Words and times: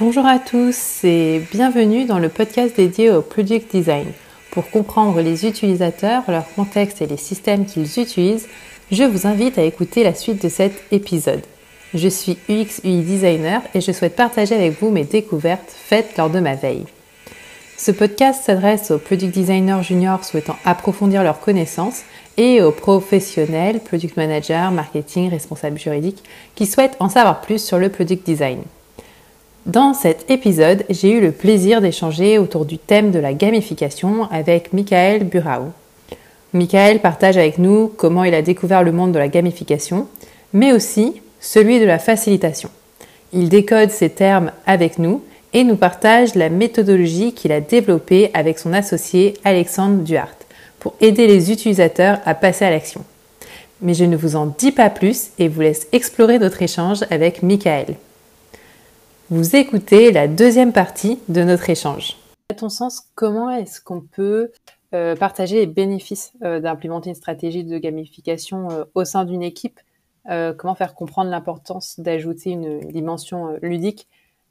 Bonjour 0.00 0.24
à 0.24 0.38
tous 0.38 1.04
et 1.04 1.42
bienvenue 1.52 2.06
dans 2.06 2.18
le 2.18 2.30
podcast 2.30 2.74
dédié 2.74 3.10
au 3.10 3.20
Product 3.20 3.70
Design. 3.70 4.06
Pour 4.50 4.70
comprendre 4.70 5.20
les 5.20 5.46
utilisateurs, 5.46 6.22
leur 6.28 6.50
contexte 6.54 7.02
et 7.02 7.06
les 7.06 7.18
systèmes 7.18 7.66
qu'ils 7.66 8.00
utilisent, 8.00 8.48
je 8.90 9.04
vous 9.04 9.26
invite 9.26 9.58
à 9.58 9.64
écouter 9.64 10.02
la 10.02 10.14
suite 10.14 10.42
de 10.42 10.48
cet 10.48 10.72
épisode. 10.92 11.42
Je 11.92 12.08
suis 12.08 12.38
UX 12.48 12.80
UI 12.84 13.02
designer 13.02 13.60
et 13.74 13.82
je 13.82 13.92
souhaite 13.92 14.16
partager 14.16 14.54
avec 14.54 14.80
vous 14.80 14.90
mes 14.90 15.04
découvertes 15.04 15.70
faites 15.70 16.16
lors 16.16 16.30
de 16.30 16.40
ma 16.40 16.54
veille. 16.54 16.86
Ce 17.76 17.92
podcast 17.92 18.44
s'adresse 18.44 18.90
aux 18.90 18.98
product 18.98 19.34
designers 19.34 19.82
juniors 19.82 20.24
souhaitant 20.24 20.56
approfondir 20.64 21.22
leurs 21.22 21.40
connaissances 21.40 22.02
et 22.38 22.62
aux 22.62 22.72
professionnels, 22.72 23.80
product 23.80 24.16
managers, 24.16 24.70
marketing, 24.72 25.28
responsables 25.28 25.78
juridiques 25.78 26.24
qui 26.54 26.64
souhaitent 26.64 26.96
en 26.98 27.10
savoir 27.10 27.42
plus 27.42 27.62
sur 27.62 27.78
le 27.78 27.90
product 27.90 28.24
design. 28.24 28.62
Dans 29.66 29.94
cet 29.94 30.28
épisode, 30.28 30.84
j'ai 30.90 31.12
eu 31.12 31.20
le 31.20 31.30
plaisir 31.30 31.80
d'échanger 31.80 32.36
autour 32.36 32.64
du 32.64 32.78
thème 32.78 33.12
de 33.12 33.20
la 33.20 33.32
gamification 33.32 34.24
avec 34.32 34.72
Michael 34.72 35.22
Burau. 35.22 35.68
Michael 36.52 36.98
partage 36.98 37.36
avec 37.36 37.58
nous 37.58 37.86
comment 37.96 38.24
il 38.24 38.34
a 38.34 38.42
découvert 38.42 38.82
le 38.82 38.90
monde 38.90 39.12
de 39.12 39.20
la 39.20 39.28
gamification, 39.28 40.08
mais 40.52 40.72
aussi 40.72 41.22
celui 41.38 41.78
de 41.78 41.84
la 41.84 42.00
facilitation. 42.00 42.70
Il 43.32 43.48
décode 43.50 43.90
ces 43.90 44.10
termes 44.10 44.50
avec 44.66 44.98
nous 44.98 45.22
et 45.52 45.62
nous 45.62 45.76
partage 45.76 46.34
la 46.34 46.48
méthodologie 46.48 47.32
qu'il 47.32 47.52
a 47.52 47.60
développée 47.60 48.32
avec 48.34 48.58
son 48.58 48.72
associé 48.72 49.34
Alexandre 49.44 50.02
Duhart 50.02 50.34
pour 50.80 50.94
aider 51.00 51.28
les 51.28 51.52
utilisateurs 51.52 52.18
à 52.24 52.34
passer 52.34 52.64
à 52.64 52.70
l'action. 52.70 53.04
Mais 53.80 53.94
je 53.94 54.04
ne 54.04 54.16
vous 54.16 54.34
en 54.34 54.46
dis 54.46 54.72
pas 54.72 54.90
plus 54.90 55.28
et 55.38 55.46
vous 55.46 55.60
laisse 55.60 55.86
explorer 55.92 56.40
notre 56.40 56.62
échange 56.62 57.04
avec 57.10 57.44
Michael. 57.44 57.94
Vous 59.34 59.56
écoutez 59.56 60.12
la 60.12 60.28
deuxième 60.28 60.74
partie 60.74 61.18
de 61.30 61.42
notre 61.42 61.70
échange. 61.70 62.18
À 62.50 62.54
ton 62.54 62.68
sens, 62.68 63.08
comment 63.14 63.48
est-ce 63.48 63.80
qu'on 63.80 64.02
peut 64.02 64.52
euh, 64.92 65.16
partager 65.16 65.56
les 65.56 65.66
bénéfices 65.66 66.34
euh, 66.42 66.60
d'implémenter 66.60 67.08
une 67.08 67.14
stratégie 67.14 67.64
de 67.64 67.78
gamification 67.78 68.70
euh, 68.70 68.84
au 68.94 69.06
sein 69.06 69.24
d'une 69.24 69.42
équipe 69.42 69.80
Comment 70.26 70.74
faire 70.74 70.94
comprendre 70.94 71.30
l'importance 71.30 71.98
d'ajouter 71.98 72.50
une 72.50 72.80
dimension 72.80 73.56
ludique 73.62 74.06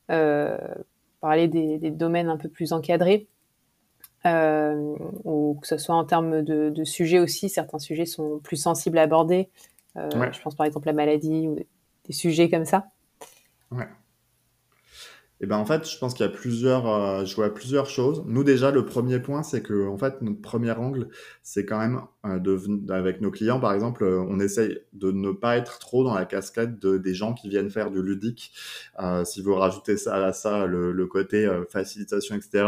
Parler 0.08 1.47
des, 1.47 1.91
domaines 1.91 2.30
un 2.30 2.38
peu 2.38 2.50
plus 2.50 2.73
encadrés 2.73 3.28
ou 4.25 5.59
que 5.61 5.67
ce 5.67 5.78
soit 5.78 5.95
en 5.95 6.06
termes 6.06 6.41
de, 6.41 6.84
sujets 6.86 7.19
aussi, 7.19 7.50
certains 7.50 7.78
sujets 7.78 8.08
sont 8.08 8.39
plus 8.39 8.58
sensibles 8.58 8.97
à 8.97 9.03
aborder. 9.03 9.47
Je 9.95 10.41
pense 10.41 10.56
par 10.56 10.66
exemple 10.66 10.89
à 10.89 10.91
la 10.91 10.95
maladie 10.95 11.47
ou 11.47 11.56
des 11.56 12.13
sujets 12.13 12.50
comme 12.50 12.66
ça. 12.66 12.88
Ouais. 13.69 13.88
Et 15.44 15.47
ben 15.47 15.58
en 15.58 15.66
fait, 15.66 15.89
je 15.89 15.97
pense 15.97 16.14
qu'il 16.14 16.23
y 16.23 16.30
a 16.30 16.31
plusieurs, 16.31 16.88
euh, 16.88 17.25
je 17.25 17.36
vois 17.36 17.52
plusieurs 17.52 17.88
choses. 17.88 18.23
Nous 18.28 18.44
déjà, 18.44 18.70
le 18.70 18.86
premier 18.86 19.20
point, 19.20 19.42
c'est 19.42 19.64
que 19.64 19.88
en 19.88 19.97
fait, 19.97 20.22
notre 20.22 20.39
premier 20.39 20.72
angle, 20.72 21.08
c'est 21.42 21.66
quand 21.66 21.80
même 21.80 22.02
euh, 22.28 22.38
avec 22.89 23.22
nos 23.22 23.31
clients, 23.31 23.59
par 23.59 23.73
exemple, 23.73 24.03
euh, 24.03 24.23
on 24.30 24.39
essaye 24.39 24.78
de 24.94 25.09
ne 25.12 25.31
pas 25.31 25.58
être 25.58 25.80
trop 25.80 26.03
dans 26.03 26.14
la 26.14 26.25
cascade 26.25 26.78
de, 26.78 27.00
des 27.00 27.16
gens 27.16 27.34
qui 27.34 27.50
viennent 27.50 27.72
faire 27.72 27.89
du 27.89 28.03
ludique. 28.03 28.53
Si 29.23 29.42
vous 29.42 29.56
rajoutez 29.56 29.97
ça 29.97 30.28
à 30.28 30.31
ça, 30.31 30.67
le, 30.67 31.08
côté 31.08 31.50
facilitation, 31.69 32.36
etc., 32.36 32.66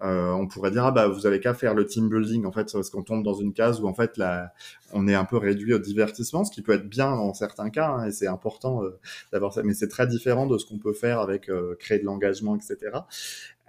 on 0.00 0.48
pourrait 0.48 0.72
dire 0.72 0.84
ah 0.84 0.90
bah 0.90 1.06
vous 1.06 1.26
avez 1.26 1.38
qu'à 1.38 1.54
faire 1.54 1.74
le 1.74 1.86
team 1.86 2.08
building 2.08 2.44
en 2.44 2.52
fait, 2.52 2.72
parce 2.72 2.90
qu'on 2.90 3.04
tombe 3.04 3.22
dans 3.22 3.34
une 3.34 3.52
case 3.52 3.80
où 3.80 3.86
en 3.86 3.94
fait 3.94 4.16
la, 4.16 4.52
on 4.92 5.06
est 5.08 5.14
un 5.14 5.24
peu 5.24 5.36
réduit 5.36 5.74
au 5.74 5.78
divertissement, 5.78 6.44
ce 6.44 6.50
qui 6.50 6.62
peut 6.62 6.72
être 6.72 6.88
bien 6.88 7.10
dans 7.10 7.34
certains 7.34 7.70
cas, 7.70 7.88
hein, 7.88 8.06
et 8.06 8.12
c'est 8.12 8.26
important 8.26 8.82
d'avoir 9.32 9.52
ça, 9.52 9.62
mais 9.62 9.74
c'est 9.74 9.88
très 9.88 10.06
différent 10.06 10.46
de 10.46 10.58
ce 10.58 10.66
qu'on 10.66 10.78
peut 10.78 10.92
faire 10.92 11.20
avec 11.20 11.50
créer 11.78 11.98
de 11.98 12.04
l'engagement, 12.04 12.56
etc. 12.56 12.76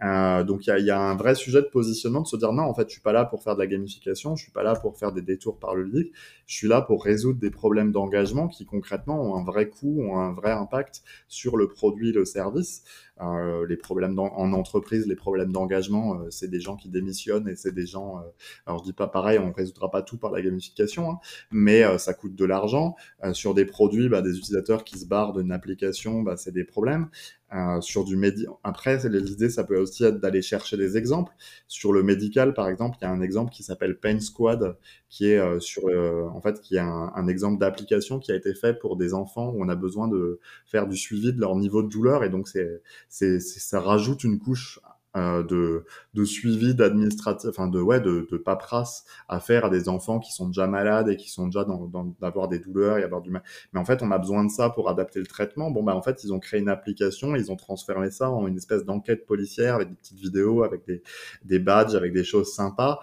Euh, 0.03 0.43
donc 0.43 0.65
il 0.65 0.69
y 0.69 0.71
a, 0.71 0.79
y 0.79 0.91
a, 0.91 0.99
un 0.99 1.15
vrai 1.15 1.35
sujet 1.35 1.61
de 1.61 1.67
positionnement 1.67 2.21
de 2.21 2.27
se 2.27 2.37
dire 2.37 2.53
non 2.53 2.63
en 2.63 2.73
fait 2.73 2.87
je 2.87 2.93
suis 2.93 3.01
pas 3.01 3.11
là 3.11 3.25
pour 3.25 3.43
faire 3.43 3.55
de 3.55 3.59
la 3.59 3.67
gamification, 3.67 4.35
je 4.35 4.43
suis 4.43 4.51
pas 4.51 4.63
là 4.63 4.75
pour 4.75 4.97
faire 4.97 5.11
des 5.11 5.21
détours 5.21 5.59
par 5.59 5.75
le 5.75 5.83
lead, 5.83 6.09
je 6.45 6.55
suis 6.55 6.67
là 6.67 6.81
pour 6.81 7.03
résoudre 7.03 7.39
des 7.39 7.51
problèmes 7.51 7.91
d'engagement 7.91 8.47
qui 8.47 8.65
concrètement 8.65 9.21
ont 9.21 9.35
un 9.35 9.43
vrai 9.43 9.67
coût, 9.67 10.01
ont 10.01 10.17
un 10.17 10.31
vrai 10.31 10.51
impact 10.51 11.03
sur 11.27 11.57
le 11.57 11.67
produit, 11.67 12.13
le 12.13 12.23
service. 12.23 12.83
Euh, 13.21 13.67
les 13.67 13.75
problèmes 13.75 14.17
en, 14.17 14.53
entreprise, 14.53 15.05
les 15.05 15.15
problèmes 15.15 15.51
d'engagement, 15.51 16.15
euh, 16.15 16.29
c'est 16.29 16.47
des 16.49 16.61
gens 16.61 16.77
qui 16.77 16.87
démissionnent 16.87 17.49
et 17.49 17.55
c'est 17.55 17.73
des 17.73 17.85
gens. 17.85 18.19
Euh, 18.19 18.21
alors 18.65 18.79
je 18.79 18.85
dis 18.85 18.93
pas 18.93 19.07
pareil, 19.07 19.39
on 19.39 19.51
résoudra 19.51 19.91
pas 19.91 20.01
tout 20.01 20.17
par 20.17 20.31
la 20.31 20.41
gamification, 20.41 21.11
hein, 21.11 21.19
mais 21.51 21.83
euh, 21.83 21.97
ça 21.97 22.13
coûte 22.13 22.35
de 22.35 22.45
l'argent. 22.45 22.95
sur 23.33 23.53
des 23.53 23.65
produits, 23.65 24.07
bah, 24.07 24.21
des 24.21 24.37
utilisateurs 24.37 24.83
qui 24.85 24.97
se 24.97 25.05
barrent 25.05 25.33
d'une 25.33 25.51
application, 25.51 26.21
bah, 26.21 26.37
c'est 26.37 26.53
des 26.53 26.63
problèmes. 26.63 27.09
Euh, 27.51 27.81
sur 27.81 28.03
du 28.03 28.15
médi 28.15 28.45
après 28.63 29.09
l'idée 29.09 29.49
ça 29.49 29.63
peut 29.63 29.79
aussi 29.79 30.03
être 30.03 30.19
d'aller 30.19 30.43
chercher 30.43 30.77
des 30.77 30.97
exemples. 30.97 31.33
Sur 31.67 31.93
le 31.93 32.03
médical 32.03 32.53
par 32.53 32.69
exemple 32.69 32.97
il 33.01 33.05
y 33.05 33.07
a 33.07 33.11
un 33.11 33.21
exemple 33.21 33.51
qui 33.51 33.63
s'appelle 33.63 33.99
Pain 33.99 34.19
Squad 34.19 34.77
qui 35.09 35.31
est 35.31 35.39
euh, 35.39 35.59
sur 35.59 35.85
en 35.85 36.39
fait 36.41 36.61
qui 36.61 36.75
est 36.75 36.79
un, 36.79 37.11
un 37.15 37.27
exemple 37.27 37.59
d'application 37.59 38.19
qui 38.19 38.31
a 38.31 38.35
été 38.35 38.53
fait 38.53 38.77
pour 38.77 38.97
des 38.97 39.15
enfants 39.15 39.49
où 39.49 39.63
on 39.63 39.69
a 39.69 39.75
besoin 39.75 40.07
de 40.07 40.39
faire 40.67 40.87
du 40.87 40.95
suivi 40.95 41.33
de 41.33 41.39
leur 41.39 41.55
niveau 41.55 41.81
de 41.81 41.89
douleur 41.89 42.23
et 42.23 42.29
donc 42.29 42.47
c'est 42.47 42.83
c'est 43.07 43.39
ça 43.39 43.79
rajoute 43.79 44.23
une 44.23 44.37
couche 44.37 44.79
euh, 45.17 45.43
de, 45.43 45.85
de 46.13 46.23
suivi 46.25 46.75
d'administratif, 46.75 47.49
enfin 47.49 47.67
de 47.67 47.81
ouais 47.81 47.99
de, 47.99 48.27
de 48.31 48.37
paperasse 48.37 49.05
à 49.27 49.39
faire 49.39 49.65
à 49.65 49.69
des 49.69 49.89
enfants 49.89 50.19
qui 50.19 50.31
sont 50.33 50.47
déjà 50.47 50.67
malades 50.67 51.09
et 51.09 51.17
qui 51.17 51.29
sont 51.29 51.45
déjà 51.47 51.63
dans, 51.65 52.15
d'avoir 52.21 52.47
des 52.47 52.59
douleurs 52.59 52.97
et 52.99 53.03
avoir 53.03 53.21
du 53.21 53.31
mal. 53.31 53.41
Mais 53.73 53.79
en 53.79 53.85
fait, 53.85 54.03
on 54.03 54.11
a 54.11 54.17
besoin 54.19 54.45
de 54.45 54.51
ça 54.51 54.69
pour 54.69 54.89
adapter 54.89 55.19
le 55.19 55.25
traitement. 55.25 55.71
Bon 55.71 55.83
bah 55.83 55.95
en 55.95 56.01
fait, 56.01 56.23
ils 56.23 56.31
ont 56.33 56.39
créé 56.39 56.59
une 56.59 56.69
application, 56.69 57.35
ils 57.35 57.51
ont 57.51 57.55
transformé 57.55 58.11
ça 58.11 58.29
en 58.29 58.47
une 58.47 58.57
espèce 58.57 58.85
d'enquête 58.85 59.25
policière 59.25 59.75
avec 59.75 59.89
des 59.89 59.95
petites 59.95 60.19
vidéos, 60.19 60.63
avec 60.63 60.85
des, 60.85 61.01
des 61.43 61.59
badges, 61.59 61.95
avec 61.95 62.13
des 62.13 62.23
choses 62.23 62.53
sympas. 62.53 62.99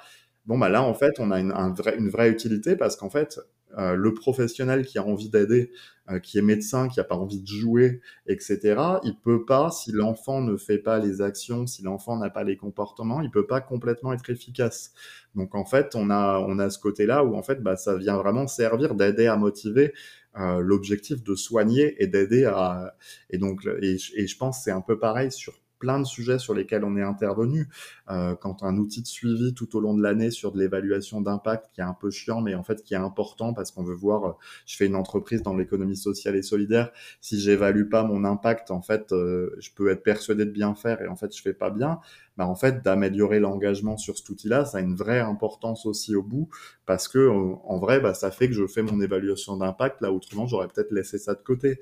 Bon 0.47 0.59
bah 0.59 0.69
là 0.69 0.83
en 0.83 0.95
fait, 0.95 1.15
on 1.19 1.31
a 1.33 1.41
une, 1.41 1.53
un 1.53 1.75
une 1.99 2.09
vraie 2.09 2.31
utilité 2.31 2.77
parce 2.77 2.97
qu'en 2.97 3.11
fait, 3.11 3.41
euh, 3.79 3.95
le 3.95 4.15
professionnel 4.15 4.87
qui 4.87 4.99
a 4.99 5.05
envie 5.05 5.29
d'aider, 5.29 5.71
euh, 6.09 6.19
qui 6.19 6.39
est 6.39 6.43
médecin, 6.43 6.89
qui 6.89 7.01
a 7.01 7.05
pas 7.05 7.17
envie 7.17 7.41
de 7.41 7.47
jouer, 7.47 8.01
etc. 8.27 8.81
Il 9.03 9.17
peut 9.23 9.45
pas, 9.45 9.71
si 9.71 9.93
l'enfant 9.93 10.41
ne 10.41 10.57
fait 10.57 10.79
pas 10.79 10.99
les 10.99 11.21
actions, 11.21 11.67
si 11.67 11.83
l'enfant 11.83 12.17
n'a 12.17 12.31
pas 12.31 12.45
les 12.45 12.57
comportements, 12.57 13.21
il 13.21 13.31
peut 13.31 13.47
pas 13.47 13.61
complètement 13.61 14.13
être 14.13 14.31
efficace. 14.31 14.93
Donc 15.35 15.55
en 15.55 15.65
fait, 15.65 15.95
on 15.95 16.11
a 16.11 16.39
on 16.39 16.59
a 16.59 16.71
ce 16.71 16.79
côté-là 16.79 17.25
où 17.25 17.35
en 17.37 17.43
fait, 17.43 17.63
bah, 17.63 17.77
ça 17.77 17.97
vient 17.97 18.17
vraiment 18.17 18.47
servir 18.47 18.95
d'aider 18.95 19.27
à 19.27 19.37
motiver 19.37 19.93
euh, 20.39 20.61
l'objectif 20.61 21.23
de 21.23 21.35
soigner 21.35 22.03
et 22.03 22.07
d'aider 22.07 22.45
à 22.45 22.95
et 23.31 23.39
donc 23.39 23.67
et 23.83 23.97
je 23.99 24.37
pense 24.37 24.63
c'est 24.63 24.71
un 24.71 24.83
peu 24.83 24.99
pareil 24.99 25.33
sur 25.33 25.55
plein 25.79 26.01
de 26.01 26.05
sujets 26.05 26.39
sur 26.39 26.55
lesquels 26.55 26.85
on 26.85 26.97
est 26.97 27.03
intervenu. 27.03 27.69
Euh, 28.11 28.35
quand 28.35 28.63
un 28.63 28.77
outil 28.77 29.03
de 29.03 29.07
suivi 29.07 29.55
tout 29.55 29.77
au 29.77 29.81
long 29.81 29.95
de 29.95 30.03
l'année 30.03 30.31
sur 30.31 30.53
de 30.53 30.59
l'évaluation 30.59 31.21
d'impact 31.21 31.71
qui 31.73 31.81
est 31.81 31.85
un 31.85 31.95
peu 31.95 32.11
chiant, 32.11 32.41
mais 32.41 32.55
en 32.55 32.63
fait 32.63 32.83
qui 32.83 32.95
est 32.95 32.99
important 32.99 33.53
parce 33.53 33.71
qu'on 33.71 33.83
veut 33.83 33.95
voir, 33.95 34.25
euh, 34.25 34.33
je 34.67 34.77
fais 34.77 34.87
une 34.87 34.97
entreprise 34.97 35.43
dans 35.43 35.55
l'économie 35.55 35.97
sociale 35.97 36.37
et 36.37 36.43
solidaire, 36.43 36.91
si 37.21 37.41
j'évalue 37.41 37.89
pas 37.89 38.05
mon 38.05 38.25
impact, 38.25 38.71
en 38.71 38.83
fait, 38.83 39.13
euh, 39.13 39.55
je 39.59 39.71
peux 39.75 39.91
être 39.91 40.03
persuadé 40.03 40.45
de 40.45 40.51
bien 40.51 40.75
faire 40.75 41.03
et 41.03 41.09
en 41.09 41.17
fait 41.17 41.35
je 41.37 41.43
fais 41.43 41.55
pas 41.55 41.71
bien. 41.71 42.01
Bah, 42.37 42.47
en 42.47 42.55
fait, 42.55 42.83
d'améliorer 42.85 43.41
l'engagement 43.41 43.97
sur 43.97 44.19
cet 44.19 44.29
outil-là, 44.29 44.67
ça 44.67 44.79
a 44.79 44.81
une 44.83 44.95
vraie 44.95 45.21
importance 45.21 45.87
aussi 45.87 46.15
au 46.15 46.23
bout, 46.23 46.51
parce 46.85 47.09
que 47.09 47.29
en 47.29 47.79
vrai, 47.79 47.99
bah, 47.99 48.13
ça 48.13 48.31
fait 48.31 48.49
que 48.49 48.55
je 48.55 48.67
fais 48.67 48.83
mon 48.83 49.01
évaluation 49.01 49.57
d'impact, 49.57 50.03
là 50.03 50.13
autrement 50.13 50.47
j'aurais 50.47 50.69
peut-être 50.69 50.93
laissé 50.93 51.19
ça 51.19 51.35
de 51.35 51.41
côté. 51.43 51.79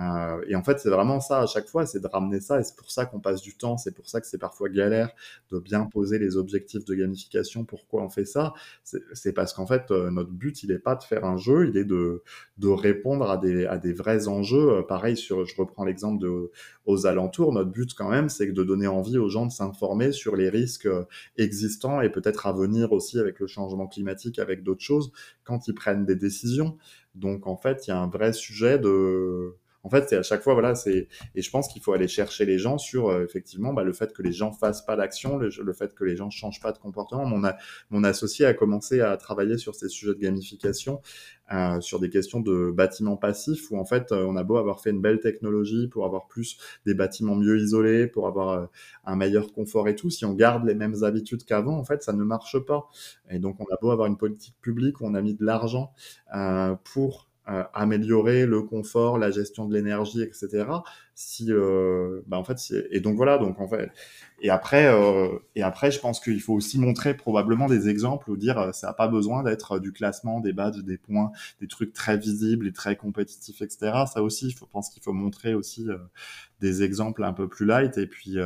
Euh, 0.00 0.42
et 0.48 0.56
en 0.56 0.62
fait, 0.62 0.78
c'est 0.78 0.88
vraiment 0.88 1.20
ça 1.20 1.40
à 1.40 1.46
chaque 1.46 1.68
fois, 1.68 1.86
c'est 1.86 2.00
de 2.00 2.06
ramener 2.06 2.40
ça, 2.40 2.60
et 2.60 2.64
c'est 2.64 2.76
pour 2.76 2.90
ça 2.90 3.06
qu'on 3.06 3.20
passe 3.20 3.42
du 3.42 3.56
temps, 3.56 3.76
c'est 3.76 3.94
pour 3.94 4.08
ça 4.08 4.20
que 4.20 4.26
c'est 4.26 4.38
parfois 4.38 4.68
galère 4.68 5.10
de 5.50 5.58
bien 5.58 5.84
poser 5.84 6.18
les 6.18 6.36
objectifs 6.36 6.84
de 6.84 6.94
gamification. 6.94 7.64
Pourquoi 7.64 8.02
on 8.02 8.08
fait 8.08 8.24
ça 8.24 8.54
C'est 8.84 9.32
parce 9.32 9.52
qu'en 9.52 9.66
fait, 9.66 9.90
euh, 9.90 10.10
notre 10.10 10.30
but, 10.30 10.62
il 10.62 10.70
n'est 10.70 10.78
pas 10.78 10.94
de 10.94 11.02
faire 11.02 11.24
un 11.24 11.36
jeu, 11.36 11.68
il 11.68 11.76
est 11.76 11.84
de, 11.84 12.22
de 12.58 12.68
répondre 12.68 13.30
à 13.30 13.36
des, 13.36 13.66
à 13.66 13.78
des 13.78 13.92
vrais 13.92 14.28
enjeux. 14.28 14.78
Euh, 14.78 14.82
pareil, 14.82 15.16
sur, 15.16 15.44
je 15.44 15.56
reprends 15.56 15.84
l'exemple 15.84 16.22
de 16.22 16.50
aux 16.84 17.06
alentours, 17.06 17.52
notre 17.52 17.70
but 17.70 17.94
quand 17.94 18.08
même, 18.08 18.28
c'est 18.28 18.50
de 18.50 18.62
donner 18.64 18.88
envie 18.88 19.16
aux 19.16 19.28
gens 19.28 19.46
de 19.46 19.52
s'informer 19.52 20.10
sur 20.10 20.34
les 20.34 20.48
risques 20.48 20.88
existants 21.36 22.00
et 22.00 22.10
peut-être 22.10 22.46
à 22.46 22.52
venir 22.52 22.92
aussi 22.92 23.20
avec 23.20 23.38
le 23.38 23.46
changement 23.46 23.86
climatique, 23.86 24.40
avec 24.40 24.64
d'autres 24.64 24.82
choses, 24.82 25.12
quand 25.44 25.68
ils 25.68 25.74
prennent 25.74 26.04
des 26.04 26.16
décisions. 26.16 26.76
Donc 27.14 27.46
en 27.46 27.56
fait, 27.56 27.86
il 27.86 27.90
y 27.90 27.92
a 27.92 27.98
un 27.98 28.08
vrai 28.08 28.32
sujet 28.32 28.78
de 28.78 29.54
en 29.84 29.90
fait, 29.90 30.08
c'est 30.08 30.16
à 30.16 30.22
chaque 30.22 30.42
fois, 30.42 30.54
voilà, 30.54 30.74
c'est 30.74 31.08
et 31.34 31.42
je 31.42 31.50
pense 31.50 31.68
qu'il 31.68 31.82
faut 31.82 31.92
aller 31.92 32.08
chercher 32.08 32.44
les 32.44 32.58
gens 32.58 32.78
sur 32.78 33.08
euh, 33.08 33.24
effectivement 33.24 33.72
bah, 33.72 33.82
le 33.82 33.92
fait 33.92 34.12
que 34.12 34.22
les 34.22 34.32
gens 34.32 34.52
fassent 34.52 34.84
pas 34.84 34.96
d'action, 34.96 35.38
le, 35.38 35.72
fait 35.72 35.94
que 35.94 36.04
les 36.04 36.16
gens 36.16 36.30
changent 36.30 36.60
pas 36.60 36.72
de 36.72 36.78
comportement. 36.78 37.26
Mon, 37.26 37.44
a, 37.44 37.56
mon 37.90 38.04
associé 38.04 38.46
a 38.46 38.54
commencé 38.54 39.00
à 39.00 39.16
travailler 39.16 39.58
sur 39.58 39.74
ces 39.74 39.88
sujets 39.88 40.14
de 40.14 40.20
gamification, 40.20 41.00
euh, 41.52 41.80
sur 41.80 42.00
des 42.00 42.08
questions 42.08 42.40
de 42.40 42.70
bâtiments 42.70 43.16
passifs 43.16 43.70
où 43.70 43.76
en 43.76 43.84
fait, 43.84 44.10
euh, 44.10 44.24
on 44.26 44.36
a 44.36 44.42
beau 44.42 44.56
avoir 44.56 44.80
fait 44.80 44.88
une 44.90 45.02
belle 45.02 45.20
technologie 45.20 45.86
pour 45.86 46.06
avoir 46.06 46.26
plus 46.26 46.56
des 46.86 46.94
bâtiments 46.94 47.34
mieux 47.34 47.58
isolés, 47.58 48.06
pour 48.06 48.26
avoir 48.26 48.48
euh, 48.50 48.66
un 49.04 49.16
meilleur 49.16 49.52
confort 49.52 49.86
et 49.88 49.94
tout, 49.94 50.08
si 50.08 50.24
on 50.24 50.32
garde 50.32 50.64
les 50.64 50.74
mêmes 50.74 51.02
habitudes 51.02 51.44
qu'avant, 51.44 51.76
en 51.76 51.84
fait, 51.84 52.02
ça 52.02 52.14
ne 52.14 52.24
marche 52.24 52.58
pas. 52.58 52.88
Et 53.28 53.38
donc, 53.38 53.60
on 53.60 53.64
a 53.64 53.76
beau 53.82 53.90
avoir 53.90 54.06
une 54.06 54.16
politique 54.16 54.56
publique 54.62 55.00
où 55.00 55.06
on 55.06 55.14
a 55.14 55.20
mis 55.20 55.34
de 55.34 55.44
l'argent 55.44 55.92
pour 56.84 57.28
euh, 57.48 57.64
améliorer 57.74 58.46
le 58.46 58.62
confort, 58.62 59.18
la 59.18 59.32
gestion 59.32 59.66
de 59.66 59.74
l'énergie, 59.74 60.22
etc. 60.22 60.64
Si, 61.16 61.46
euh, 61.50 62.20
bah 62.28 62.38
en 62.38 62.44
fait, 62.44 62.56
et 62.90 63.00
donc 63.00 63.16
voilà, 63.16 63.36
donc 63.38 63.60
en 63.60 63.66
fait, 63.66 63.90
et 64.40 64.48
après, 64.48 64.86
euh, 64.86 65.38
et 65.56 65.62
après, 65.62 65.90
je 65.90 65.98
pense 65.98 66.20
qu'il 66.20 66.40
faut 66.40 66.54
aussi 66.54 66.78
montrer 66.78 67.14
probablement 67.14 67.66
des 67.66 67.88
exemples 67.88 68.30
ou 68.30 68.36
dire 68.36 68.58
euh, 68.58 68.72
ça 68.72 68.86
n'a 68.88 68.92
pas 68.92 69.08
besoin 69.08 69.42
d'être 69.42 69.80
du 69.80 69.92
classement, 69.92 70.40
des 70.40 70.52
badges, 70.52 70.84
des 70.84 70.98
points, 70.98 71.32
des 71.60 71.66
trucs 71.66 71.92
très 71.92 72.16
visibles 72.16 72.68
et 72.68 72.72
très 72.72 72.94
compétitifs, 72.96 73.60
etc. 73.60 74.04
Ça 74.12 74.22
aussi, 74.22 74.50
je 74.50 74.58
pense 74.72 74.88
qu'il 74.90 75.02
faut 75.02 75.12
montrer 75.12 75.54
aussi 75.54 75.88
des 76.60 76.82
exemples 76.84 77.24
un 77.24 77.32
peu 77.32 77.48
plus 77.48 77.66
light 77.66 77.98
et 77.98 78.06
puis, 78.06 78.36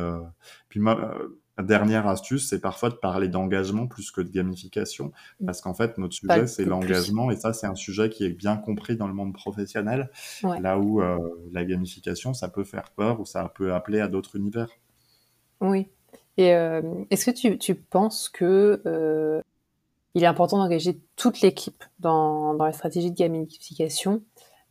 puis 0.69 0.79
moi 0.79 1.19
dernière 1.63 2.07
astuce, 2.07 2.47
c'est 2.49 2.61
parfois 2.61 2.89
de 2.89 2.95
parler 2.95 3.27
d'engagement 3.27 3.87
plus 3.87 4.11
que 4.11 4.21
de 4.21 4.29
gamification, 4.29 5.11
mm. 5.39 5.45
parce 5.45 5.61
qu'en 5.61 5.73
fait, 5.73 5.97
notre 5.97 6.13
sujet, 6.13 6.45
c'est 6.47 6.65
l'engagement, 6.65 7.31
et 7.31 7.35
ça, 7.35 7.53
c'est 7.53 7.67
un 7.67 7.75
sujet 7.75 8.09
qui 8.09 8.25
est 8.25 8.29
bien 8.29 8.57
compris 8.57 8.95
dans 8.95 9.07
le 9.07 9.13
monde 9.13 9.33
professionnel, 9.33 10.11
là 10.43 10.77
où 10.77 11.01
euh, 11.01 11.17
la 11.51 11.65
gamification, 11.65 12.33
ça 12.33 12.47
peut 12.47 12.63
faire 12.63 12.91
peur 12.95 13.19
ou 13.19 13.25
ça 13.25 13.51
peut 13.55 13.73
appeler 13.73 13.99
à 13.99 14.07
d'autres 14.07 14.35
univers. 14.35 14.69
Oui. 15.59 15.87
Et 16.37 16.53
euh, 16.53 16.81
est-ce 17.09 17.25
que 17.25 17.31
tu, 17.31 17.57
tu, 17.57 17.73
penses 17.73 18.29
que 18.29 18.81
euh, 18.85 19.41
il 20.13 20.23
est 20.23 20.27
important 20.27 20.57
d'engager 20.59 20.99
toute 21.15 21.41
l'équipe 21.41 21.83
dans, 21.99 22.53
dans, 22.53 22.65
la 22.65 22.73
stratégie 22.73 23.09
de 23.09 23.17
gamification, 23.17 24.21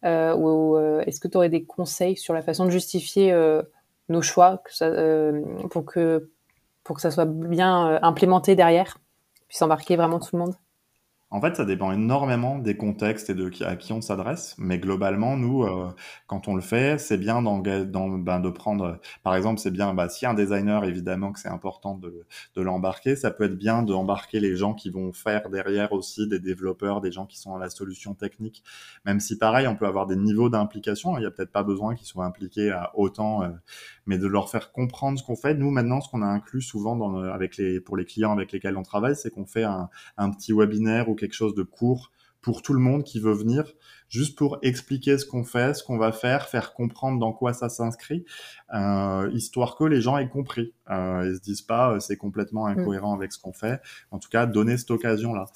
ou 0.04 0.78
est-ce 1.04 1.18
que 1.18 1.26
tu 1.26 1.36
aurais 1.36 1.48
des 1.48 1.64
conseils 1.64 2.16
sur 2.16 2.32
la 2.32 2.42
façon 2.42 2.64
de 2.64 2.70
justifier 2.70 3.36
nos 4.08 4.22
choix 4.22 4.58
que 4.64 4.72
ça, 4.72 4.88
pour 5.70 5.84
que 5.84 6.30
pour 6.86 6.96
que 6.96 7.02
ça 7.02 7.10
soit 7.10 7.26
bien 7.26 7.88
euh, 7.88 7.98
implémenté 8.02 8.54
derrière, 8.54 8.98
puisse 9.48 9.60
embarquer 9.62 9.96
vraiment 9.96 10.20
tout 10.20 10.36
le 10.36 10.38
monde 10.38 10.54
en 11.30 11.40
fait, 11.40 11.56
ça 11.56 11.64
dépend 11.64 11.90
énormément 11.90 12.58
des 12.58 12.76
contextes 12.76 13.30
et 13.30 13.34
de 13.34 13.48
qui, 13.48 13.64
à 13.64 13.74
qui 13.74 13.92
on 13.92 14.00
s'adresse. 14.00 14.54
Mais 14.58 14.78
globalement, 14.78 15.36
nous, 15.36 15.64
euh, 15.64 15.88
quand 16.28 16.46
on 16.46 16.54
le 16.54 16.60
fait, 16.60 16.98
c'est 17.00 17.16
bien 17.18 17.42
dans, 17.42 17.58
ben, 17.58 18.40
de 18.40 18.50
prendre, 18.50 19.00
par 19.24 19.34
exemple, 19.34 19.58
c'est 19.58 19.72
bien, 19.72 19.92
bah, 19.92 20.08
si 20.08 20.24
un 20.24 20.34
designer, 20.34 20.84
évidemment 20.84 21.32
que 21.32 21.40
c'est 21.40 21.48
important 21.48 21.96
de, 21.96 22.24
de 22.54 22.62
l'embarquer, 22.62 23.16
ça 23.16 23.32
peut 23.32 23.44
être 23.44 23.58
bien 23.58 23.82
d'embarquer 23.82 24.38
les 24.38 24.54
gens 24.54 24.72
qui 24.72 24.88
vont 24.88 25.12
faire 25.12 25.50
derrière 25.50 25.92
aussi, 25.92 26.28
des 26.28 26.38
développeurs, 26.38 27.00
des 27.00 27.10
gens 27.10 27.26
qui 27.26 27.38
sont 27.38 27.50
dans 27.50 27.58
la 27.58 27.70
solution 27.70 28.14
technique. 28.14 28.62
Même 29.04 29.18
si, 29.18 29.36
pareil, 29.36 29.66
on 29.66 29.74
peut 29.74 29.86
avoir 29.86 30.06
des 30.06 30.16
niveaux 30.16 30.48
d'implication. 30.48 31.16
Il 31.18 31.20
n'y 31.22 31.26
a 31.26 31.32
peut-être 31.32 31.52
pas 31.52 31.64
besoin 31.64 31.96
qu'ils 31.96 32.06
soient 32.06 32.24
impliqués 32.24 32.70
à 32.70 32.92
autant, 32.94 33.42
euh, 33.42 33.48
mais 34.06 34.18
de 34.18 34.28
leur 34.28 34.48
faire 34.48 34.70
comprendre 34.70 35.18
ce 35.18 35.24
qu'on 35.24 35.36
fait. 35.36 35.54
Nous, 35.54 35.72
maintenant, 35.72 36.00
ce 36.00 36.08
qu'on 36.08 36.22
a 36.22 36.26
inclus 36.26 36.62
souvent 36.62 36.94
dans, 36.94 37.16
avec 37.16 37.56
les, 37.56 37.80
pour 37.80 37.96
les 37.96 38.04
clients 38.04 38.32
avec 38.32 38.52
lesquels 38.52 38.76
on 38.76 38.84
travaille, 38.84 39.16
c'est 39.16 39.30
qu'on 39.30 39.46
fait 39.46 39.64
un, 39.64 39.90
un 40.16 40.30
petit 40.30 40.52
webinaire 40.52 41.08
ou 41.08 41.15
quelque 41.16 41.34
chose 41.34 41.54
de 41.54 41.62
court 41.62 42.10
pour 42.46 42.62
tout 42.62 42.72
le 42.72 42.78
monde 42.78 43.02
qui 43.02 43.18
veut 43.18 43.32
venir, 43.32 43.64
juste 44.08 44.38
pour 44.38 44.58
expliquer 44.62 45.18
ce 45.18 45.26
qu'on 45.26 45.42
fait, 45.42 45.74
ce 45.74 45.82
qu'on 45.82 45.98
va 45.98 46.12
faire, 46.12 46.46
faire 46.46 46.74
comprendre 46.74 47.18
dans 47.18 47.32
quoi 47.32 47.52
ça 47.52 47.68
s'inscrit, 47.68 48.24
euh, 48.72 49.28
histoire 49.34 49.74
que 49.74 49.82
les 49.82 50.00
gens 50.00 50.16
aient 50.16 50.28
compris. 50.28 50.72
Euh, 50.88 51.28
ils 51.28 51.34
se 51.34 51.40
disent 51.40 51.62
pas 51.62 51.90
euh, 51.90 51.98
c'est 51.98 52.16
complètement 52.16 52.68
mm. 52.68 52.78
incohérent 52.78 53.14
avec 53.14 53.32
ce 53.32 53.40
qu'on 53.40 53.52
fait. 53.52 53.80
En 54.12 54.20
tout 54.20 54.28
cas, 54.28 54.46
donner 54.46 54.76
cette 54.76 54.92
occasion-là. 54.92 55.46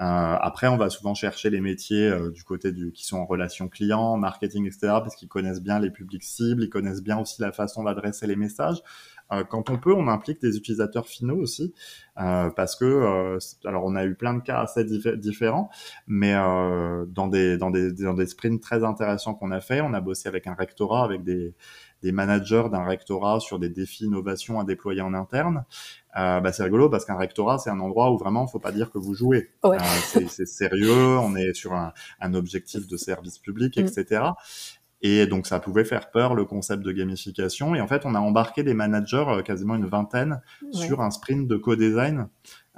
Euh, 0.00 0.36
après, 0.40 0.68
on 0.68 0.76
va 0.76 0.88
souvent 0.88 1.14
chercher 1.14 1.50
les 1.50 1.60
métiers 1.60 2.06
euh, 2.06 2.30
du 2.30 2.44
côté 2.44 2.70
du 2.70 2.92
qui 2.92 3.04
sont 3.04 3.18
en 3.18 3.26
relation 3.26 3.68
client, 3.68 4.16
marketing, 4.16 4.66
etc. 4.66 4.78
Parce 4.82 5.16
qu'ils 5.16 5.28
connaissent 5.28 5.62
bien 5.62 5.80
les 5.80 5.90
publics 5.90 6.22
cibles, 6.22 6.62
ils 6.62 6.70
connaissent 6.70 7.02
bien 7.02 7.18
aussi 7.18 7.42
la 7.42 7.50
façon 7.50 7.82
d'adresser 7.82 8.28
les 8.28 8.36
messages. 8.36 8.80
Euh, 9.32 9.44
quand 9.44 9.70
on 9.70 9.78
peut, 9.78 9.92
on 9.92 10.08
implique 10.08 10.40
des 10.40 10.56
utilisateurs 10.56 11.06
finaux 11.06 11.36
aussi, 11.36 11.74
euh, 12.20 12.50
parce 12.50 12.76
que 12.76 12.84
euh, 12.84 13.38
alors 13.64 13.84
on 13.84 13.96
a 13.96 14.04
eu 14.04 14.14
plein 14.14 14.34
de 14.34 14.40
cas 14.40 14.60
assez 14.60 14.84
différents, 15.16 15.70
mais 16.06 16.32
dans 16.34 17.26
des 17.28 17.58
dans 17.58 17.70
des 17.70 17.92
dans 17.92 18.14
des 18.14 18.26
sprints 18.26 18.62
très 18.62 18.84
intéressants 18.84 19.34
qu'on 19.34 19.50
a 19.50 19.60
fait, 19.60 19.80
on 19.80 19.94
a 19.94 20.00
bossé 20.00 20.28
avec 20.28 20.46
un 20.46 20.54
rectorat, 20.54 21.04
avec 21.04 21.24
des 21.24 21.54
des 22.02 22.12
managers 22.12 22.64
d'un 22.70 22.84
rectorat 22.84 23.40
sur 23.40 23.58
des 23.58 23.68
défis 23.68 24.04
innovation 24.04 24.60
à 24.60 24.64
déployer 24.64 25.00
en 25.00 25.14
interne. 25.14 25.64
Euh, 26.16 26.40
bah, 26.40 26.52
c'est 26.52 26.62
rigolo 26.62 26.88
parce 26.88 27.04
qu'un 27.04 27.16
rectorat, 27.16 27.58
c'est 27.58 27.70
un 27.70 27.80
endroit 27.80 28.10
où 28.10 28.18
vraiment, 28.18 28.46
faut 28.46 28.58
pas 28.58 28.72
dire 28.72 28.90
que 28.90 28.98
vous 28.98 29.14
jouez. 29.14 29.50
Ouais. 29.64 29.76
Euh, 29.76 30.20
c'est 30.28 30.46
sérieux, 30.46 31.18
on 31.18 31.34
est 31.36 31.52
sur 31.54 31.74
un, 31.74 31.92
un 32.20 32.34
objectif 32.34 32.86
de 32.86 32.96
service 32.96 33.38
public, 33.38 33.76
mm. 33.78 33.80
etc. 33.80 34.22
Et 35.02 35.26
donc 35.26 35.46
ça 35.46 35.60
pouvait 35.60 35.84
faire 35.84 36.10
peur 36.10 36.34
le 36.34 36.44
concept 36.44 36.82
de 36.82 36.92
gamification. 36.92 37.74
Et 37.74 37.80
en 37.80 37.86
fait, 37.86 38.06
on 38.06 38.14
a 38.14 38.20
embarqué 38.20 38.62
des 38.62 38.74
managers, 38.74 39.24
euh, 39.28 39.42
quasiment 39.42 39.74
une 39.74 39.86
vingtaine, 39.86 40.40
sur 40.72 41.00
un 41.00 41.10
sprint 41.10 41.46
de 41.46 41.56
co-design 41.56 42.28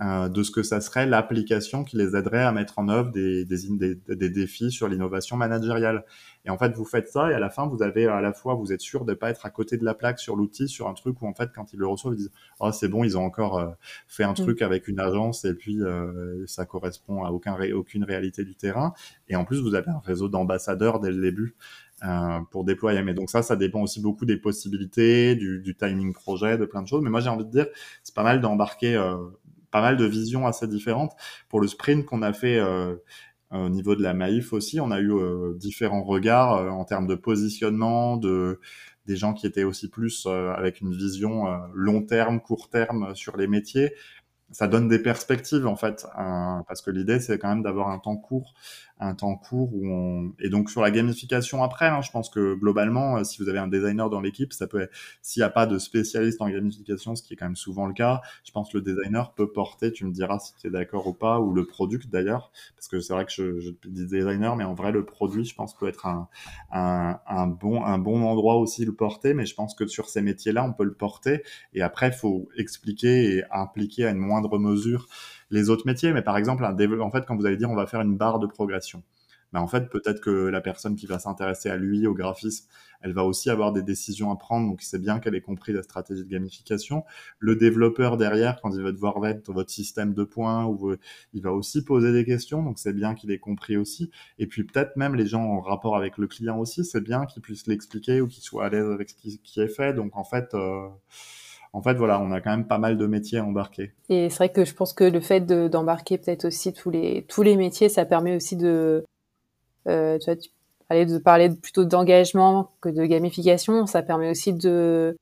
euh, 0.00 0.28
de 0.28 0.44
ce 0.44 0.52
que 0.52 0.62
ça 0.62 0.80
serait 0.80 1.06
l'application 1.06 1.82
qui 1.82 1.96
les 1.96 2.14
aiderait 2.14 2.44
à 2.44 2.52
mettre 2.52 2.78
en 2.78 2.88
œuvre 2.88 3.10
des, 3.10 3.44
des, 3.44 3.96
des, 4.06 4.30
défis 4.30 4.70
sur 4.70 4.86
l'innovation 4.86 5.36
managériale. 5.36 6.04
Et 6.44 6.50
en 6.50 6.56
fait, 6.56 6.72
vous 6.76 6.84
faites 6.84 7.08
ça 7.08 7.32
et 7.32 7.34
à 7.34 7.40
la 7.40 7.50
fin, 7.50 7.66
vous 7.66 7.82
avez 7.82 8.06
à 8.06 8.20
la 8.20 8.32
fois, 8.32 8.54
vous 8.54 8.72
êtes 8.72 8.80
sûr 8.80 9.04
de 9.04 9.12
pas 9.14 9.30
être 9.30 9.44
à 9.44 9.50
côté 9.50 9.76
de 9.76 9.84
la 9.84 9.94
plaque 9.94 10.20
sur 10.20 10.36
l'outil, 10.36 10.68
sur 10.68 10.86
un 10.86 10.94
truc 10.94 11.20
où 11.20 11.26
en 11.26 11.34
fait, 11.34 11.50
quand 11.52 11.72
ils 11.72 11.80
le 11.80 11.88
reçoivent, 11.88 12.14
ils 12.14 12.18
disent 12.18 12.32
oh 12.60 12.70
c'est 12.70 12.86
bon, 12.86 13.02
ils 13.02 13.18
ont 13.18 13.24
encore 13.24 13.58
euh, 13.58 13.70
fait 14.06 14.22
un 14.22 14.32
mm. 14.32 14.36
truc 14.36 14.62
avec 14.62 14.86
une 14.86 15.00
agence 15.00 15.44
et 15.44 15.54
puis 15.54 15.82
euh, 15.82 16.46
ça 16.46 16.64
correspond 16.64 17.24
à 17.24 17.30
aucun 17.30 17.56
aucune 17.74 18.04
réalité 18.04 18.44
du 18.44 18.54
terrain. 18.54 18.94
Et 19.28 19.34
en 19.34 19.44
plus, 19.44 19.60
vous 19.60 19.74
avez 19.74 19.90
un 19.90 20.00
réseau 20.04 20.28
d'ambassadeurs 20.28 21.00
dès 21.00 21.10
le 21.10 21.20
début. 21.20 21.56
Euh, 22.04 22.38
pour 22.52 22.62
déployer. 22.62 23.02
Mais 23.02 23.12
donc 23.12 23.28
ça, 23.28 23.42
ça 23.42 23.56
dépend 23.56 23.82
aussi 23.82 24.00
beaucoup 24.00 24.24
des 24.24 24.36
possibilités, 24.36 25.34
du, 25.34 25.60
du 25.60 25.74
timing 25.74 26.12
projet, 26.12 26.56
de 26.56 26.64
plein 26.64 26.80
de 26.82 26.86
choses. 26.86 27.02
Mais 27.02 27.10
moi, 27.10 27.18
j'ai 27.18 27.28
envie 27.28 27.44
de 27.44 27.50
dire, 27.50 27.66
c'est 28.04 28.14
pas 28.14 28.22
mal 28.22 28.40
d'embarquer 28.40 28.94
euh, 28.94 29.16
pas 29.72 29.80
mal 29.80 29.96
de 29.96 30.04
visions 30.04 30.46
assez 30.46 30.68
différentes. 30.68 31.12
Pour 31.48 31.60
le 31.60 31.66
sprint 31.66 32.06
qu'on 32.06 32.22
a 32.22 32.32
fait 32.32 32.56
euh, 32.58 32.94
au 33.50 33.68
niveau 33.68 33.96
de 33.96 34.02
la 34.02 34.14
Maïf 34.14 34.52
aussi, 34.52 34.78
on 34.80 34.92
a 34.92 35.00
eu 35.00 35.12
différents 35.56 36.04
regards 36.04 36.72
en 36.72 36.84
termes 36.84 37.06
de 37.08 37.16
positionnement, 37.16 38.16
de 38.16 38.60
des 39.06 39.16
gens 39.16 39.32
qui 39.32 39.46
étaient 39.46 39.64
aussi 39.64 39.88
plus 39.88 40.26
avec 40.26 40.82
une 40.82 40.94
vision 40.94 41.46
long 41.72 42.02
terme, 42.02 42.40
court 42.40 42.68
terme 42.68 43.14
sur 43.14 43.38
les 43.38 43.46
métiers 43.46 43.94
ça 44.50 44.66
donne 44.66 44.88
des 44.88 44.98
perspectives 44.98 45.66
en 45.66 45.76
fait, 45.76 46.06
parce 46.16 46.82
que 46.82 46.90
l'idée 46.90 47.20
c'est 47.20 47.38
quand 47.38 47.48
même 47.48 47.62
d'avoir 47.62 47.88
un 47.88 47.98
temps 47.98 48.16
court 48.16 48.54
un 49.00 49.14
temps 49.14 49.36
court 49.36 49.70
où 49.74 49.86
on 49.86 50.32
et 50.40 50.48
donc 50.48 50.70
sur 50.70 50.80
la 50.80 50.90
gamification 50.90 51.62
après 51.62 51.86
hein, 51.86 52.00
je 52.02 52.10
pense 52.10 52.30
que 52.30 52.54
globalement 52.54 53.18
euh, 53.18 53.24
si 53.24 53.40
vous 53.42 53.48
avez 53.48 53.58
un 53.58 53.68
designer 53.68 54.10
dans 54.10 54.20
l'équipe 54.20 54.52
ça 54.52 54.66
peut 54.66 54.88
s'il 55.22 55.40
n'y 55.40 55.44
a 55.44 55.50
pas 55.50 55.66
de 55.66 55.78
spécialiste 55.78 56.40
en 56.42 56.48
gamification 56.48 57.14
ce 57.14 57.22
qui 57.22 57.34
est 57.34 57.36
quand 57.36 57.46
même 57.46 57.56
souvent 57.56 57.86
le 57.86 57.94
cas 57.94 58.20
je 58.44 58.50
pense 58.50 58.72
que 58.72 58.78
le 58.78 58.82
designer 58.82 59.32
peut 59.34 59.50
porter 59.50 59.92
tu 59.92 60.04
me 60.04 60.12
diras 60.12 60.38
si 60.38 60.54
tu 60.56 60.66
es 60.66 60.70
d'accord 60.70 61.06
ou 61.06 61.12
pas 61.12 61.38
ou 61.40 61.52
le 61.52 61.66
product 61.66 62.08
d'ailleurs 62.10 62.50
parce 62.74 62.88
que 62.88 63.00
c'est 63.00 63.12
vrai 63.12 63.24
que 63.24 63.32
je, 63.32 63.60
je 63.60 63.70
dis 63.86 64.06
designer 64.06 64.56
mais 64.56 64.64
en 64.64 64.74
vrai 64.74 64.92
le 64.92 65.04
produit 65.04 65.44
je 65.44 65.54
pense 65.54 65.76
peut 65.76 65.88
être 65.88 66.06
un, 66.06 66.28
un, 66.72 67.20
un 67.26 67.46
bon 67.46 67.84
un 67.84 67.98
bon 67.98 68.24
endroit 68.24 68.56
aussi 68.56 68.84
le 68.84 68.94
porter 68.94 69.34
mais 69.34 69.46
je 69.46 69.54
pense 69.54 69.74
que 69.74 69.86
sur 69.86 70.08
ces 70.08 70.22
métiers 70.22 70.52
là 70.52 70.64
on 70.64 70.72
peut 70.72 70.84
le 70.84 70.94
porter 70.94 71.42
et 71.72 71.82
après 71.82 72.10
faut 72.10 72.48
expliquer 72.56 73.36
et 73.36 73.44
impliquer 73.52 74.06
à 74.06 74.10
une 74.10 74.18
moindre 74.38 74.58
mesure 74.58 75.06
les 75.50 75.70
autres 75.70 75.86
métiers. 75.86 76.12
Mais 76.12 76.22
par 76.22 76.36
exemple, 76.36 76.64
un 76.64 77.00
en 77.00 77.10
fait, 77.10 77.24
quand 77.26 77.36
vous 77.36 77.46
allez 77.46 77.56
dire 77.56 77.70
on 77.70 77.76
va 77.76 77.86
faire 77.86 78.00
une 78.00 78.16
barre 78.16 78.38
de 78.38 78.46
progression, 78.46 79.02
ben 79.52 79.60
en 79.60 79.66
fait, 79.66 79.88
peut-être 79.88 80.20
que 80.20 80.30
la 80.30 80.60
personne 80.60 80.94
qui 80.94 81.06
va 81.06 81.18
s'intéresser 81.18 81.70
à 81.70 81.76
lui, 81.76 82.06
au 82.06 82.14
graphisme, 82.14 82.66
elle 83.00 83.12
va 83.12 83.24
aussi 83.24 83.48
avoir 83.48 83.72
des 83.72 83.82
décisions 83.82 84.30
à 84.30 84.36
prendre. 84.36 84.68
Donc, 84.68 84.82
c'est 84.82 84.98
bien 84.98 85.20
qu'elle 85.20 85.34
ait 85.34 85.40
compris 85.40 85.72
la 85.72 85.82
stratégie 85.82 86.24
de 86.24 86.28
gamification. 86.28 87.04
Le 87.38 87.56
développeur 87.56 88.16
derrière, 88.18 88.60
quand 88.60 88.72
il 88.72 88.82
va 88.82 88.92
devoir 88.92 89.20
mettre 89.20 89.50
votre 89.52 89.70
système 89.70 90.12
de 90.12 90.24
points, 90.24 90.66
ou 90.66 90.94
il 91.32 91.42
va 91.42 91.52
aussi 91.52 91.82
poser 91.82 92.12
des 92.12 92.24
questions. 92.24 92.62
Donc, 92.62 92.78
c'est 92.78 92.92
bien 92.92 93.14
qu'il 93.14 93.30
ait 93.30 93.38
compris 93.38 93.76
aussi. 93.76 94.10
Et 94.38 94.46
puis, 94.46 94.64
peut-être 94.64 94.96
même 94.96 95.14
les 95.14 95.26
gens 95.26 95.42
en 95.42 95.60
rapport 95.60 95.96
avec 95.96 96.18
le 96.18 96.26
client 96.26 96.58
aussi, 96.58 96.84
c'est 96.84 97.00
bien 97.00 97.24
qu'ils 97.24 97.40
puissent 97.40 97.66
l'expliquer 97.66 98.20
ou 98.20 98.26
qu'ils 98.26 98.42
soient 98.42 98.66
à 98.66 98.68
l'aise 98.68 98.90
avec 98.90 99.10
ce 99.10 99.14
qui, 99.14 99.60
est 99.60 99.68
fait. 99.68 99.94
Donc, 99.94 100.14
en 100.16 100.24
fait, 100.24 100.52
euh, 100.54 100.88
en 101.78 101.82
fait, 101.82 101.94
voilà, 101.94 102.20
on 102.20 102.32
a 102.32 102.40
quand 102.40 102.50
même 102.50 102.66
pas 102.66 102.78
mal 102.78 102.98
de 102.98 103.06
métiers 103.06 103.38
à 103.38 103.44
embarquer. 103.44 103.92
Et 104.08 104.30
c'est 104.30 104.36
vrai 104.38 104.48
que 104.48 104.64
je 104.64 104.74
pense 104.74 104.92
que 104.92 105.04
le 105.04 105.20
fait 105.20 105.46
d'embarquer 105.46 106.18
peut-être 106.18 106.44
aussi 106.44 106.72
tous 106.72 106.90
les, 106.90 107.24
tous 107.28 107.44
les 107.44 107.56
métiers, 107.56 107.88
ça 107.88 108.04
permet 108.04 108.34
aussi 108.34 108.56
de, 108.56 109.04
euh, 109.86 110.18
tu 110.18 110.24
vois, 110.24 110.34
tu 110.34 110.50
parlais 110.88 111.06
de 111.06 111.18
parler 111.18 111.50
plutôt 111.50 111.84
d'engagement 111.84 112.72
que 112.80 112.88
de 112.88 113.04
gamification. 113.04 113.86
Ça 113.86 114.02
permet 114.02 114.28
aussi 114.28 114.54
de, 114.54 115.16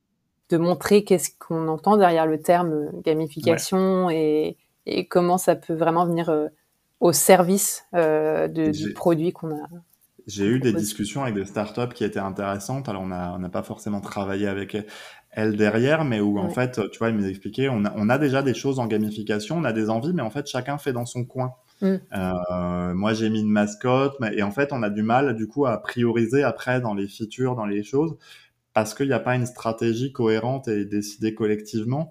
de 0.49 0.57
montrer 0.57 1.03
qu'est-ce 1.03 1.29
qu'on 1.37 1.67
entend 1.67 1.95
derrière 1.95 2.25
le 2.25 2.41
terme 2.41 2.89
gamification 3.03 4.09
et, 4.09 4.57
et, 4.87 5.07
comment 5.07 5.37
ça 5.37 5.55
peut 5.55 5.75
vraiment 5.75 6.07
venir 6.07 6.29
euh, 6.29 6.47
au 7.01 7.13
service 7.13 7.85
euh, 7.93 8.47
de, 8.47 8.71
du 8.71 8.93
produit 8.93 9.31
qu'on 9.31 9.51
a. 9.51 9.67
J'ai 10.25 10.47
eu 10.47 10.59
des 10.59 10.73
discussions 10.73 11.21
avec 11.21 11.35
des 11.35 11.45
startups 11.45 11.93
qui 11.93 12.03
étaient 12.03 12.17
intéressantes. 12.17 12.89
Alors, 12.89 13.03
on 13.03 13.07
n'a 13.07 13.37
on 13.39 13.49
pas 13.49 13.61
forcément 13.61 14.01
travaillé 14.01 14.47
avec 14.47 14.75
elle 15.37 15.55
derrière, 15.55 16.03
mais 16.03 16.19
où 16.19 16.39
en 16.39 16.49
fait, 16.49 16.81
tu 16.89 16.97
vois, 16.97 17.09
il 17.09 17.15
m'expliquait, 17.15 17.69
on 17.69 17.85
a, 17.85 17.93
on 17.95 18.09
a 18.09 18.17
déjà 18.17 18.41
des 18.41 18.55
choses 18.55 18.79
en 18.79 18.87
gamification, 18.87 19.55
on 19.55 19.65
a 19.65 19.71
des 19.71 19.91
envies, 19.91 20.11
mais 20.11 20.23
en 20.23 20.31
fait, 20.31 20.47
chacun 20.47 20.79
fait 20.79 20.93
dans 20.93 21.05
son 21.05 21.25
coin. 21.25 21.53
Mm. 21.81 21.95
Euh, 22.11 22.93
moi, 22.95 23.13
j'ai 23.13 23.29
mis 23.29 23.41
une 23.41 23.51
mascotte, 23.51 24.15
mais, 24.19 24.35
et 24.35 24.41
en 24.41 24.49
fait, 24.49 24.73
on 24.73 24.81
a 24.81 24.89
du 24.89 25.03
mal, 25.03 25.35
du 25.35 25.47
coup, 25.47 25.67
à 25.67 25.79
prioriser 25.79 26.41
après 26.41 26.81
dans 26.81 26.95
les 26.95 27.07
features, 27.07 27.55
dans 27.55 27.67
les 27.67 27.83
choses, 27.83 28.17
parce 28.73 28.95
qu'il 28.95 29.05
n'y 29.05 29.13
a 29.13 29.19
pas 29.19 29.35
une 29.35 29.45
stratégie 29.45 30.11
cohérente 30.11 30.67
et 30.69 30.85
décidée 30.85 31.35
collectivement. 31.35 32.09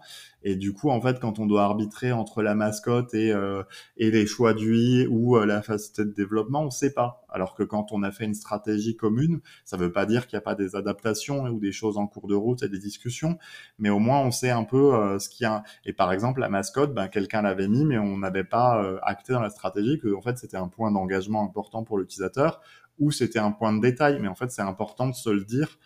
Et 0.49 0.55
du 0.55 0.73
coup, 0.73 0.91
en 0.91 1.01
fait, 1.01 1.19
quand 1.19 1.41
on 1.41 1.47
doit 1.47 1.65
arbitrer 1.65 2.13
entre 2.13 2.41
la 2.41 2.55
mascotte 2.55 3.15
et, 3.15 3.33
euh, 3.33 3.65
et 3.97 4.13
les 4.13 4.27
choix 4.27 4.55
d'UI 4.55 5.09
ou 5.09 5.37
euh, 5.37 5.45
la 5.45 5.61
facilité 5.61 6.05
de 6.05 6.13
développement, 6.13 6.63
on 6.63 6.67
ne 6.67 6.71
sait 6.71 6.93
pas. 6.93 7.27
Alors 7.29 7.57
que 7.57 7.65
quand 7.65 7.91
on 7.91 8.05
a 8.05 8.13
fait 8.13 8.27
une 8.27 8.35
stratégie 8.35 8.95
commune, 8.95 9.41
ça 9.65 9.77
ne 9.77 9.83
veut 9.83 9.91
pas 9.91 10.07
dire 10.07 10.29
qu'il 10.29 10.37
n'y 10.37 10.39
a 10.39 10.43
pas 10.43 10.55
des 10.55 10.77
adaptations 10.77 11.47
ou 11.47 11.59
des 11.59 11.73
choses 11.73 11.99
en 11.99 12.07
cours 12.07 12.29
de 12.29 12.37
route 12.37 12.63
et 12.63 12.69
des 12.69 12.79
discussions, 12.79 13.39
mais 13.81 13.91
au 13.91 13.99
moins 13.99 14.21
on 14.21 14.31
sait 14.31 14.51
un 14.51 14.63
peu 14.63 14.95
euh, 14.95 15.19
ce 15.19 15.29
qu'il 15.29 15.43
y 15.43 15.49
a. 15.49 15.65
Et 15.85 15.93
par 15.93 16.13
exemple, 16.13 16.39
la 16.39 16.49
mascotte, 16.49 16.95
ben, 16.95 17.09
quelqu'un 17.09 17.43
l'avait 17.43 17.67
mis, 17.67 17.85
mais 17.85 17.99
on 17.99 18.17
n'avait 18.17 18.45
pas 18.45 18.81
euh, 18.81 19.01
acté 19.03 19.33
dans 19.33 19.43
la 19.43 19.51
stratégie 19.51 19.99
que 19.99 20.15
en 20.15 20.23
fait 20.23 20.39
c'était 20.39 20.59
un 20.59 20.69
point 20.69 20.93
d'engagement 20.93 21.43
important 21.43 21.83
pour 21.83 21.99
l'utilisateur 21.99 22.61
ou 23.01 23.11
c'était 23.11 23.41
un 23.41 23.51
point 23.51 23.73
de 23.73 23.81
détail. 23.81 24.21
Mais 24.21 24.29
en 24.29 24.37
fait, 24.37 24.53
c'est 24.53 24.63
important 24.63 25.09
de 25.09 25.15
se 25.15 25.29
le 25.29 25.45
dire 25.45 25.77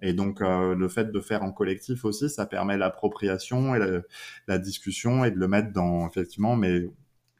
et 0.00 0.12
donc, 0.12 0.40
euh, 0.40 0.74
le 0.74 0.88
fait 0.88 1.10
de 1.10 1.20
faire 1.20 1.42
en 1.42 1.52
collectif 1.52 2.04
aussi, 2.04 2.30
ça 2.30 2.46
permet 2.46 2.76
l'appropriation 2.76 3.74
et 3.74 3.78
la, 3.78 4.00
la, 4.46 4.58
discussion 4.58 5.24
et 5.24 5.30
de 5.30 5.36
le 5.36 5.48
mettre 5.48 5.72
dans, 5.72 6.08
effectivement, 6.08 6.56
mais 6.56 6.88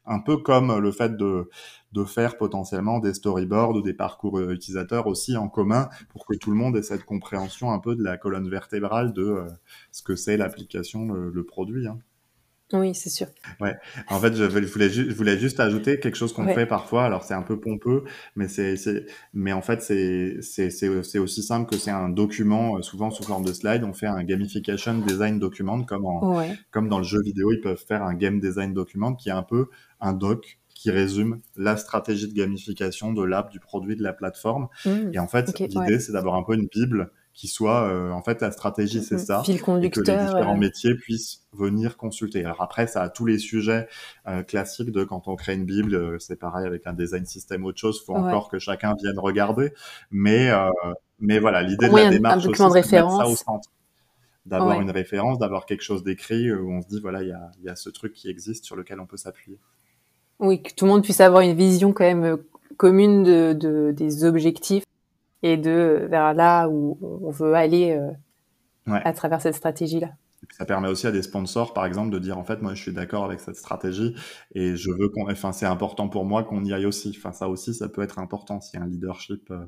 un 0.07 0.19
peu 0.21 0.38
comme 0.38 0.79
le 0.79 0.91
fait 0.91 1.17
de, 1.17 1.49
de 1.93 2.05
faire 2.05 2.37
potentiellement 2.37 2.99
des 2.99 3.15
storyboards 3.15 3.77
ou 3.77 3.83
des 3.83 3.95
parcours 3.95 4.41
utilisateurs 4.41 5.07
aussi 5.07 5.37
en 5.37 5.49
commun 5.49 5.88
pour 6.09 6.27
que 6.27 6.35
tout 6.35 6.50
le 6.50 6.57
monde 6.57 6.77
ait 6.77 6.83
cette 6.83 7.05
compréhension 7.05 7.73
un 7.73 7.79
peu 7.79 7.95
de 7.95 8.03
la 8.03 8.17
colonne 8.17 8.49
vertébrale 8.49 9.12
de 9.12 9.23
euh, 9.23 9.47
ce 9.93 10.03
que 10.03 10.17
c'est 10.17 10.37
l'application, 10.37 11.12
le, 11.12 11.31
le, 11.31 11.45
produit. 11.45 11.87
Hein. 11.87 11.99
Oui, 12.75 12.95
c'est 12.95 13.09
sûr. 13.09 13.29
Ouais. 13.61 13.75
En 14.09 14.21
fait, 14.21 14.35
je 14.35 14.45
voulais, 14.45 14.91
je 14.91 15.15
voulais 15.15 15.39
juste 15.39 15.59
ajouter 15.59 16.01
quelque 16.01 16.17
chose 16.17 16.35
qu'on 16.35 16.47
fait 16.49 16.67
parfois. 16.67 17.05
Alors, 17.05 17.25
c'est 17.25 17.35
un 17.35 17.43
peu 17.43 17.59
pompeux, 17.59 18.05
mais 18.37 18.47
c'est, 18.49 18.77
mais 19.33 19.53
en 19.53 19.63
fait, 19.63 19.81
c'est, 19.81 20.43
c'est, 20.43 20.71
c'est 20.71 21.19
aussi 21.19 21.43
simple 21.43 21.71
que 21.71 21.79
c'est 21.79 21.91
un 21.91 22.11
document, 22.11 22.77
euh, 22.77 22.83
souvent 22.83 23.11
sous 23.11 23.23
forme 23.23 23.45
de 23.45 23.53
slide. 23.53 23.85
On 23.85 23.95
fait 23.95 24.07
un 24.07 24.23
gamification 24.23 24.99
design 24.99 25.39
document, 25.39 25.83
comme 25.83 26.05
en, 26.05 26.43
comme 26.71 26.89
dans 26.89 26.99
le 26.99 27.05
jeu 27.05 27.23
vidéo, 27.23 27.53
ils 27.53 27.61
peuvent 27.61 27.83
faire 27.87 28.03
un 28.03 28.15
game 28.15 28.39
design 28.39 28.75
document 28.75 29.15
qui 29.15 29.31
est 29.31 29.33
un 29.33 29.43
peu 29.43 29.69
un 30.01 30.13
doc 30.13 30.59
qui 30.75 30.91
résume 30.91 31.41
la 31.57 31.77
stratégie 31.77 32.29
de 32.29 32.35
gamification 32.35 33.13
de 33.13 33.25
l'app, 33.25 33.51
du 33.51 33.59
produit, 33.59 33.97
de 33.97 34.03
la 34.03 34.13
plateforme. 34.13 34.69
Mmh. 34.85 34.91
Et 35.13 35.19
en 35.19 35.27
fait, 35.27 35.59
l'idée, 35.59 35.99
c'est 35.99 36.13
d'avoir 36.13 36.37
un 36.37 36.45
peu 36.45 36.55
une 36.55 36.69
bible 36.69 37.11
qui 37.38 37.47
soit 37.47 37.88
euh, 37.88 38.11
en 38.11 38.21
fait 38.21 38.42
la 38.42 38.50
stratégie 38.50 39.00
c'est 39.00 39.14
mm-hmm. 39.14 39.25
ça 39.25 39.42
Fil 39.45 39.62
conducteur, 39.62 40.02
et 40.02 40.07
que 40.07 40.11
les 40.11 40.26
différents 40.26 40.57
métiers 40.57 40.97
puissent 40.97 41.45
venir 41.52 41.97
consulter. 41.97 42.45
Alors 42.45 42.61
après 42.62 42.88
ça 42.88 43.00
a 43.00 43.09
tous 43.11 43.26
les 43.26 43.38
sujets 43.38 43.87
euh, 44.26 44.42
classiques 44.42 44.90
de 44.90 45.04
quand 45.04 45.28
on 45.28 45.37
crée 45.37 45.54
une 45.54 45.64
bible 45.64 45.95
euh, 45.95 46.18
c'est 46.18 46.35
pareil 46.35 46.66
avec 46.66 46.88
un 46.88 46.95
design 46.95 47.26
système 47.26 47.64
autre 47.64 47.78
chose 47.78 48.02
faut 48.04 48.16
encore 48.16 48.49
que 48.49 48.59
chacun 48.59 48.97
vienne 49.00 49.21
regarder. 49.21 49.73
Mais 50.11 50.50
mais 51.21 51.38
voilà 51.38 51.62
l'idée 51.62 51.88
de 51.88 51.95
la 51.95 52.11
démarche 52.11 52.42
c'est 52.42 52.50
de 52.50 52.57
ça 52.83 53.28
au 53.28 53.37
centre. 53.37 53.71
D'avoir 54.45 54.80
une 54.80 54.90
référence 54.90 55.38
d'avoir 55.38 55.64
quelque 55.64 55.83
chose 55.83 56.02
d'écrit 56.02 56.50
où 56.52 56.73
on 56.73 56.83
se 56.83 56.88
dit 56.88 57.00
voilà 57.00 57.23
il 57.23 57.28
y 57.28 57.33
a, 57.33 57.52
y 57.62 57.68
a 57.68 57.76
ce 57.76 57.88
truc 57.88 58.14
qui 58.14 58.28
existe 58.28 58.64
sur 58.64 58.75
lequel 58.75 58.99
on 58.99 59.07
peut 59.07 59.16
s'appuyer. 59.16 59.61
Oui 60.40 60.61
que 60.61 60.75
tout 60.75 60.87
le 60.87 60.90
monde 60.90 61.04
puisse 61.04 61.21
avoir 61.21 61.42
une 61.42 61.54
vision 61.54 61.92
quand 61.92 62.04
même 62.04 62.38
commune 62.76 63.23
de, 63.23 63.52
de 63.52 63.92
des 63.92 64.25
objectifs 64.25 64.83
et 65.42 65.57
de 65.57 66.07
vers 66.11 66.35
là 66.35 66.68
où 66.68 66.99
on 67.23 67.30
veut 67.30 67.54
aller 67.54 67.92
euh, 67.92 68.11
à 68.87 69.12
travers 69.12 69.40
cette 69.40 69.54
stratégie-là. 69.54 70.09
ça 70.50 70.64
permet 70.64 70.88
aussi 70.88 71.07
à 71.07 71.12
des 71.12 71.23
sponsors, 71.23 71.75
par 71.75 71.87
exemple, 71.87 72.11
de 72.11 72.18
dire 72.18 72.38
en 72.38 72.45
fait, 72.45 72.62
moi, 72.62 72.75
je 72.75 72.83
suis 72.83 72.92
d'accord 72.92 73.25
avec 73.25 73.40
cette 73.40 73.57
stratégie 73.57 74.14
et 74.54 74.76
je 74.76 74.90
veux 74.90 75.09
qu'on, 75.09 75.30
enfin, 75.30 75.52
c'est 75.52 75.66
important 75.66 76.09
pour 76.09 76.25
moi 76.25 76.42
qu'on 76.45 76.64
y 76.64 76.73
aille 76.73 76.87
aussi. 76.87 77.14
Enfin, 77.16 77.33
ça 77.33 77.49
aussi, 77.49 77.75
ça 77.75 77.88
peut 77.88 78.02
être 78.02 78.18
important 78.18 78.61
s'il 78.61 78.78
y 78.78 78.83
a 78.83 78.87
un 78.87 78.88
leadership 78.88 79.50
euh, 79.50 79.64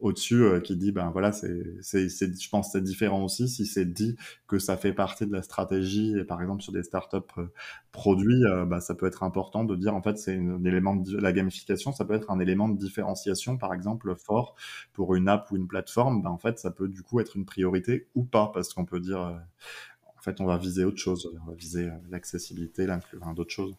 au-dessus 0.00 0.42
euh, 0.42 0.60
qui 0.60 0.76
dit 0.76 0.92
ben 0.92 1.10
voilà 1.10 1.32
c'est 1.32 1.62
c'est 1.80 2.08
je 2.08 2.48
pense 2.50 2.72
c'est 2.72 2.82
différent 2.82 3.24
aussi 3.24 3.48
si 3.48 3.66
c'est 3.66 3.84
dit 3.84 4.16
que 4.46 4.58
ça 4.58 4.76
fait 4.76 4.92
partie 4.92 5.26
de 5.26 5.32
la 5.32 5.42
stratégie. 5.42 6.16
Et 6.18 6.24
par 6.24 6.40
exemple 6.42 6.62
sur 6.62 6.72
des 6.72 6.82
startups 6.82 7.16
euh, 7.38 7.46
produits 7.92 8.44
euh, 8.44 8.64
bah, 8.66 8.80
ça 8.80 8.94
peut 8.94 9.06
être 9.06 9.22
important 9.22 9.64
de 9.64 9.74
dire 9.74 9.94
en 9.94 10.02
fait 10.02 10.18
c'est 10.18 10.36
un 10.36 10.64
élément 10.64 10.96
de 10.96 11.16
la 11.16 11.32
gamification 11.32 11.92
ça 11.92 12.04
peut 12.04 12.14
être 12.14 12.30
un 12.30 12.38
élément 12.40 12.68
de 12.68 12.76
différenciation 12.76 13.56
par 13.56 13.72
exemple 13.72 14.14
fort 14.16 14.54
pour 14.92 15.14
une 15.14 15.28
app 15.28 15.50
ou 15.50 15.56
une 15.56 15.68
plateforme. 15.68 16.22
Ben, 16.22 16.30
en 16.30 16.38
fait 16.38 16.58
ça 16.58 16.70
peut 16.70 16.88
du 16.88 17.02
coup 17.02 17.20
être 17.20 17.36
une 17.36 17.46
priorité 17.46 18.06
ou 18.14 18.24
pas 18.24 18.50
parce 18.52 18.74
qu'on 18.74 18.84
peut 18.84 19.00
dire 19.00 19.20
en 19.20 20.20
fait 20.20 20.40
on 20.40 20.44
va 20.44 20.58
viser 20.58 20.84
autre 20.84 20.98
chose. 20.98 21.30
On 21.42 21.50
va 21.50 21.54
viser 21.56 21.88
l'accessibilité 22.10 22.86
l'inclusion 22.86 23.32
d'autres 23.32 23.52
choses. 23.52 23.74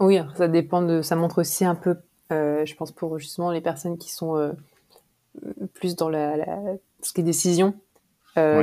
Oui 0.00 0.18
ça 0.36 0.48
dépend 0.48 0.82
de 0.82 1.00
ça 1.00 1.14
montre 1.14 1.40
aussi 1.40 1.64
un 1.64 1.76
peu 1.76 1.96
je 2.30 2.74
pense 2.76 2.92
pour 2.92 3.18
justement 3.18 3.52
les 3.52 3.60
personnes 3.60 3.98
qui 3.98 4.10
sont 4.10 4.54
plus 5.82 5.96
dans 5.96 6.08
la, 6.08 6.36
la, 6.36 6.46
ce 7.02 7.12
qui 7.12 7.22
est 7.22 7.24
décision. 7.24 7.74
Euh, 8.38 8.62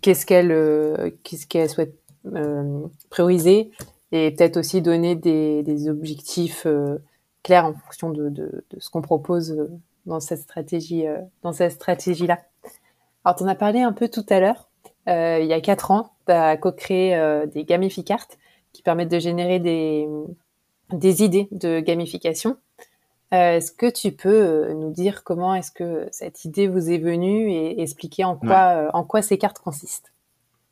Qu'est-ce 0.00 0.24
qu'elle 0.24 0.50
euh, 0.52 1.10
qu'est-ce 1.24 1.46
qu'elle 1.46 1.68
souhaite 1.68 1.94
euh, 2.34 2.86
prioriser 3.10 3.70
et 4.12 4.30
peut-être 4.30 4.56
aussi 4.56 4.80
donner 4.80 5.14
des, 5.14 5.62
des 5.62 5.88
objectifs 5.88 6.66
clairs 7.42 7.66
en 7.66 7.74
fonction 7.74 8.10
de, 8.10 8.28
de, 8.30 8.64
de 8.70 8.80
ce 8.80 8.88
qu'on 8.90 9.02
propose 9.02 9.68
dans 10.06 10.20
cette 10.20 10.38
stratégie 10.38 11.04
dans 11.42 11.52
cette 11.52 11.72
stratégie 11.72 12.26
là. 12.26 12.38
Alors 13.24 13.36
tu 13.36 13.44
en 13.44 13.48
as 13.48 13.54
parlé 13.54 13.80
un 13.80 13.92
peu 13.92 14.08
tout 14.08 14.24
à 14.30 14.40
l'heure. 14.40 14.70
il 15.06 15.46
y 15.46 15.52
a 15.52 15.60
quatre 15.60 15.90
ans, 15.90 16.12
tu 16.26 16.32
as 16.32 16.56
co-créé 16.56 17.46
des 17.52 17.64
gamificarts 17.64 18.28
qui 18.72 18.82
permettent 18.82 19.10
de 19.10 19.18
générer 19.18 19.58
des, 19.58 20.08
des 20.92 21.22
idées 21.22 21.48
de 21.50 21.80
gamification. 21.80 22.56
Euh, 23.32 23.56
est-ce 23.56 23.72
que 23.72 23.90
tu 23.90 24.12
peux 24.12 24.28
euh, 24.28 24.74
nous 24.74 24.90
dire 24.90 25.24
comment 25.24 25.54
est-ce 25.54 25.70
que 25.70 26.06
cette 26.10 26.44
idée 26.44 26.68
vous 26.68 26.90
est 26.90 26.98
venue 26.98 27.50
et 27.50 27.80
expliquer 27.80 28.24
en 28.24 28.36
quoi, 28.36 28.74
euh, 28.76 28.90
en 28.92 29.04
quoi 29.04 29.22
ces 29.22 29.38
cartes 29.38 29.58
consistent? 29.58 30.12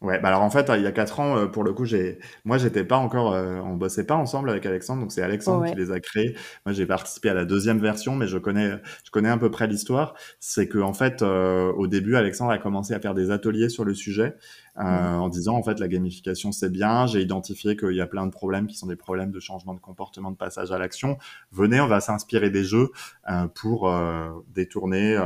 Ouais, 0.03 0.19
bah 0.19 0.29
alors 0.29 0.41
en 0.41 0.49
fait, 0.49 0.71
il 0.75 0.83
y 0.83 0.87
a 0.87 0.93
quatre 0.93 1.21
ans, 1.21 1.47
pour 1.49 1.63
le 1.63 1.75
coup, 1.75 1.85
j'ai, 1.85 2.21
moi, 2.47 2.57
j'étais 2.57 2.85
pas 2.85 2.97
encore, 2.97 3.35
on 3.35 3.75
bossait 3.75 4.07
pas 4.07 4.15
ensemble 4.15 4.49
avec 4.49 4.65
Alexandre, 4.65 5.03
donc 5.03 5.13
c'est 5.13 5.21
Alexandre 5.21 5.67
qui 5.67 5.75
les 5.75 5.93
a 5.93 6.01
créés. 6.01 6.35
Moi, 6.65 6.73
j'ai 6.73 6.87
participé 6.87 7.29
à 7.29 7.35
la 7.35 7.45
deuxième 7.45 7.81
version, 7.81 8.17
mais 8.17 8.27
je 8.27 8.39
connais, 8.39 8.71
je 9.05 9.11
connais 9.11 9.29
à 9.29 9.37
peu 9.37 9.51
près 9.51 9.67
l'histoire. 9.67 10.15
C'est 10.39 10.69
que 10.69 10.79
en 10.79 10.95
fait, 10.95 11.21
au 11.21 11.87
début, 11.87 12.17
Alexandre 12.17 12.51
a 12.51 12.57
commencé 12.57 12.95
à 12.95 13.01
faire 13.01 13.13
des 13.13 13.31
ateliers 13.31 13.69
sur 13.69 13.85
le 13.85 13.93
sujet. 13.93 14.37
Euh, 14.79 14.83
en 14.83 15.29
disant 15.29 15.57
en 15.57 15.63
fait 15.63 15.81
la 15.81 15.89
gamification 15.89 16.53
c'est 16.53 16.71
bien, 16.71 17.07
j'ai 17.07 17.21
identifié 17.21 17.77
qu'il 17.77 17.95
y 17.95 18.01
a 18.01 18.07
plein 18.07 18.25
de 18.27 18.31
problèmes 18.31 18.67
qui 18.67 18.77
sont 18.77 18.87
des 18.87 18.97
problèmes 18.97 19.33
de 19.33 19.41
changement 19.41 19.75
de 19.75 19.81
comportement, 19.81 20.31
de 20.31 20.37
passage 20.37 20.71
à 20.71 20.79
l'action. 20.79 21.19
Venez, 21.51 21.81
on 21.81 21.89
va 21.89 22.01
s'inspirer 22.01 22.51
des 22.51 22.65
jeux 22.65 22.91
euh, 23.29 23.49
pour 23.49 23.89
euh, 23.89 24.31
détourner, 24.55 25.17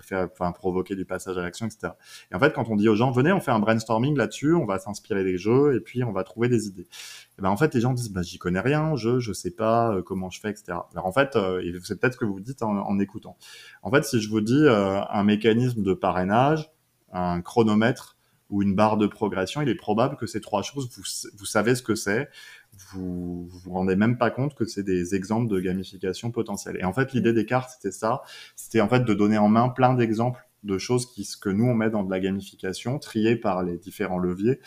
faire, 0.00 0.28
enfin 0.32 0.52
provoquer 0.52 0.94
du 0.94 1.04
passage 1.04 1.36
à 1.36 1.42
l'action, 1.42 1.66
etc. 1.66 1.94
Et 2.30 2.34
en 2.34 2.38
fait, 2.38 2.52
quand 2.52 2.68
on 2.68 2.76
dit 2.76 2.88
aux 2.88 2.94
gens 2.94 3.10
venez, 3.10 3.32
on 3.32 3.40
fait 3.40 3.50
un 3.50 3.58
brainstorming 3.58 4.16
là-dessus, 4.16 4.54
on 4.54 4.66
va 4.66 4.78
s'inspirer 4.78 5.24
des 5.24 5.36
jeux 5.36 5.74
et 5.74 5.80
puis 5.80 6.04
on 6.04 6.12
va 6.12 6.22
trouver 6.22 6.48
des 6.48 6.68
idées. 6.68 6.86
Et 7.38 7.42
ben 7.42 7.50
en 7.50 7.56
fait, 7.56 7.74
les 7.74 7.80
gens 7.80 7.92
disent 7.92 8.12
bah 8.12 8.22
j'y 8.22 8.38
connais 8.38 8.60
rien, 8.60 8.94
je 8.96 9.18
je 9.18 9.32
sais 9.32 9.50
pas 9.50 9.96
comment 10.06 10.30
je 10.30 10.40
fais, 10.40 10.50
etc. 10.50 10.78
Alors 10.92 11.06
en 11.06 11.12
fait, 11.12 11.36
c'est 11.82 12.00
peut-être 12.00 12.14
ce 12.14 12.18
que 12.18 12.24
vous 12.24 12.40
dites 12.40 12.62
en, 12.62 12.76
en, 12.76 12.98
écoutant. 13.00 13.36
En 13.82 13.90
fait, 13.90 14.04
si 14.04 14.20
je 14.20 14.30
vous 14.30 14.40
dis 14.40 14.64
un 14.68 15.24
mécanisme 15.24 15.82
de 15.82 15.92
parrainage, 15.92 16.70
un 17.12 17.40
chronomètre 17.42 18.16
ou 18.52 18.62
une 18.62 18.74
barre 18.76 18.98
de 18.98 19.06
progression, 19.06 19.62
il 19.62 19.68
est 19.68 19.74
probable 19.74 20.16
que 20.16 20.26
ces 20.26 20.40
trois 20.40 20.62
choses, 20.62 20.88
vous, 20.94 21.02
vous 21.36 21.46
savez 21.46 21.74
ce 21.74 21.82
que 21.82 21.94
c'est, 21.94 22.28
vous 22.92 23.46
vous 23.46 23.72
rendez 23.72 23.96
même 23.96 24.18
pas 24.18 24.30
compte 24.30 24.54
que 24.54 24.66
c'est 24.66 24.82
des 24.82 25.14
exemples 25.14 25.50
de 25.50 25.58
gamification 25.58 26.30
potentielle. 26.30 26.76
Et 26.78 26.84
en 26.84 26.92
fait, 26.92 27.14
l'idée 27.14 27.32
des 27.32 27.46
cartes, 27.46 27.70
c'était 27.70 27.92
ça, 27.92 28.22
c'était 28.54 28.82
en 28.82 28.88
fait 28.88 29.04
de 29.04 29.14
donner 29.14 29.38
en 29.38 29.48
main 29.48 29.70
plein 29.70 29.94
d'exemples 29.94 30.46
de 30.62 30.78
choses 30.78 31.10
qui, 31.10 31.24
ce 31.24 31.36
que 31.36 31.48
nous 31.48 31.64
on 31.64 31.74
met 31.74 31.90
dans 31.90 32.04
de 32.04 32.10
la 32.10 32.20
gamification, 32.20 32.98
triées 32.98 33.36
par 33.36 33.62
les 33.62 33.78
différents 33.78 34.18
leviers, 34.18 34.60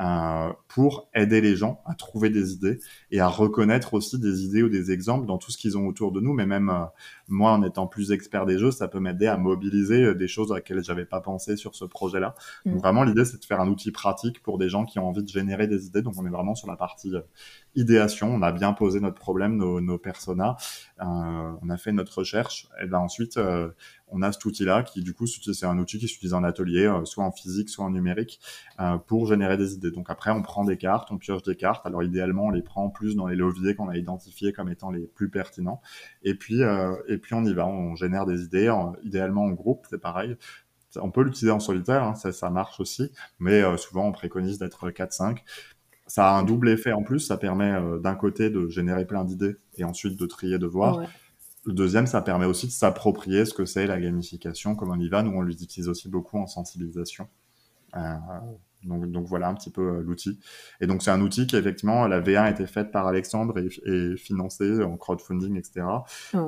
euh, 0.00 0.52
pour 0.68 1.08
aider 1.14 1.40
les 1.40 1.56
gens 1.56 1.82
à 1.84 1.94
trouver 1.94 2.30
des 2.30 2.52
idées 2.52 2.78
et 3.10 3.18
à 3.20 3.26
reconnaître 3.26 3.94
aussi 3.94 4.18
des 4.18 4.44
idées 4.44 4.62
ou 4.62 4.68
des 4.68 4.92
exemples 4.92 5.26
dans 5.26 5.38
tout 5.38 5.50
ce 5.50 5.58
qu'ils 5.58 5.76
ont 5.78 5.86
autour 5.86 6.12
de 6.12 6.20
nous. 6.20 6.32
Mais 6.32 6.46
même 6.46 6.70
euh, 6.70 6.84
moi, 7.28 7.52
en 7.52 7.62
étant 7.62 7.86
plus 7.86 8.12
expert 8.12 8.46
des 8.46 8.58
jeux, 8.58 8.70
ça 8.70 8.88
peut 8.88 9.00
m'aider 9.00 9.26
à 9.26 9.36
mobiliser 9.36 10.02
euh, 10.02 10.14
des 10.14 10.28
choses 10.28 10.50
à 10.52 10.56
laquelle 10.56 10.82
j'avais 10.82 11.04
pas 11.04 11.20
pensé 11.20 11.56
sur 11.56 11.74
ce 11.74 11.84
projet-là. 11.84 12.34
Donc 12.66 12.76
mm. 12.76 12.78
vraiment, 12.78 13.02
l'idée, 13.04 13.24
c'est 13.24 13.40
de 13.40 13.44
faire 13.44 13.60
un 13.60 13.68
outil 13.68 13.90
pratique 13.90 14.42
pour 14.42 14.58
des 14.58 14.68
gens 14.68 14.84
qui 14.84 14.98
ont 14.98 15.08
envie 15.08 15.22
de 15.22 15.28
générer 15.28 15.66
des 15.66 15.86
idées. 15.86 16.02
Donc 16.02 16.14
on 16.18 16.26
est 16.26 16.30
vraiment 16.30 16.54
sur 16.54 16.68
la 16.68 16.76
partie 16.76 17.12
idéation. 17.74 18.28
On 18.32 18.42
a 18.42 18.52
bien 18.52 18.72
posé 18.72 19.00
notre 19.00 19.18
problème, 19.18 19.56
nos, 19.56 19.80
nos 19.80 19.98
personas. 19.98 20.56
on 21.00 21.70
a 21.70 21.76
fait 21.76 21.92
notre 21.92 22.18
recherche. 22.18 22.68
Et 22.82 22.86
ben 22.86 22.98
ensuite, 22.98 23.38
on 24.10 24.22
a 24.22 24.32
cet 24.32 24.44
outil-là 24.44 24.82
qui, 24.82 25.02
du 25.02 25.14
coup, 25.14 25.26
c'est 25.26 25.66
un 25.66 25.78
outil 25.78 25.98
qui 25.98 26.08
s'utilise 26.08 26.34
en 26.34 26.44
atelier, 26.44 26.86
euh, 26.86 27.04
soit 27.04 27.24
en 27.24 27.32
physique, 27.32 27.68
soit 27.68 27.84
en 27.84 27.90
numérique, 27.90 28.40
euh, 28.80 28.96
pour 28.98 29.26
générer 29.26 29.56
des 29.56 29.74
idées. 29.74 29.90
Donc 29.90 30.10
après, 30.10 30.30
on 30.30 30.42
prend 30.42 30.64
des 30.64 30.76
cartes, 30.76 31.10
on 31.10 31.18
pioche 31.18 31.42
des 31.42 31.56
cartes. 31.56 31.84
Alors 31.86 32.02
idéalement, 32.02 32.44
on 32.46 32.50
les 32.50 32.62
prend 32.62 32.88
plus 32.90 33.16
dans 33.16 33.26
les 33.26 33.36
leviers 33.36 33.74
qu'on 33.74 33.88
a 33.88 33.96
identifiés 33.96 34.52
comme 34.52 34.68
étant 34.68 34.90
les 34.90 35.06
plus 35.06 35.28
pertinents. 35.28 35.80
Et 36.22 36.34
puis, 36.34 36.62
euh, 36.62 36.94
et 37.18 37.20
puis 37.20 37.34
on 37.34 37.44
y 37.44 37.52
va, 37.52 37.66
on 37.66 37.94
génère 37.94 38.26
des 38.26 38.42
idées, 38.42 38.72
idéalement 39.02 39.44
en 39.44 39.50
groupe, 39.50 39.86
c'est 39.90 40.00
pareil. 40.00 40.36
On 40.96 41.10
peut 41.10 41.22
l'utiliser 41.22 41.50
en 41.50 41.60
solitaire, 41.60 42.02
hein, 42.02 42.14
ça, 42.14 42.32
ça, 42.32 42.48
marche 42.48 42.80
aussi, 42.80 43.12
mais 43.38 43.62
souvent 43.76 44.06
on 44.06 44.12
préconise 44.12 44.58
d'être 44.58 44.88
4-5 44.90 45.38
ça 46.06 46.30
a 46.30 46.38
un 46.38 46.42
double 46.42 46.70
effet 46.70 46.92
en 46.92 47.02
plus. 47.02 47.20
Ça 47.20 47.36
permet 47.36 47.78
d'un 48.00 48.14
côté 48.14 48.48
de 48.48 48.66
générer 48.68 49.04
plein 49.04 49.24
d'idées 49.24 49.56
et 49.76 49.84
ensuite 49.84 50.18
de 50.18 50.24
trier, 50.24 50.58
de 50.58 50.66
voir 50.66 51.02
le 51.68 51.74
deuxième, 51.74 52.06
ça 52.06 52.22
permet 52.22 52.46
aussi 52.46 52.66
de 52.66 52.72
s'approprier 52.72 53.44
ce 53.44 53.52
que 53.52 53.66
c'est 53.66 53.86
la 53.86 54.00
gamification, 54.00 54.74
comme 54.74 54.90
on 54.90 54.98
y 54.98 55.08
va. 55.08 55.22
Nous, 55.22 55.32
on 55.32 55.42
l'utilise 55.42 55.88
aussi 55.88 56.08
beaucoup 56.08 56.38
en 56.38 56.46
sensibilisation. 56.46 57.28
Euh, 57.94 58.14
donc, 58.84 59.06
donc, 59.10 59.26
voilà 59.26 59.48
un 59.48 59.54
petit 59.54 59.70
peu 59.70 59.82
euh, 59.82 60.02
l'outil. 60.02 60.38
Et 60.80 60.86
donc 60.86 61.02
c'est 61.02 61.10
un 61.10 61.20
outil 61.20 61.46
qui 61.46 61.56
effectivement 61.56 62.06
la 62.06 62.20
V1 62.20 62.42
a 62.42 62.50
été 62.50 62.66
faite 62.66 62.90
par 62.90 63.06
Alexandre 63.06 63.58
et, 63.58 63.68
et 63.86 64.16
financée 64.16 64.82
en 64.82 64.96
crowdfunding, 64.96 65.56
etc. 65.56 65.86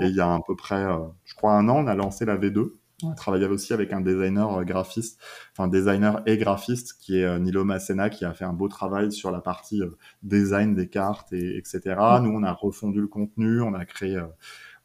Et 0.00 0.06
il 0.06 0.14
y 0.14 0.20
a 0.20 0.32
à 0.32 0.40
peu 0.46 0.56
près, 0.56 0.84
euh, 0.84 0.98
je 1.24 1.34
crois 1.34 1.54
un 1.54 1.68
an, 1.68 1.84
on 1.84 1.86
a 1.86 1.94
lancé 1.94 2.24
la 2.24 2.36
V2. 2.36 2.72
On 3.02 3.14
travaillait 3.14 3.46
aussi 3.46 3.72
avec 3.72 3.94
un 3.94 4.02
designer 4.02 4.62
graphiste, 4.66 5.18
enfin 5.52 5.68
designer 5.68 6.22
et 6.26 6.36
graphiste 6.36 6.98
qui 7.00 7.18
est 7.18 7.40
Nilo 7.40 7.64
Masena 7.64 8.10
qui 8.10 8.26
a 8.26 8.34
fait 8.34 8.44
un 8.44 8.52
beau 8.52 8.68
travail 8.68 9.10
sur 9.10 9.30
la 9.30 9.40
partie 9.40 9.80
design 10.22 10.74
des 10.74 10.86
cartes 10.86 11.32
et 11.32 11.56
etc. 11.56 11.80
Nous 12.20 12.30
on 12.30 12.42
a 12.42 12.52
refondu 12.52 13.00
le 13.00 13.06
contenu, 13.06 13.62
on 13.62 13.72
a 13.72 13.86
créé 13.86 14.22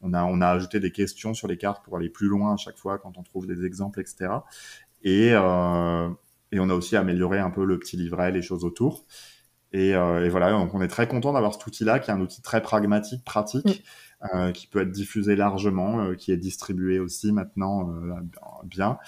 on 0.00 0.14
a, 0.14 0.24
on 0.24 0.40
a 0.40 0.48
ajouté 0.48 0.80
des 0.80 0.92
questions 0.92 1.34
sur 1.34 1.48
les 1.48 1.56
cartes 1.56 1.84
pour 1.84 1.96
aller 1.96 2.08
plus 2.08 2.28
loin 2.28 2.54
à 2.54 2.56
chaque 2.56 2.78
fois 2.78 2.98
quand 2.98 3.18
on 3.18 3.22
trouve 3.22 3.46
des 3.46 3.64
exemples, 3.64 4.00
etc. 4.00 4.28
Et, 5.02 5.30
euh, 5.32 6.08
et 6.52 6.60
on 6.60 6.68
a 6.70 6.74
aussi 6.74 6.96
amélioré 6.96 7.38
un 7.38 7.50
peu 7.50 7.64
le 7.64 7.78
petit 7.78 7.96
livret, 7.96 8.30
les 8.30 8.42
choses 8.42 8.64
autour. 8.64 9.06
Et, 9.72 9.94
euh, 9.94 10.24
et 10.24 10.28
voilà, 10.28 10.52
donc 10.52 10.74
on 10.74 10.80
est 10.80 10.88
très 10.88 11.08
content 11.08 11.32
d'avoir 11.32 11.54
cet 11.54 11.66
outil-là, 11.66 11.98
qui 11.98 12.10
est 12.10 12.14
un 12.14 12.20
outil 12.20 12.40
très 12.40 12.62
pragmatique, 12.62 13.24
pratique, 13.24 13.84
euh, 14.34 14.52
qui 14.52 14.66
peut 14.66 14.80
être 14.80 14.90
diffusé 14.90 15.36
largement, 15.36 16.00
euh, 16.00 16.14
qui 16.14 16.32
est 16.32 16.36
distribué 16.36 16.98
aussi 16.98 17.32
maintenant 17.32 17.92
bien, 18.64 18.98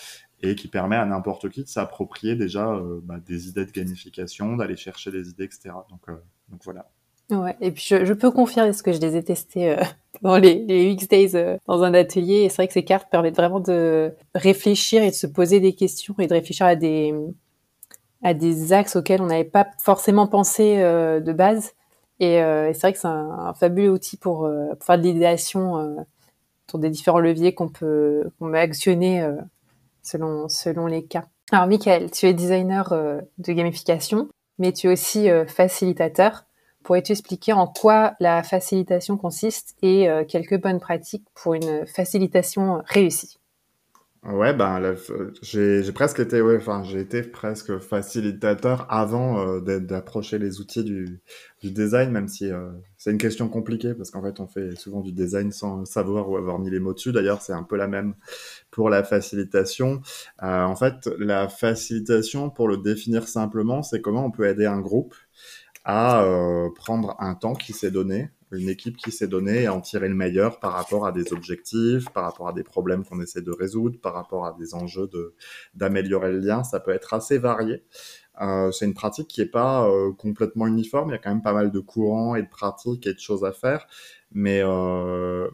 et 0.40 0.54
qui 0.56 0.68
permet 0.68 0.96
à 0.96 1.06
n'importe 1.06 1.48
qui 1.48 1.62
de 1.62 1.68
s'approprier 1.68 2.36
déjà 2.36 2.80
bah, 3.02 3.18
des 3.24 3.48
idées 3.48 3.66
de 3.66 3.72
gamification, 3.72 4.56
d'aller 4.56 4.76
chercher 4.76 5.10
des 5.10 5.30
idées, 5.30 5.44
etc. 5.44 5.70
Donc, 5.90 6.06
donc 6.48 6.60
voilà. 6.64 6.90
Ouais, 7.30 7.54
et 7.60 7.70
puis 7.72 7.84
je, 7.86 8.06
je, 8.06 8.12
peux 8.14 8.30
confirmer 8.30 8.72
ce 8.72 8.82
que 8.82 8.92
je 8.92 9.00
les 9.00 9.14
ai 9.14 9.22
testés 9.22 9.72
euh, 9.72 9.82
dans 10.22 10.38
les, 10.38 10.64
les 10.64 10.90
UX 10.90 11.06
Days 11.08 11.32
euh, 11.34 11.58
dans 11.66 11.82
un 11.82 11.92
atelier. 11.92 12.36
Et 12.36 12.48
c'est 12.48 12.56
vrai 12.56 12.68
que 12.68 12.72
ces 12.72 12.84
cartes 12.84 13.10
permettent 13.10 13.36
vraiment 13.36 13.60
de 13.60 14.14
réfléchir 14.34 15.02
et 15.02 15.10
de 15.10 15.14
se 15.14 15.26
poser 15.26 15.60
des 15.60 15.74
questions 15.74 16.14
et 16.18 16.26
de 16.26 16.32
réfléchir 16.32 16.66
à 16.66 16.74
des 16.74 17.14
à 18.22 18.34
des 18.34 18.72
axes 18.72 18.96
auxquels 18.96 19.22
on 19.22 19.26
n'avait 19.26 19.44
pas 19.44 19.68
forcément 19.80 20.26
pensé 20.26 20.78
euh, 20.78 21.20
de 21.20 21.32
base. 21.32 21.74
Et, 22.20 22.38
c'est 22.72 22.80
vrai 22.80 22.92
que 22.92 22.98
c'est 22.98 23.06
un, 23.06 23.54
fabuleux 23.54 23.90
outil 23.90 24.16
pour, 24.16 24.38
pour 24.78 24.84
faire 24.84 24.98
de 24.98 25.04
l'idéation 25.04 26.04
sur 26.68 26.80
des 26.80 26.90
différents 26.90 27.20
leviers 27.20 27.54
qu'on 27.54 27.68
peut 27.68 28.24
qu'on 28.38 28.50
peut 28.50 28.58
actionner 28.58 29.24
selon 30.02 30.48
selon 30.48 30.86
les 30.86 31.04
cas. 31.04 31.26
Alors 31.52 31.68
Michael, 31.68 32.10
tu 32.10 32.26
es 32.26 32.34
designer 32.34 32.92
de 33.38 33.52
gamification, 33.52 34.28
mais 34.58 34.72
tu 34.72 34.88
es 34.88 34.92
aussi 34.92 35.28
facilitateur. 35.46 36.47
Pourrais-tu 36.84 37.12
expliquer 37.12 37.52
en 37.52 37.66
quoi 37.66 38.14
la 38.20 38.42
facilitation 38.42 39.16
consiste 39.16 39.76
et 39.82 40.08
euh, 40.08 40.24
quelques 40.24 40.60
bonnes 40.60 40.80
pratiques 40.80 41.26
pour 41.34 41.54
une 41.54 41.86
facilitation 41.86 42.82
réussie 42.86 43.38
Ouais, 44.24 44.52
ben 44.52 44.96
j'ai 45.42 45.92
presque 45.92 46.18
été, 46.18 46.42
enfin 46.42 46.82
j'ai 46.82 46.98
été 47.00 47.22
presque 47.22 47.78
facilitateur 47.78 48.84
avant 48.90 49.38
euh, 49.38 49.78
d'approcher 49.78 50.38
les 50.38 50.60
outils 50.60 50.82
du, 50.82 51.20
design, 51.62 52.10
même 52.10 52.26
si 52.26 52.50
euh, 52.50 52.68
c'est 52.96 53.12
une 53.12 53.18
question 53.18 53.48
compliquée 53.48 53.94
parce 53.94 54.10
qu'en 54.10 54.20
fait 54.20 54.40
on 54.40 54.48
fait 54.48 54.74
souvent 54.76 55.00
du 55.02 55.12
design 55.12 55.52
sans 55.52 55.84
savoir 55.84 56.28
ou 56.28 56.36
avoir 56.36 56.58
mis 56.58 56.68
les 56.68 56.80
mots 56.80 56.94
dessus. 56.94 57.12
D'ailleurs, 57.12 57.42
c'est 57.42 57.52
un 57.52 57.62
peu 57.62 57.76
la 57.76 57.86
même 57.86 58.14
pour 58.72 58.90
la 58.90 59.04
facilitation. 59.04 60.02
En 60.40 60.76
fait, 60.76 61.08
la 61.18 61.48
facilitation, 61.48 62.50
pour 62.50 62.66
le 62.68 62.76
définir 62.76 63.28
simplement, 63.28 63.82
c'est 63.82 64.00
comment 64.00 64.26
on 64.26 64.30
peut 64.32 64.46
aider 64.46 64.66
un 64.66 64.80
groupe 64.80 65.14
à 65.88 66.22
euh, 66.22 66.68
prendre 66.74 67.16
un 67.18 67.34
temps 67.34 67.54
qui 67.54 67.72
s'est 67.72 67.90
donné, 67.90 68.30
une 68.52 68.68
équipe 68.68 68.98
qui 68.98 69.10
s'est 69.10 69.26
donnée 69.26 69.62
et 69.62 69.66
à 69.66 69.74
en 69.74 69.80
tirer 69.80 70.06
le 70.08 70.14
meilleur 70.14 70.60
par 70.60 70.74
rapport 70.74 71.06
à 71.06 71.12
des 71.12 71.32
objectifs, 71.32 72.10
par 72.10 72.24
rapport 72.24 72.46
à 72.46 72.52
des 72.52 72.62
problèmes 72.62 73.06
qu'on 73.06 73.22
essaie 73.22 73.40
de 73.40 73.50
résoudre, 73.50 73.98
par 73.98 74.12
rapport 74.12 74.44
à 74.44 74.54
des 74.58 74.74
enjeux 74.74 75.08
d'améliorer 75.72 76.30
le 76.30 76.40
lien. 76.40 76.62
Ça 76.62 76.78
peut 76.78 76.90
être 76.90 77.14
assez 77.14 77.38
varié. 77.38 77.84
Euh, 78.42 78.70
c'est 78.70 78.84
une 78.84 78.92
pratique 78.92 79.28
qui 79.28 79.40
est 79.40 79.46
pas 79.46 79.88
euh, 79.88 80.12
complètement 80.12 80.66
uniforme. 80.66 81.08
Il 81.08 81.12
y 81.12 81.16
a 81.16 81.18
quand 81.18 81.30
même 81.30 81.42
pas 81.42 81.54
mal 81.54 81.72
de 81.72 81.80
courants 81.80 82.34
et 82.34 82.42
de 82.42 82.50
pratiques 82.50 83.06
et 83.06 83.14
de 83.14 83.18
choses 83.18 83.46
à 83.46 83.52
faire. 83.52 83.86
Mais, 84.30 84.62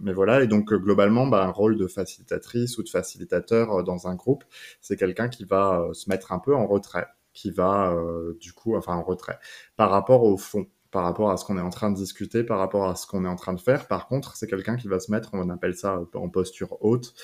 mais 0.02 0.12
voilà, 0.12 0.42
et 0.42 0.48
donc 0.48 0.74
globalement, 0.74 1.28
bah, 1.28 1.44
un 1.44 1.52
rôle 1.52 1.76
de 1.76 1.86
facilitatrice 1.86 2.76
ou 2.76 2.82
de 2.82 2.88
facilitateur 2.88 3.84
dans 3.84 4.08
un 4.08 4.16
groupe, 4.16 4.42
c'est 4.80 4.96
quelqu'un 4.96 5.28
qui 5.28 5.44
va 5.44 5.90
se 5.92 6.10
mettre 6.10 6.32
un 6.32 6.40
peu 6.40 6.56
en 6.56 6.66
retrait 6.66 7.06
qui 7.34 7.50
va 7.50 7.92
euh, 7.92 8.36
du 8.40 8.52
coup, 8.52 8.76
enfin 8.76 8.94
en 8.94 9.02
retrait, 9.02 9.38
par 9.76 9.90
rapport 9.90 10.24
au 10.24 10.36
fond 10.36 10.66
par 10.94 11.02
rapport 11.02 11.32
à 11.32 11.36
ce 11.36 11.44
qu'on 11.44 11.58
est 11.58 11.60
en 11.60 11.70
train 11.70 11.90
de 11.90 11.96
discuter, 11.96 12.44
par 12.44 12.60
rapport 12.60 12.88
à 12.88 12.94
ce 12.94 13.04
qu'on 13.08 13.24
est 13.24 13.28
en 13.28 13.34
train 13.34 13.52
de 13.52 13.60
faire. 13.60 13.88
Par 13.88 14.06
contre, 14.06 14.36
c'est 14.36 14.46
quelqu'un 14.46 14.76
qui 14.76 14.86
va 14.86 15.00
se 15.00 15.10
mettre, 15.10 15.30
on 15.32 15.50
appelle 15.50 15.74
ça 15.74 16.00
en 16.14 16.28
posture 16.28 16.76
haute, 16.82 17.14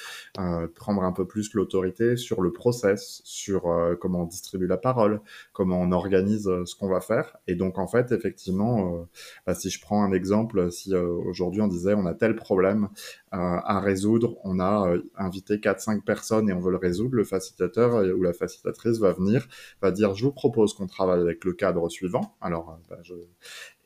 euh, 0.40 0.66
prendre 0.74 1.04
un 1.04 1.12
peu 1.12 1.24
plus 1.24 1.54
l'autorité 1.54 2.16
sur 2.16 2.42
le 2.42 2.52
process, 2.52 3.22
sur 3.22 3.70
euh, 3.70 3.94
comment 3.94 4.22
on 4.22 4.26
distribue 4.26 4.66
la 4.66 4.76
parole, 4.76 5.20
comment 5.52 5.80
on 5.80 5.92
organise 5.92 6.48
euh, 6.48 6.64
ce 6.66 6.74
qu'on 6.74 6.88
va 6.88 7.00
faire. 7.00 7.36
Et 7.46 7.54
donc, 7.54 7.78
en 7.78 7.86
fait, 7.86 8.10
effectivement, 8.10 8.96
euh, 8.96 9.04
bah, 9.46 9.54
si 9.54 9.70
je 9.70 9.80
prends 9.80 10.02
un 10.02 10.10
exemple, 10.10 10.72
si 10.72 10.92
euh, 10.92 11.06
aujourd'hui 11.06 11.60
on 11.60 11.68
disait 11.68 11.94
on 11.94 12.06
a 12.06 12.14
tel 12.14 12.34
problème 12.34 12.88
à 13.32 13.78
résoudre, 13.80 14.36
on 14.42 14.58
a 14.58 14.92
invité 15.16 15.56
4-5 15.56 16.02
personnes 16.02 16.50
et 16.50 16.52
on 16.52 16.58
veut 16.58 16.72
le 16.72 16.76
résoudre, 16.76 17.14
le 17.14 17.24
facilitateur 17.24 18.04
ou 18.16 18.22
la 18.22 18.32
facilitatrice 18.32 18.98
va 18.98 19.12
venir, 19.12 19.46
va 19.80 19.92
dire 19.92 20.14
je 20.14 20.24
vous 20.24 20.32
propose 20.32 20.74
qu'on 20.74 20.86
travaille 20.86 21.20
avec 21.20 21.44
le 21.44 21.52
cadre 21.52 21.88
suivant. 21.88 22.36
Alors, 22.40 22.78
bah, 22.88 22.98
je 23.02 23.14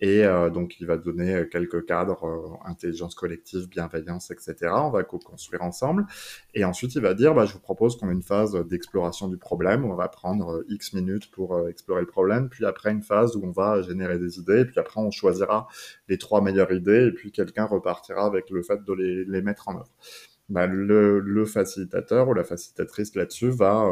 et 0.00 0.24
euh, 0.24 0.50
donc, 0.50 0.80
il 0.80 0.86
va 0.86 0.96
donner 0.96 1.34
euh, 1.34 1.44
quelques 1.44 1.86
cadres, 1.86 2.24
euh, 2.24 2.68
intelligence 2.68 3.14
collective, 3.14 3.68
bienveillance, 3.68 4.30
etc. 4.30 4.56
On 4.72 4.90
va 4.90 5.04
co-construire 5.04 5.62
ensemble. 5.62 6.06
Et 6.52 6.64
ensuite, 6.64 6.94
il 6.96 7.00
va 7.00 7.14
dire, 7.14 7.32
bah, 7.34 7.46
je 7.46 7.52
vous 7.52 7.60
propose 7.60 7.96
qu'on 7.96 8.10
ait 8.10 8.12
une 8.12 8.22
phase 8.22 8.54
d'exploration 8.68 9.28
du 9.28 9.36
problème. 9.36 9.84
On 9.84 9.94
va 9.94 10.08
prendre 10.08 10.56
euh, 10.56 10.66
X 10.68 10.94
minutes 10.94 11.30
pour 11.30 11.54
euh, 11.54 11.68
explorer 11.68 12.00
le 12.00 12.08
problème. 12.08 12.48
Puis 12.48 12.64
après, 12.66 12.90
une 12.90 13.02
phase 13.02 13.36
où 13.36 13.44
on 13.44 13.52
va 13.52 13.82
générer 13.82 14.18
des 14.18 14.38
idées. 14.38 14.64
Puis 14.64 14.78
après, 14.80 15.00
on 15.00 15.12
choisira 15.12 15.68
les 16.08 16.18
trois 16.18 16.40
meilleures 16.40 16.72
idées. 16.72 17.06
Et 17.06 17.12
puis, 17.12 17.30
quelqu'un 17.30 17.64
repartira 17.64 18.26
avec 18.26 18.50
le 18.50 18.62
fait 18.62 18.82
de 18.84 18.92
les, 18.92 19.24
les 19.24 19.42
mettre 19.42 19.68
en 19.68 19.76
œuvre. 19.76 19.92
Bah, 20.48 20.66
le, 20.66 21.20
le, 21.20 21.44
facilitateur 21.46 22.28
ou 22.28 22.34
la 22.34 22.44
facilitatrice 22.44 23.14
là-dessus 23.14 23.48
va 23.48 23.90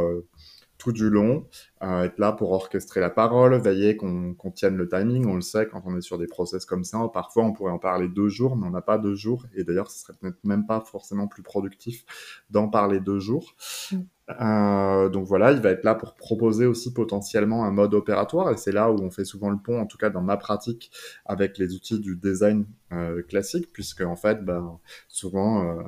tout 0.83 0.92
du 0.92 1.11
long, 1.11 1.47
être 1.81 2.18
là 2.18 2.33
pour 2.33 2.51
orchestrer 2.51 3.01
la 3.01 3.11
parole, 3.11 3.55
veiller 3.61 3.97
qu'on 3.97 4.35
qu 4.35 4.53
tienne 4.53 4.77
le 4.77 4.88
timing. 4.88 5.27
On 5.27 5.37
le 5.37 5.40
sait 5.40 5.68
quand 5.68 5.83
on 5.87 5.97
est 5.97 6.01
sur 6.01 6.18
des 6.18 6.27
process 6.27 6.64
comme 6.64 6.83
ça. 6.83 6.99
Parfois, 7.12 7.45
on 7.45 7.53
pourrait 7.53 7.71
en 7.71 7.79
parler 7.79 8.09
deux 8.09 8.29
jours, 8.29 8.57
mais 8.57 8.66
on 8.66 8.71
n'a 8.71 8.83
pas 8.83 8.99
deux 8.99 9.14
jours. 9.14 9.47
Et 9.55 9.62
d'ailleurs, 9.62 9.90
ce 9.90 10.01
serait 10.01 10.14
peut-être 10.21 10.42
même 10.42 10.66
pas 10.66 10.81
forcément 10.81 11.29
plus 11.29 11.45
productif 11.45 12.05
d'en 12.51 12.68
parler 12.68 12.99
deux 12.99 13.21
jours. 13.21 13.55
Mm. 13.92 13.99
Euh, 14.40 15.09
donc 15.09 15.27
voilà, 15.27 15.53
il 15.53 15.61
va 15.61 15.71
être 15.71 15.85
là 15.85 15.95
pour 15.95 16.14
proposer 16.14 16.66
aussi 16.66 16.92
potentiellement 16.92 17.64
un 17.64 17.71
mode 17.71 17.95
opératoire. 17.95 18.51
Et 18.51 18.57
c'est 18.57 18.73
là 18.73 18.90
où 18.90 19.01
on 19.01 19.11
fait 19.11 19.25
souvent 19.25 19.51
le 19.51 19.59
pont, 19.59 19.81
en 19.81 19.87
tout 19.87 19.99
cas 19.99 20.11
dans 20.11 20.23
ma 20.23 20.37
pratique, 20.37 20.90
avec 21.27 21.59
les 21.59 21.75
outils 21.75 22.01
du 22.01 22.16
design 22.16 22.66
euh, 22.92 23.23
classique, 23.23 23.73
puisque 23.73 24.01
en 24.01 24.16
fait, 24.16 24.45
ben, 24.45 24.79
souvent 25.09 25.64
euh, 25.64 25.83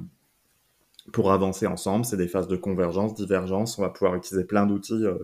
pour 1.12 1.33
avancer 1.33 1.67
ensemble. 1.67 2.05
C'est 2.05 2.17
des 2.17 2.29
phases 2.29 2.49
de 2.49 2.57
convergence, 2.57 3.14
divergence. 3.14 3.79
On 3.79 3.83
va 3.83 3.90
pouvoir 3.90 4.14
utiliser 4.14 4.45
plein 4.45 4.67
d'outils 4.67 5.05
euh, 5.05 5.19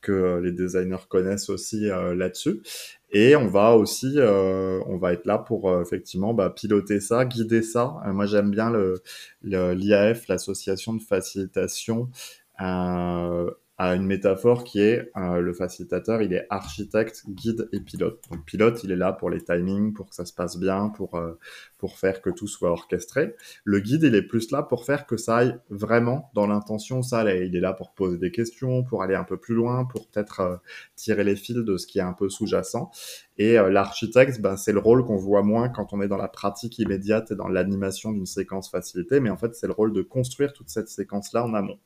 que 0.00 0.12
euh, 0.12 0.40
les 0.40 0.52
designers 0.52 1.06
connaissent 1.08 1.50
aussi 1.50 1.90
euh, 1.90 2.14
là-dessus. 2.14 2.62
Et 3.10 3.36
on 3.36 3.46
va 3.46 3.74
aussi, 3.74 4.18
on 4.18 4.98
va 4.98 5.14
être 5.14 5.24
là 5.24 5.38
pour 5.38 5.80
effectivement 5.80 6.34
bah, 6.34 6.50
piloter 6.50 7.00
ça, 7.00 7.24
guider 7.24 7.62
ça. 7.62 7.94
moi, 8.04 8.26
j'aime 8.26 8.50
bien 8.50 8.70
le 8.70 9.02
l'IAF, 9.42 10.28
l'association 10.28 10.92
de 10.92 11.00
facilitation 11.00 12.10
à 13.78 13.94
une 13.94 14.06
métaphore 14.06 14.64
qui 14.64 14.80
est 14.80 15.10
euh, 15.16 15.40
le 15.40 15.52
facilitateur, 15.52 16.20
il 16.20 16.32
est 16.32 16.46
architecte, 16.50 17.22
guide 17.28 17.68
et 17.72 17.78
pilote. 17.78 18.20
Donc 18.28 18.44
pilote, 18.44 18.82
il 18.82 18.90
est 18.90 18.96
là 18.96 19.12
pour 19.12 19.30
les 19.30 19.40
timings, 19.40 19.92
pour 19.92 20.08
que 20.08 20.16
ça 20.16 20.24
se 20.24 20.32
passe 20.32 20.58
bien, 20.58 20.88
pour 20.88 21.14
euh, 21.14 21.38
pour 21.78 21.96
faire 21.96 22.20
que 22.20 22.30
tout 22.30 22.48
soit 22.48 22.72
orchestré. 22.72 23.36
Le 23.62 23.78
guide, 23.78 24.02
il 24.02 24.16
est 24.16 24.22
plus 24.22 24.50
là 24.50 24.64
pour 24.64 24.84
faire 24.84 25.06
que 25.06 25.16
ça 25.16 25.36
aille 25.36 25.56
vraiment 25.70 26.30
dans 26.34 26.48
l'intention 26.48 27.02
ça. 27.02 27.22
Il 27.32 27.54
est 27.54 27.60
là 27.60 27.72
pour 27.72 27.92
poser 27.92 28.18
des 28.18 28.32
questions, 28.32 28.82
pour 28.82 29.02
aller 29.02 29.14
un 29.14 29.24
peu 29.24 29.36
plus 29.36 29.54
loin, 29.54 29.84
pour 29.84 30.08
peut-être 30.08 30.40
euh, 30.40 30.56
tirer 30.96 31.22
les 31.22 31.36
fils 31.36 31.56
de 31.56 31.76
ce 31.76 31.86
qui 31.86 32.00
est 32.00 32.02
un 32.02 32.14
peu 32.14 32.28
sous-jacent. 32.28 32.90
Et 33.38 33.56
euh, 33.56 33.70
l'architecte, 33.70 34.40
ben, 34.40 34.56
c'est 34.56 34.72
le 34.72 34.80
rôle 34.80 35.04
qu'on 35.04 35.16
voit 35.16 35.42
moins 35.42 35.68
quand 35.68 35.92
on 35.92 36.00
est 36.02 36.08
dans 36.08 36.16
la 36.16 36.26
pratique 36.26 36.78
immédiate 36.80 37.30
et 37.30 37.36
dans 37.36 37.46
l'animation 37.46 38.12
d'une 38.12 38.26
séquence 38.26 38.68
facilitée, 38.68 39.20
mais 39.20 39.30
en 39.30 39.36
fait, 39.36 39.54
c'est 39.54 39.68
le 39.68 39.72
rôle 39.72 39.92
de 39.92 40.02
construire 40.02 40.52
toute 40.52 40.68
cette 40.68 40.88
séquence-là 40.88 41.44
en 41.44 41.54
amont. 41.54 41.78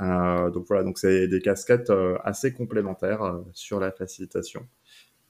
Euh, 0.00 0.50
donc 0.50 0.64
voilà, 0.66 0.84
donc 0.84 0.98
c'est 0.98 1.28
des 1.28 1.40
casquettes 1.40 1.90
euh, 1.90 2.16
assez 2.24 2.54
complémentaires 2.54 3.38
sur 3.52 3.80
la 3.80 3.92
facilitation. 3.92 4.66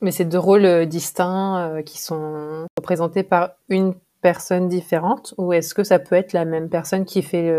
Mais 0.01 0.13
c'est 0.13 0.25
deux 0.25 0.39
rôles 0.39 0.87
distincts 0.87 1.83
qui 1.85 2.01
sont 2.01 2.69
représentés 2.79 3.25
par 3.25 3.57
une 3.69 3.95
personne 4.23 4.69
différente, 4.69 5.35
ou 5.39 5.53
est-ce 5.53 5.75
que 5.75 5.83
ça 5.83 5.99
peut 5.99 6.15
être 6.15 6.33
la 6.33 6.45
même 6.45 6.69
personne 6.69 7.05
qui 7.05 7.21
fait 7.21 7.53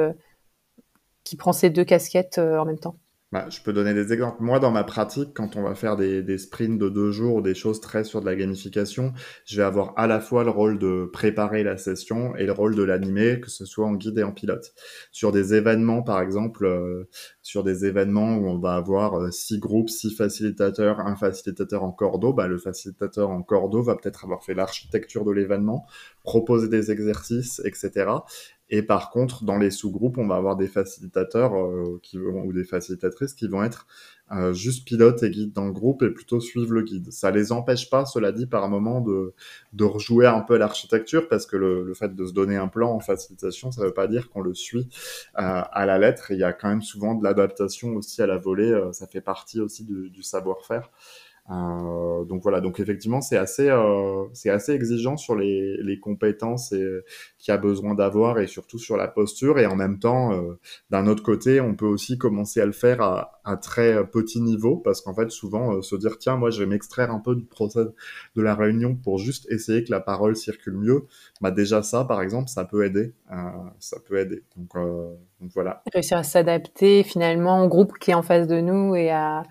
qui 1.25 1.35
prend 1.35 1.51
ces 1.51 1.69
deux 1.69 1.83
casquettes 1.83 2.37
en 2.37 2.63
même 2.63 2.79
temps? 2.79 2.95
Bah, 3.31 3.45
je 3.51 3.61
peux 3.61 3.73
donner 3.73 3.93
des 3.93 4.11
exemples. 4.11 4.41
Moi, 4.41 4.59
dans 4.59 4.71
ma 4.71 4.83
pratique, 4.83 5.35
quand 5.35 5.55
on 5.55 5.61
va 5.61 5.75
faire 5.75 5.95
des, 5.97 6.23
des 6.23 6.39
sprints 6.39 6.79
de 6.79 6.89
deux 6.89 7.11
jours 7.11 7.35
ou 7.35 7.41
des 7.41 7.53
choses 7.53 7.79
très 7.79 8.03
sur 8.03 8.21
de 8.21 8.25
la 8.25 8.35
gamification, 8.35 9.13
je 9.45 9.57
vais 9.57 9.63
avoir 9.63 9.93
à 9.97 10.07
la 10.07 10.19
fois 10.19 10.43
le 10.43 10.49
rôle 10.49 10.79
de 10.79 11.07
préparer 11.13 11.61
la 11.61 11.77
session 11.77 12.35
et 12.37 12.47
le 12.47 12.53
rôle 12.53 12.75
de 12.75 12.81
l'animer, 12.81 13.39
que 13.39 13.51
ce 13.51 13.65
soit 13.65 13.85
en 13.85 13.93
guide 13.93 14.17
et 14.17 14.23
en 14.23 14.31
pilote. 14.31 14.73
Sur 15.11 15.31
des 15.31 15.53
événements, 15.53 16.01
par 16.01 16.21
exemple, 16.21 16.65
euh, 16.65 17.07
sur 17.43 17.63
des 17.63 17.85
événements 17.85 18.35
où 18.35 18.47
on 18.47 18.57
va 18.57 18.73
avoir 18.73 19.19
euh, 19.19 19.29
six 19.29 19.59
groupes, 19.59 19.91
six 19.91 20.09
facilitateurs, 20.15 20.99
un 20.99 21.15
facilitateur 21.15 21.83
en 21.83 21.91
cordeau, 21.91 22.33
bah, 22.33 22.47
le 22.47 22.57
facilitateur 22.57 23.29
en 23.29 23.43
cordeau 23.43 23.83
va 23.83 23.95
peut-être 23.95 24.23
avoir 24.23 24.43
fait 24.43 24.55
l'architecture 24.55 25.23
de 25.23 25.31
l'événement, 25.31 25.85
proposer 26.23 26.67
des 26.67 26.91
exercices, 26.91 27.61
etc. 27.65 28.05
Et 28.71 28.83
par 28.83 29.09
contre, 29.09 29.43
dans 29.43 29.57
les 29.57 29.71
sous-groupes, 29.71 30.17
on 30.19 30.27
va 30.27 30.35
avoir 30.35 30.55
des 30.55 30.67
facilitateurs 30.67 31.55
euh, 31.55 31.99
ou 32.13 32.53
des 32.53 32.63
facilitatrices 32.63 33.33
qui 33.33 33.47
vont 33.47 33.63
être 33.63 33.87
euh, 34.31 34.53
juste 34.53 34.85
pilotes 34.85 35.23
et 35.23 35.31
guides 35.31 35.53
dans 35.53 35.65
le 35.65 35.71
groupe 35.71 36.03
et 36.03 36.11
plutôt 36.11 36.39
suivre 36.39 36.71
le 36.71 36.83
guide. 36.83 37.11
Ça 37.11 37.31
les 37.31 37.51
empêche 37.51 37.89
pas, 37.89 38.05
cela 38.05 38.31
dit, 38.31 38.45
par 38.45 38.69
moment 38.69 39.01
de, 39.01 39.33
de 39.73 39.83
rejouer 39.85 40.27
un 40.27 40.41
peu 40.41 40.55
l'architecture 40.57 41.27
parce 41.27 41.47
que 41.47 41.57
le, 41.57 41.91
fait 41.95 42.15
de 42.15 42.25
se 42.27 42.33
donner 42.33 42.57
un 42.57 42.67
plan 42.67 42.91
en 42.91 42.99
facilitation, 42.99 43.71
ça 43.71 43.83
veut 43.83 43.93
pas 43.93 44.07
dire 44.07 44.29
qu'on 44.29 44.41
le 44.41 44.53
suit 44.53 44.87
euh, 45.39 45.63
à 45.71 45.85
la 45.87 45.97
lettre. 45.97 46.29
il 46.29 46.37
y 46.37 46.43
a 46.43 46.53
quand 46.53 46.69
même 46.69 46.83
souvent 46.83 47.15
de 47.15 47.23
l'adaptation 47.23 47.95
aussi 47.95 48.21
à 48.21 48.27
la 48.27 48.37
volée. 48.37 48.79
Ça 48.91 49.07
fait 49.07 49.21
partie 49.21 49.61
aussi 49.61 49.83
du 49.83 50.21
savoir-faire. 50.21 50.91
Euh, 51.49 52.25
donc 52.25 52.43
voilà, 52.43 52.61
donc 52.61 52.79
effectivement 52.79 53.21
c'est 53.21 53.37
assez 53.37 53.69
euh, 53.69 54.25
c'est 54.33 54.51
assez 54.51 54.71
exigeant 54.73 55.17
sur 55.17 55.35
les, 55.35 55.77
les 55.81 55.99
compétences 55.99 56.71
et 56.73 56.85
qu'il 57.39 57.51
y 57.51 57.55
a 57.55 57.57
besoin 57.57 57.95
d'avoir 57.95 58.39
et 58.39 58.45
surtout 58.45 58.77
sur 58.77 58.97
la 58.97 59.07
posture. 59.07 59.57
Et 59.57 59.65
en 59.65 59.75
même 59.75 59.97
temps 59.97 60.31
euh, 60.33 60.59
d'un 60.91 61.07
autre 61.07 61.23
côté 61.23 61.59
on 61.59 61.73
peut 61.73 61.87
aussi 61.87 62.19
commencer 62.19 62.61
à 62.61 62.67
le 62.67 62.71
faire 62.71 63.01
à, 63.01 63.41
à 63.45 63.57
très 63.57 64.05
petit 64.07 64.41
niveau 64.41 64.77
parce 64.77 65.01
qu'en 65.01 65.15
fait 65.15 65.31
souvent 65.31 65.75
euh, 65.75 65.81
se 65.81 65.95
dire 65.95 66.19
tiens 66.19 66.35
moi 66.35 66.51
je 66.51 66.59
vais 66.59 66.67
m'extraire 66.67 67.09
un 67.11 67.19
peu 67.19 67.35
du 67.35 67.45
process 67.45 67.87
de 68.35 68.41
la 68.41 68.53
réunion 68.53 68.95
pour 68.95 69.17
juste 69.17 69.51
essayer 69.51 69.83
que 69.83 69.91
la 69.91 70.01
parole 70.01 70.35
circule 70.35 70.77
mieux. 70.77 71.07
Bah 71.41 71.49
déjà 71.49 71.81
ça 71.81 72.05
par 72.05 72.21
exemple 72.21 72.49
ça 72.49 72.63
peut 72.63 72.85
aider 72.85 73.13
euh, 73.31 73.35
ça 73.79 73.97
peut 74.07 74.19
aider. 74.19 74.43
Donc, 74.55 74.73
donc 75.41 75.51
voilà. 75.55 75.81
Réussir 75.93 76.17
à 76.17 76.23
s'adapter 76.23 77.03
finalement 77.03 77.63
au 77.63 77.67
groupe 77.67 77.97
qui 77.99 78.11
est 78.11 78.13
en 78.13 78.21
face 78.21 78.47
de 78.47 78.59
nous 78.59 78.95
et 78.95 79.09
à 79.09 79.43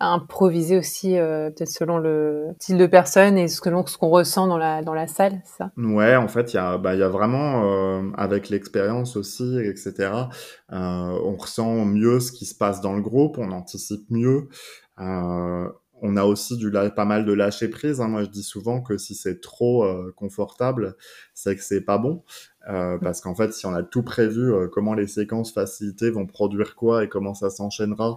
improviser 0.00 0.76
aussi, 0.76 1.16
euh, 1.18 1.50
peut-être 1.50 1.70
selon 1.70 1.98
le 1.98 2.48
style 2.58 2.78
de 2.78 2.86
personne 2.86 3.38
et 3.38 3.48
selon 3.48 3.86
ce 3.86 3.96
qu'on 3.96 4.10
ressent 4.10 4.46
dans 4.46 4.58
la, 4.58 4.82
dans 4.82 4.94
la 4.94 5.06
salle, 5.06 5.40
ça? 5.44 5.70
Ouais, 5.76 6.16
en 6.16 6.28
fait, 6.28 6.52
il 6.52 6.56
y 6.56 6.58
a, 6.58 6.78
bah, 6.78 6.94
y 6.94 7.02
a 7.02 7.08
vraiment, 7.08 7.64
euh, 7.64 8.10
avec 8.16 8.48
l'expérience 8.48 9.16
aussi, 9.16 9.58
etc., 9.58 10.10
euh, 10.72 10.76
on 10.76 11.36
ressent 11.36 11.84
mieux 11.84 12.20
ce 12.20 12.32
qui 12.32 12.44
se 12.44 12.54
passe 12.54 12.80
dans 12.80 12.94
le 12.94 13.02
groupe, 13.02 13.38
on 13.38 13.52
anticipe 13.52 14.10
mieux. 14.10 14.48
On 16.06 16.16
a 16.16 16.24
aussi 16.24 16.58
du 16.58 16.70
pas 16.70 17.06
mal 17.06 17.24
de 17.24 17.32
lâcher 17.32 17.68
prise. 17.68 18.02
Hein. 18.02 18.08
Moi, 18.08 18.24
je 18.24 18.28
dis 18.28 18.42
souvent 18.42 18.82
que 18.82 18.98
si 18.98 19.14
c'est 19.14 19.40
trop 19.40 19.86
confortable, 20.16 20.96
c'est 21.32 21.56
que 21.56 21.62
c'est 21.62 21.80
pas 21.80 21.96
bon. 21.96 22.22
Euh, 22.68 22.98
parce 22.98 23.20
qu'en 23.20 23.34
fait, 23.34 23.52
si 23.52 23.66
on 23.66 23.74
a 23.74 23.82
tout 23.82 24.02
prévu, 24.02 24.52
euh, 24.52 24.68
comment 24.68 24.94
les 24.94 25.06
séquences 25.06 25.52
facilitées 25.52 26.10
vont 26.10 26.26
produire 26.26 26.76
quoi 26.76 27.04
et 27.04 27.08
comment 27.08 27.34
ça 27.34 27.50
s'enchaînera, 27.50 28.16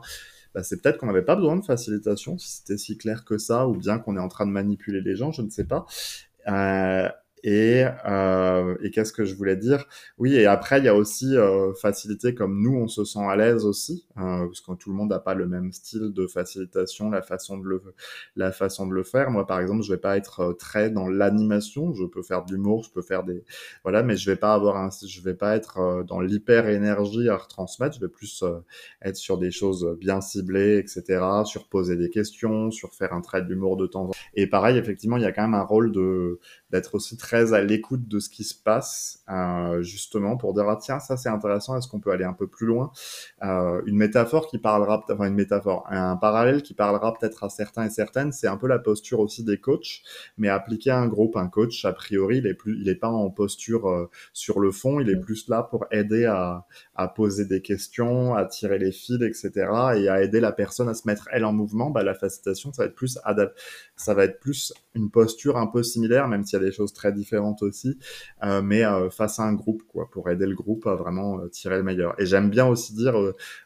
bah, 0.57 0.63
c'est 0.63 0.81
peut-être 0.81 0.97
qu'on 0.97 1.05
n'avait 1.05 1.21
pas 1.21 1.35
besoin 1.35 1.55
de 1.55 1.63
facilitation, 1.63 2.39
si 2.39 2.57
c'était 2.57 2.79
si 2.79 2.97
clair 2.97 3.25
que 3.25 3.37
ça, 3.37 3.67
ou 3.67 3.75
bien 3.75 3.99
qu'on 3.99 4.17
est 4.17 4.19
en 4.19 4.27
train 4.27 4.47
de 4.47 4.51
manipuler 4.51 5.01
les 5.01 5.15
gens, 5.15 5.31
je 5.31 5.43
ne 5.43 5.51
sais 5.51 5.65
pas. 5.65 5.85
Euh, 6.47 7.07
et, 7.47 7.85
euh, 8.05 8.75
et 8.81 8.91
qu'est-ce 8.91 9.13
que 9.13 9.23
je 9.23 9.33
voulais 9.33 9.55
dire? 9.55 9.85
Oui, 10.17 10.35
et 10.35 10.47
après, 10.47 10.79
il 10.79 10.83
y 10.83 10.89
a 10.89 10.95
aussi 10.95 11.37
euh, 11.37 11.73
facilité 11.75 12.35
comme 12.35 12.61
nous, 12.61 12.75
on 12.75 12.89
se 12.89 13.05
sent 13.05 13.25
à 13.25 13.37
l'aise 13.37 13.63
aussi, 13.63 14.05
euh, 14.17 14.45
parce 14.47 14.59
que 14.59 14.73
tout 14.73 14.89
le 14.89 14.97
monde 14.97 15.11
n'a 15.11 15.19
pas 15.19 15.33
le 15.33 15.47
même 15.47 15.71
style 15.71 16.11
de 16.11 16.27
facilitation, 16.27 17.09
la 17.09 17.21
façon 17.21 17.57
de 17.57 17.63
le, 17.63 17.81
la 18.35 18.51
façon 18.51 18.85
de 18.85 18.91
le 18.91 19.03
faire. 19.03 19.31
Moi, 19.31 19.47
par 19.47 19.61
exemple, 19.61 19.81
je 19.83 19.93
vais 19.93 19.97
pas 19.97 20.17
être 20.17 20.41
euh, 20.41 20.53
très 20.55 20.89
dans 20.89 21.07
l'animation. 21.07 21.93
Je 21.93 22.03
peux 22.03 22.21
faire 22.21 22.43
de 22.43 22.51
l'humour, 22.51 22.83
je 22.83 22.91
peux 22.91 23.01
faire 23.01 23.23
des, 23.23 23.45
voilà, 23.83 24.03
mais 24.03 24.17
je 24.17 24.29
vais 24.29 24.35
pas 24.35 24.53
avoir 24.53 24.75
un, 24.75 24.89
je 25.07 25.21
vais 25.21 25.33
pas 25.33 25.55
être 25.55 25.77
euh, 25.77 26.03
dans 26.03 26.19
l'hyper 26.19 26.67
énergie 26.67 27.29
à 27.29 27.37
retransmettre. 27.37 27.95
Je 27.95 28.01
vais 28.01 28.11
plus 28.11 28.43
euh, 28.43 28.59
être 29.01 29.15
sur 29.15 29.37
des 29.37 29.51
choses 29.51 29.95
bien 30.01 30.19
ciblées, 30.19 30.79
etc. 30.79 31.23
Sur 31.45 31.69
poser 31.69 31.95
des 31.95 32.09
questions, 32.09 32.71
sur 32.71 32.93
faire 32.93 33.13
un 33.13 33.21
trait 33.21 33.41
d'humour 33.41 33.77
de 33.77 33.87
temps 33.87 34.01
en 34.01 34.07
temps. 34.07 34.17
Et 34.33 34.47
pareil, 34.47 34.77
effectivement, 34.77 35.15
il 35.15 35.23
y 35.23 35.25
a 35.25 35.31
quand 35.31 35.43
même 35.43 35.53
un 35.53 35.63
rôle 35.63 35.93
de 35.93 36.41
d'être 36.71 36.95
aussi 36.95 37.17
très 37.17 37.53
à 37.53 37.61
l'écoute 37.61 38.07
de 38.07 38.19
ce 38.19 38.29
qui 38.29 38.43
se 38.43 38.55
passe, 38.55 39.23
euh, 39.29 39.81
justement 39.81 40.35
pour 40.37 40.53
dire 40.53 40.67
ah 40.67 40.77
tiens 40.81 40.99
ça 40.99 41.15
c'est 41.17 41.29
intéressant, 41.29 41.77
est-ce 41.77 41.87
qu'on 41.87 41.99
peut 41.99 42.11
aller 42.11 42.25
un 42.25 42.33
peu 42.33 42.47
plus 42.47 42.65
loin? 42.67 42.91
Euh, 43.43 43.81
Une 43.85 43.95
métaphore 43.97 44.47
qui 44.47 44.57
parlera, 44.59 45.03
enfin 45.09 45.27
une 45.27 45.35
métaphore, 45.35 45.85
un 45.89 46.17
parallèle 46.17 46.61
qui 46.63 46.73
parlera 46.73 47.13
peut-être 47.13 47.43
à 47.43 47.49
certains 47.49 47.85
et 47.85 47.89
certaines, 47.89 48.31
c'est 48.31 48.47
un 48.47 48.57
peu 48.57 48.67
la 48.67 48.79
posture 48.79 49.19
aussi 49.19 49.43
des 49.43 49.59
coachs, 49.59 50.01
mais 50.37 50.49
appliqué 50.49 50.89
à 50.89 50.99
un 50.99 51.07
groupe, 51.07 51.37
un 51.37 51.47
coach 51.47 51.85
a 51.85 51.93
priori 51.93 52.39
il 52.39 52.47
est 52.47 52.53
plus, 52.53 52.77
il 52.81 52.89
est 52.89 52.95
pas 52.95 53.09
en 53.09 53.29
posture 53.29 53.87
euh, 53.89 54.09
sur 54.33 54.59
le 54.59 54.71
fond, 54.71 54.99
il 54.99 55.09
est 55.09 55.19
plus 55.19 55.47
là 55.47 55.63
pour 55.63 55.85
aider 55.91 56.25
à, 56.25 56.65
à 56.95 57.07
poser 57.07 57.45
des 57.45 57.61
questions, 57.61 58.35
à 58.35 58.45
tirer 58.45 58.77
les 58.79 58.91
fils, 58.91 59.21
etc. 59.21 59.69
et 59.95 60.09
à 60.09 60.21
aider 60.21 60.39
la 60.41 60.51
personne 60.51 60.89
à 60.89 60.93
se 60.93 61.07
mettre 61.07 61.29
elle 61.31 61.45
en 61.45 61.53
mouvement. 61.53 61.91
Bah 61.91 62.03
la 62.03 62.13
facilitation 62.13 62.73
ça 62.73 62.83
va 62.83 62.87
être 62.87 62.95
plus 62.95 63.17
ça 63.95 64.13
va 64.13 64.25
être 64.25 64.39
plus 64.39 64.73
une 64.95 65.09
posture 65.09 65.57
un 65.57 65.67
peu 65.67 65.83
similaire, 65.83 66.27
même 66.27 66.43
si 66.43 66.56
y 66.61 66.65
a 66.65 66.69
des 66.69 66.71
choses 66.71 66.93
très 66.93 67.11
différentes 67.11 67.61
aussi, 67.63 67.97
euh, 68.43 68.61
mais 68.61 68.85
euh, 68.85 69.09
face 69.09 69.39
à 69.39 69.43
un 69.43 69.53
groupe, 69.53 69.83
quoi, 69.87 70.09
pour 70.09 70.29
aider 70.29 70.45
le 70.45 70.55
groupe 70.55 70.87
à 70.87 70.95
vraiment 70.95 71.39
euh, 71.39 71.47
tirer 71.49 71.77
le 71.77 71.83
meilleur. 71.83 72.19
Et 72.19 72.25
j'aime 72.25 72.49
bien 72.49 72.65
aussi 72.67 72.93
dire 72.93 73.15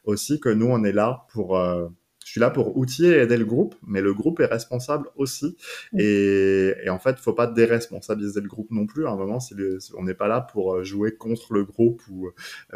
aussi 0.05 0.39
que 0.39 0.49
nous, 0.49 0.67
on 0.67 0.83
est 0.83 0.91
là 0.91 1.25
pour 1.31 1.57
je 2.23 2.29
suis 2.29 2.39
là 2.39 2.51
pour 2.51 2.77
outiller 2.77 3.17
et 3.17 3.21
aider 3.21 3.35
le 3.35 3.45
groupe, 3.45 3.75
mais 3.85 3.99
le 3.99 4.13
groupe 4.13 4.39
est 4.39 4.45
responsable 4.45 5.09
aussi. 5.15 5.57
Mmh. 5.91 5.99
Et, 5.99 6.73
et, 6.83 6.89
en 6.89 6.99
fait, 6.99 7.17
faut 7.17 7.33
pas 7.33 7.47
déresponsabiliser 7.47 8.41
le 8.41 8.47
groupe 8.47 8.69
non 8.69 8.85
plus. 8.85 9.07
À 9.07 9.09
un 9.09 9.15
moment, 9.15 9.39
le, 9.55 9.79
on 9.97 10.03
n'est 10.03 10.13
pas 10.13 10.27
là 10.27 10.39
pour 10.39 10.83
jouer 10.83 11.15
contre 11.15 11.53
le 11.53 11.65
groupe 11.65 12.01
ou 12.09 12.29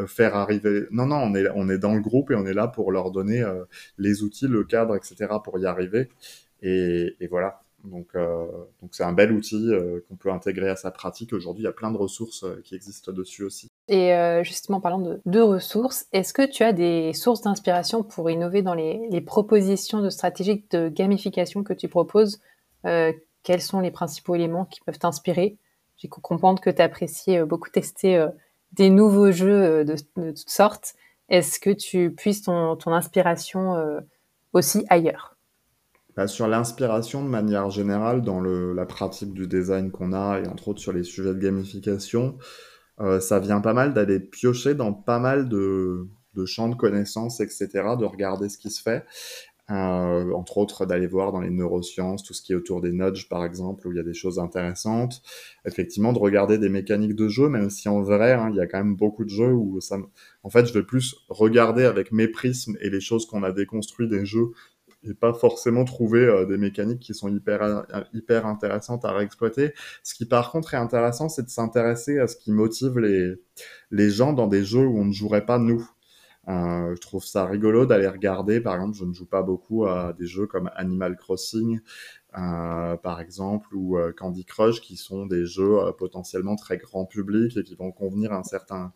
faire 0.07 0.35
arriver. 0.35 0.87
Non, 0.91 1.05
non, 1.05 1.17
on 1.17 1.35
est, 1.35 1.47
on 1.53 1.69
est 1.69 1.77
dans 1.77 1.93
le 1.93 2.01
groupe 2.01 2.31
et 2.31 2.35
on 2.35 2.45
est 2.45 2.53
là 2.53 2.67
pour 2.67 2.91
leur 2.91 3.11
donner 3.11 3.43
euh, 3.43 3.65
les 3.97 4.23
outils, 4.23 4.47
le 4.47 4.63
cadre, 4.63 4.95
etc. 4.95 5.27
pour 5.43 5.59
y 5.59 5.65
arriver. 5.65 6.09
Et, 6.61 7.15
et 7.19 7.27
voilà. 7.27 7.64
Donc, 7.85 8.07
euh, 8.15 8.47
donc 8.81 8.91
c'est 8.93 9.03
un 9.03 9.13
bel 9.13 9.31
outil 9.31 9.69
euh, 9.69 9.99
qu'on 10.07 10.15
peut 10.15 10.31
intégrer 10.31 10.69
à 10.69 10.75
sa 10.75 10.91
pratique. 10.91 11.33
Aujourd'hui, 11.33 11.63
il 11.63 11.65
y 11.65 11.69
a 11.69 11.73
plein 11.73 11.91
de 11.91 11.97
ressources 11.97 12.43
euh, 12.43 12.61
qui 12.63 12.75
existent 12.75 13.11
dessus 13.11 13.43
aussi. 13.43 13.69
Et 13.87 14.15
justement, 14.43 14.81
parlant 14.81 15.19
de, 15.25 15.39
ressources, 15.39 16.07
est-ce 16.11 16.33
que 16.33 16.41
tu 16.41 16.63
as 16.63 16.73
des 16.73 17.13
sources 17.13 17.41
d'inspiration 17.41 18.01
pour 18.01 18.31
innover 18.31 18.63
dans 18.63 18.73
les, 18.73 19.21
propositions 19.21 20.01
de 20.01 20.09
stratégies 20.09 20.65
de 20.71 20.89
gamification 20.89 21.63
que 21.63 21.73
tu 21.73 21.87
proposes? 21.87 22.41
Quels 22.81 23.61
sont 23.61 23.81
les 23.81 23.91
principaux 23.91 24.33
éléments 24.33 24.65
qui 24.65 24.81
peuvent 24.81 24.97
t'inspirer? 24.97 25.59
J'ai 25.97 26.07
pu 26.07 26.19
comprendre 26.19 26.59
que 26.61 26.71
tu 26.71 26.81
apprécies 26.81 27.37
beaucoup 27.43 27.69
tester 27.69 28.25
des 28.71 28.89
nouveaux 28.89 29.31
jeux 29.31 29.85
de, 29.85 29.95
toutes 30.15 30.49
sortes. 30.49 30.95
Est-ce 31.29 31.59
que 31.59 31.69
tu 31.69 32.09
puisses 32.09 32.41
ton 32.41 32.87
inspiration 32.87 34.01
aussi 34.53 34.83
ailleurs? 34.89 35.34
Bah, 36.15 36.27
sur 36.27 36.47
l'inspiration 36.47 37.23
de 37.23 37.29
manière 37.29 37.69
générale 37.69 38.21
dans 38.21 38.39
le, 38.39 38.73
la 38.73 38.85
pratique 38.85 39.33
du 39.33 39.47
design 39.47 39.91
qu'on 39.91 40.13
a 40.13 40.39
et 40.39 40.47
entre 40.47 40.69
autres 40.69 40.81
sur 40.81 40.93
les 40.93 41.03
sujets 41.03 41.33
de 41.33 41.39
gamification, 41.39 42.37
euh, 43.01 43.19
ça 43.19 43.39
vient 43.39 43.61
pas 43.61 43.73
mal 43.73 43.93
d'aller 43.93 44.19
piocher 44.19 44.75
dans 44.75 44.93
pas 44.93 45.19
mal 45.19 45.49
de, 45.49 46.07
de 46.33 46.45
champs 46.45 46.69
de 46.69 46.75
connaissances, 46.75 47.41
etc., 47.41 47.67
de 47.99 48.05
regarder 48.05 48.49
ce 48.49 48.57
qui 48.57 48.71
se 48.71 48.81
fait. 48.81 49.05
Euh, 49.71 50.31
entre 50.33 50.59
autres 50.59 50.85
d'aller 50.85 51.07
voir 51.07 51.31
dans 51.31 51.41
les 51.41 51.49
neurosciences 51.49 52.21
tout 52.21 52.35
ce 52.35 52.43
qui 52.43 52.51
est 52.51 52.55
autour 52.55 52.81
des 52.81 52.91
nudges 52.91 53.27
par 53.27 53.43
exemple 53.43 53.87
où 53.87 53.91
il 53.91 53.97
y 53.97 53.99
a 53.99 54.03
des 54.03 54.13
choses 54.13 54.37
intéressantes 54.37 55.23
effectivement 55.65 56.13
de 56.13 56.19
regarder 56.19 56.59
des 56.59 56.69
mécaniques 56.69 57.15
de 57.15 57.27
jeu 57.29 57.49
même 57.49 57.71
si 57.71 57.89
en 57.89 58.03
vrai 58.03 58.33
hein, 58.33 58.49
il 58.51 58.57
y 58.57 58.59
a 58.59 58.67
quand 58.67 58.77
même 58.77 58.95
beaucoup 58.95 59.23
de 59.23 59.29
jeux 59.31 59.53
où 59.53 59.81
ça 59.81 59.97
en 60.43 60.51
fait 60.51 60.67
je 60.67 60.73
vais 60.73 60.83
plus 60.83 61.15
regarder 61.29 61.83
avec 61.83 62.11
mes 62.11 62.27
prismes 62.27 62.77
et 62.79 62.91
les 62.91 62.99
choses 62.99 63.25
qu'on 63.25 63.41
a 63.41 63.51
déconstruit 63.51 64.07
des 64.07 64.23
jeux 64.23 64.51
et 65.09 65.13
pas 65.13 65.33
forcément 65.33 65.85
trouver 65.85 66.25
euh, 66.25 66.45
des 66.45 66.57
mécaniques 66.57 66.99
qui 66.99 67.13
sont 67.13 67.29
hyper 67.29 67.61
euh, 67.63 67.81
hyper 68.13 68.45
intéressantes 68.45 69.05
à 69.05 69.11
réexploiter. 69.11 69.73
Ce 70.03 70.13
qui 70.13 70.25
par 70.25 70.51
contre 70.51 70.73
est 70.73 70.77
intéressant, 70.77 71.29
c'est 71.29 71.43
de 71.43 71.49
s'intéresser 71.49 72.19
à 72.19 72.27
ce 72.27 72.35
qui 72.37 72.51
motive 72.51 72.99
les 72.99 73.35
les 73.91 74.09
gens 74.09 74.33
dans 74.33 74.47
des 74.47 74.63
jeux 74.65 74.85
où 74.85 74.99
on 74.99 75.05
ne 75.05 75.13
jouerait 75.13 75.45
pas 75.45 75.59
nous. 75.59 75.89
Euh, 76.47 76.93
je 76.95 77.01
trouve 77.01 77.25
ça 77.25 77.45
rigolo 77.45 77.85
d'aller 77.87 78.07
regarder, 78.07 78.61
par 78.61 78.75
exemple, 78.75 78.95
je 78.95 79.05
ne 79.05 79.13
joue 79.13 79.25
pas 79.25 79.41
beaucoup 79.41 79.85
à 79.87 80.13
des 80.13 80.27
jeux 80.27 80.45
comme 80.45 80.69
Animal 80.75 81.15
Crossing, 81.17 81.79
euh, 82.37 82.97
par 82.97 83.21
exemple, 83.21 83.73
ou 83.73 83.97
euh, 83.97 84.11
Candy 84.11 84.45
Crush, 84.45 84.81
qui 84.81 84.97
sont 84.97 85.25
des 85.25 85.45
jeux 85.45 85.79
euh, 85.79 85.91
potentiellement 85.91 86.55
très 86.55 86.77
grand 86.77 87.05
public 87.05 87.55
et 87.55 87.63
qui 87.63 87.75
vont 87.75 87.91
convenir 87.91 88.33
à 88.33 88.37
un 88.37 88.43
certain 88.43 88.91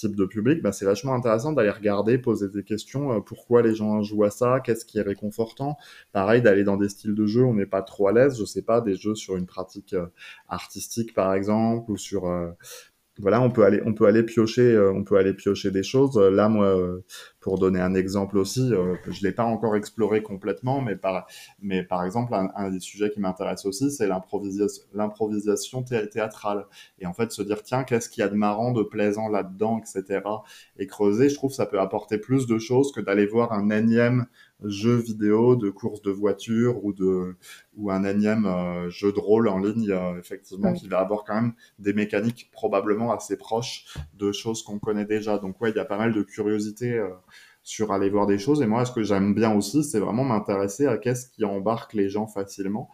type 0.00 0.16
de 0.16 0.24
public, 0.24 0.62
bah, 0.62 0.72
c'est 0.72 0.86
vachement 0.86 1.14
intéressant 1.14 1.52
d'aller 1.52 1.70
regarder, 1.70 2.18
poser 2.18 2.48
des 2.48 2.64
questions, 2.64 3.12
euh, 3.12 3.20
pourquoi 3.20 3.62
les 3.62 3.74
gens 3.74 4.02
jouent 4.02 4.24
à 4.24 4.30
ça, 4.30 4.60
qu'est-ce 4.60 4.84
qui 4.84 4.98
est 4.98 5.02
réconfortant. 5.02 5.76
Pareil, 6.12 6.42
d'aller 6.42 6.64
dans 6.64 6.78
des 6.78 6.88
styles 6.88 7.14
de 7.14 7.26
jeux 7.26 7.42
où 7.42 7.50
on 7.50 7.54
n'est 7.54 7.66
pas 7.66 7.82
trop 7.82 8.08
à 8.08 8.12
l'aise, 8.12 8.38
je 8.38 8.44
sais 8.44 8.62
pas, 8.62 8.80
des 8.80 8.96
jeux 8.96 9.14
sur 9.14 9.36
une 9.36 9.46
pratique 9.46 9.92
euh, 9.92 10.06
artistique, 10.48 11.14
par 11.14 11.34
exemple, 11.34 11.90
ou 11.90 11.96
sur 11.96 12.24
voilà, 13.18 13.42
on 13.42 13.50
peut 13.50 13.64
aller, 13.64 13.82
on 13.84 13.92
peut 13.92 14.06
aller 14.06 14.22
piocher, 14.22 14.62
euh, 14.62 14.92
on 14.92 15.04
peut 15.04 15.16
aller 15.16 15.34
piocher 15.34 15.70
des 15.70 15.82
choses. 15.82 16.16
Là, 16.16 16.48
moi, 16.48 16.66
euh, 16.66 17.04
pour 17.40 17.58
donner 17.58 17.80
un 17.80 17.94
exemple 17.94 18.38
aussi, 18.38 18.72
euh, 18.72 18.94
je 19.08 19.22
l'ai 19.22 19.32
pas 19.32 19.44
encore 19.44 19.76
exploré 19.76 20.22
complètement, 20.22 20.80
mais 20.80 20.96
par, 20.96 21.26
mais 21.60 21.82
par 21.82 22.04
exemple, 22.04 22.32
un, 22.34 22.70
des 22.70 22.80
sujets 22.80 23.10
qui 23.10 23.20
m'intéresse 23.20 23.66
aussi, 23.66 23.90
c'est 23.90 24.08
l'improvisation 24.08 25.82
théâtrale. 25.82 26.66
Et 26.98 27.06
en 27.06 27.12
fait, 27.12 27.32
se 27.32 27.42
dire, 27.42 27.62
tiens, 27.62 27.84
qu'est-ce 27.84 28.08
qu'il 28.08 28.22
y 28.22 28.24
a 28.24 28.28
de 28.28 28.36
marrant, 28.36 28.72
de 28.72 28.82
plaisant 28.82 29.28
là-dedans, 29.28 29.80
etc. 29.80 30.22
Et 30.78 30.86
creuser, 30.86 31.28
je 31.28 31.34
trouve, 31.34 31.52
ça 31.52 31.66
peut 31.66 31.80
apporter 31.80 32.18
plus 32.18 32.46
de 32.46 32.58
choses 32.58 32.92
que 32.92 33.00
d'aller 33.00 33.26
voir 33.26 33.52
un 33.52 33.70
énième 33.70 34.26
jeu 34.64 34.96
vidéo 34.96 35.56
de 35.56 35.70
course 35.70 36.02
de 36.02 36.10
voiture 36.10 36.84
ou 36.84 36.92
de 36.92 37.36
ou 37.76 37.90
un 37.90 38.04
énième 38.04 38.46
euh, 38.46 38.90
jeu 38.90 39.12
de 39.12 39.18
rôle 39.18 39.48
en 39.48 39.58
ligne 39.58 39.90
euh, 39.90 40.18
effectivement 40.18 40.72
qui 40.72 40.88
va 40.88 41.00
avoir 41.00 41.24
quand 41.24 41.34
même 41.34 41.52
des 41.78 41.92
mécaniques 41.92 42.50
probablement 42.52 43.12
assez 43.12 43.36
proches 43.36 43.96
de 44.14 44.32
choses 44.32 44.62
qu'on 44.62 44.78
connaît 44.78 45.06
déjà. 45.06 45.38
Donc 45.38 45.60
ouais 45.60 45.70
il 45.70 45.76
y 45.76 45.80
a 45.80 45.84
pas 45.84 45.98
mal 45.98 46.12
de 46.12 46.22
curiosité 46.22 46.94
euh, 46.94 47.08
sur 47.62 47.92
aller 47.92 48.10
voir 48.10 48.26
des 48.26 48.38
choses. 48.38 48.62
Et 48.62 48.66
moi, 48.66 48.84
ce 48.84 48.92
que 48.92 49.02
j'aime 49.02 49.34
bien 49.34 49.54
aussi, 49.54 49.84
c'est 49.84 50.00
vraiment 50.00 50.24
m'intéresser 50.24 50.86
à 50.86 50.98
qu'est-ce 50.98 51.28
qui 51.28 51.44
embarque 51.44 51.94
les 51.94 52.08
gens 52.08 52.26
facilement. 52.26 52.90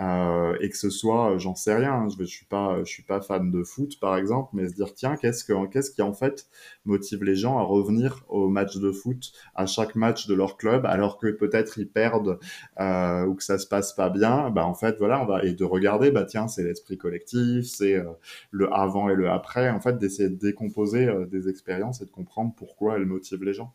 Euh, 0.00 0.56
et 0.60 0.68
que 0.68 0.76
ce 0.76 0.90
soit, 0.90 1.32
euh, 1.32 1.38
j'en 1.38 1.54
sais 1.54 1.74
rien, 1.74 1.92
hein, 1.92 2.08
je, 2.08 2.22
je 2.22 2.28
suis 2.28 2.44
pas, 2.44 2.78
je 2.84 2.90
suis 2.90 3.02
pas 3.02 3.20
fan 3.22 3.50
de 3.50 3.62
foot 3.62 3.98
par 3.98 4.16
exemple, 4.16 4.50
mais 4.52 4.68
se 4.68 4.74
dire 4.74 4.92
tiens, 4.94 5.16
qu'est-ce 5.16 5.42
que, 5.44 5.66
qu'est-ce 5.68 5.90
qui 5.90 6.02
en 6.02 6.12
fait 6.12 6.46
motive 6.84 7.24
les 7.24 7.34
gens 7.34 7.58
à 7.58 7.62
revenir 7.62 8.24
au 8.28 8.48
match 8.48 8.76
de 8.76 8.92
foot, 8.92 9.32
à 9.54 9.66
chaque 9.66 9.94
match 9.94 10.26
de 10.26 10.34
leur 10.34 10.56
club, 10.56 10.84
alors 10.86 11.18
que 11.18 11.28
peut-être 11.28 11.78
ils 11.78 11.88
perdent 11.88 12.38
euh, 12.80 13.24
ou 13.26 13.34
que 13.34 13.42
ça 13.42 13.58
se 13.58 13.66
passe 13.66 13.92
pas 13.94 14.10
bien, 14.10 14.50
bah 14.50 14.66
en 14.66 14.74
fait 14.74 14.96
voilà, 14.98 15.22
on 15.22 15.26
va 15.26 15.44
et 15.44 15.52
de 15.54 15.64
regarder, 15.64 16.10
bah 16.10 16.24
tiens, 16.24 16.48
c'est 16.48 16.64
l'esprit 16.64 16.98
collectif, 16.98 17.64
c'est 17.66 17.94
euh, 17.94 18.04
le 18.50 18.72
avant 18.72 19.08
et 19.08 19.14
le 19.14 19.30
après, 19.30 19.70
en 19.70 19.80
fait 19.80 19.98
d'essayer 19.98 20.28
de 20.28 20.36
décomposer 20.36 21.06
euh, 21.06 21.26
des 21.26 21.48
expériences 21.48 22.00
et 22.02 22.06
de 22.06 22.10
comprendre 22.10 22.52
pourquoi 22.56 22.96
elles 22.96 23.06
motivent 23.06 23.44
les 23.44 23.54
gens. 23.54 23.74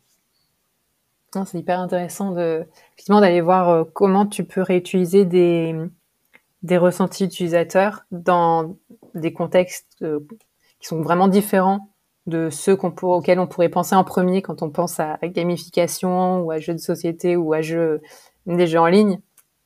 C'est 1.46 1.58
hyper 1.58 1.80
intéressant 1.80 2.32
de, 2.32 2.66
effectivement, 2.92 3.20
d'aller 3.20 3.40
voir 3.40 3.70
euh, 3.70 3.84
comment 3.84 4.26
tu 4.26 4.44
peux 4.44 4.60
réutiliser 4.60 5.24
des, 5.24 5.74
des 6.62 6.76
ressentis 6.76 7.24
utilisateurs 7.24 8.04
dans 8.10 8.76
des 9.14 9.32
contextes 9.32 9.96
euh, 10.02 10.20
qui 10.78 10.88
sont 10.88 11.00
vraiment 11.00 11.28
différents 11.28 11.88
de 12.26 12.50
ceux 12.50 12.76
auxquels 13.02 13.40
on 13.40 13.46
pourrait 13.46 13.70
penser 13.70 13.94
en 13.94 14.04
premier 14.04 14.42
quand 14.42 14.62
on 14.62 14.70
pense 14.70 15.00
à 15.00 15.18
gamification 15.24 16.40
ou 16.42 16.50
à 16.50 16.58
jeux 16.58 16.74
de 16.74 16.78
société 16.78 17.34
ou 17.34 17.52
à 17.52 17.62
jeux, 17.62 18.00
des 18.46 18.66
jeux 18.66 18.78
en 18.78 18.86
ligne 18.86 19.18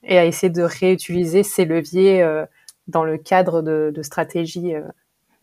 et 0.04 0.18
à 0.18 0.24
essayer 0.24 0.50
de 0.50 0.62
réutiliser 0.62 1.42
ces 1.42 1.64
leviers 1.64 2.22
euh, 2.22 2.46
dans 2.86 3.04
le 3.04 3.18
cadre 3.18 3.60
de 3.62 4.02
stratégies 4.02 4.72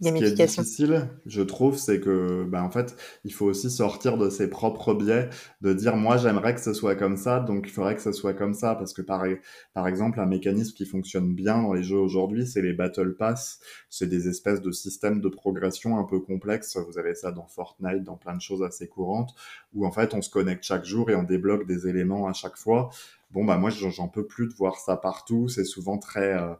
ce 0.04 0.14
qui 0.14 0.24
est 0.24 0.34
difficile, 0.34 1.10
je 1.26 1.42
trouve, 1.42 1.78
c'est 1.78 2.00
que, 2.00 2.44
ben, 2.44 2.62
en 2.62 2.70
fait, 2.70 2.96
il 3.24 3.34
faut 3.34 3.46
aussi 3.46 3.72
sortir 3.72 4.18
de 4.18 4.30
ses 4.30 4.50
propres 4.50 4.94
biais, 4.94 5.30
de 5.62 5.74
dire, 5.74 5.96
moi, 5.96 6.18
j'aimerais 6.18 6.54
que 6.54 6.62
ce 6.62 6.74
soit 6.74 6.96
comme 6.96 7.18
ça, 7.18 7.40
donc 7.40 7.66
il 7.68 7.72
faudrait 7.72 7.96
que 7.96 8.02
ce 8.02 8.12
soit 8.12 8.34
comme 8.34 8.54
ça, 8.54 8.76
parce 8.76 8.94
que 8.94 9.02
par, 9.02 9.24
par 9.74 9.88
exemple, 9.88 10.20
un 10.20 10.26
mécanisme 10.26 10.76
qui 10.76 10.86
fonctionne 10.86 11.34
bien 11.34 11.62
dans 11.62 11.74
les 11.74 11.84
jeux 11.84 11.98
aujourd'hui, 11.98 12.46
c'est 12.46 12.62
les 12.62 12.74
Battle 12.74 13.16
Pass. 13.16 13.60
C'est 13.90 14.08
des 14.08 14.28
espèces 14.28 14.62
de 14.62 14.72
systèmes 14.72 15.22
de 15.22 15.30
progression 15.30 15.98
un 15.98 16.04
peu 16.04 16.20
complexes. 16.20 16.78
Vous 16.78 16.98
avez 16.98 17.16
ça 17.16 17.32
dans 17.32 17.48
Fortnite, 17.48 18.04
dans 18.04 18.18
plein 18.18 18.36
de 18.36 18.42
choses 18.42 18.64
assez 18.64 18.88
courantes, 18.88 19.34
où 19.74 19.86
en 19.86 19.92
fait, 19.92 20.14
on 20.14 20.22
se 20.22 20.30
connecte 20.30 20.64
chaque 20.64 20.86
jour 20.86 21.10
et 21.10 21.16
on 21.16 21.24
débloque 21.24 21.66
des 21.66 21.88
éléments 21.88 22.28
à 22.28 22.34
chaque 22.34 22.58
fois. 22.58 22.90
Bon, 23.32 23.46
bah, 23.46 23.58
moi, 23.58 23.70
j'en 23.72 24.08
peux 24.08 24.28
plus 24.28 24.48
de 24.48 24.54
voir 24.54 24.78
ça 24.78 24.96
partout. 24.96 25.48
C'est 25.48 25.66
souvent 25.66 25.98
très, 25.98 26.34
euh, 26.34 26.54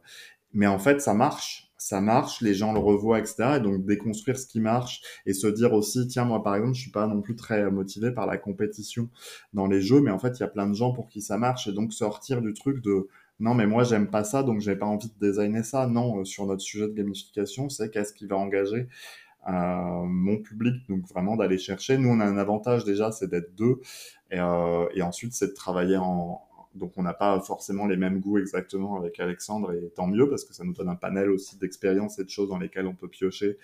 mais 0.52 0.66
en 0.66 0.78
fait, 0.78 1.00
ça 1.00 1.14
marche 1.14 1.72
ça 1.84 2.00
marche, 2.00 2.40
les 2.40 2.54
gens 2.54 2.72
le 2.72 2.78
revoient, 2.78 3.18
etc. 3.18 3.56
Et 3.56 3.60
donc 3.60 3.84
déconstruire 3.84 4.38
ce 4.38 4.46
qui 4.46 4.58
marche 4.58 5.02
et 5.26 5.34
se 5.34 5.46
dire 5.46 5.74
aussi, 5.74 6.06
tiens, 6.06 6.24
moi 6.24 6.42
par 6.42 6.56
exemple, 6.56 6.74
je 6.74 6.80
suis 6.80 6.90
pas 6.90 7.06
non 7.06 7.20
plus 7.20 7.36
très 7.36 7.70
motivé 7.70 8.10
par 8.10 8.26
la 8.26 8.38
compétition 8.38 9.10
dans 9.52 9.66
les 9.66 9.82
jeux, 9.82 10.00
mais 10.00 10.10
en 10.10 10.18
fait, 10.18 10.38
il 10.38 10.40
y 10.40 10.44
a 10.44 10.48
plein 10.48 10.66
de 10.66 10.72
gens 10.72 10.92
pour 10.92 11.08
qui 11.08 11.20
ça 11.20 11.36
marche 11.36 11.66
et 11.66 11.72
donc 11.72 11.92
sortir 11.92 12.40
du 12.40 12.54
truc 12.54 12.80
de 12.80 13.08
non, 13.38 13.52
mais 13.52 13.66
moi 13.66 13.84
j'aime 13.84 14.08
pas 14.10 14.24
ça, 14.24 14.42
donc 14.42 14.60
j'ai 14.60 14.76
pas 14.76 14.86
envie 14.86 15.08
de 15.08 15.26
designer 15.28 15.62
ça. 15.62 15.86
Non, 15.86 16.20
euh, 16.20 16.24
sur 16.24 16.46
notre 16.46 16.62
sujet 16.62 16.88
de 16.88 16.94
gamification, 16.94 17.68
c'est 17.68 17.90
qu'est-ce 17.90 18.14
qui 18.14 18.26
va 18.26 18.36
engager 18.36 18.88
euh, 19.48 19.52
mon 20.06 20.38
public, 20.38 20.76
donc 20.88 21.06
vraiment 21.08 21.36
d'aller 21.36 21.58
chercher. 21.58 21.98
Nous, 21.98 22.08
on 22.08 22.20
a 22.20 22.24
un 22.24 22.38
avantage 22.38 22.84
déjà, 22.84 23.12
c'est 23.12 23.28
d'être 23.28 23.54
deux, 23.54 23.80
et, 24.30 24.38
euh, 24.40 24.86
et 24.94 25.02
ensuite 25.02 25.34
c'est 25.34 25.48
de 25.48 25.52
travailler 25.52 25.98
en, 25.98 26.40
donc 26.74 26.92
on 26.96 27.02
n'a 27.02 27.14
pas 27.14 27.40
forcément 27.40 27.86
les 27.86 27.96
mêmes 27.96 28.20
goûts 28.20 28.38
exactement 28.38 28.96
avec 28.96 29.20
Alexandre 29.20 29.72
et 29.72 29.90
tant 29.94 30.06
mieux 30.06 30.28
parce 30.28 30.44
que 30.44 30.52
ça 30.52 30.64
nous 30.64 30.72
donne 30.72 30.88
un 30.88 30.96
panel 30.96 31.30
aussi 31.30 31.56
d'expériences 31.56 32.18
et 32.18 32.24
de 32.24 32.30
choses 32.30 32.48
dans 32.48 32.58
lesquelles 32.58 32.86
on 32.86 32.94
peut 32.94 33.08
piocher 33.08 33.58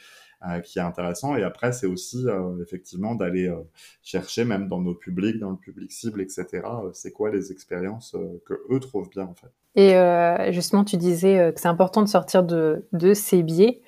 euh, 0.47 0.61
qui 0.61 0.79
est 0.79 0.83
intéressant. 0.83 1.37
Et 1.37 1.43
après 1.43 1.73
c'est 1.73 1.87
aussi 1.87 2.25
euh, 2.27 2.63
effectivement 2.63 3.15
d'aller 3.15 3.49
euh, 3.49 3.57
chercher 4.03 4.45
même 4.45 4.69
dans 4.69 4.81
nos 4.81 4.95
publics, 4.95 5.39
dans 5.39 5.51
le 5.51 5.57
public 5.57 5.91
cible, 5.91 6.21
etc. 6.21 6.63
c'est 6.93 7.13
quoi 7.13 7.31
les 7.31 7.51
expériences 7.51 8.17
que 8.47 8.55
eux 8.71 8.81
trouvent 8.81 9.11
bien 9.11 9.25
en 9.25 9.35
fait. 9.35 9.51
Et 9.77 10.53
justement 10.53 10.85
tu 10.85 10.97
disais 10.97 11.53
que 11.55 11.61
c'est 11.61 11.69
important 11.69 12.03
de 12.03 12.09
sortir 12.09 12.43
de, 12.43 12.87
de 12.93 13.15
ces 13.15 13.43
biais. 13.43 13.83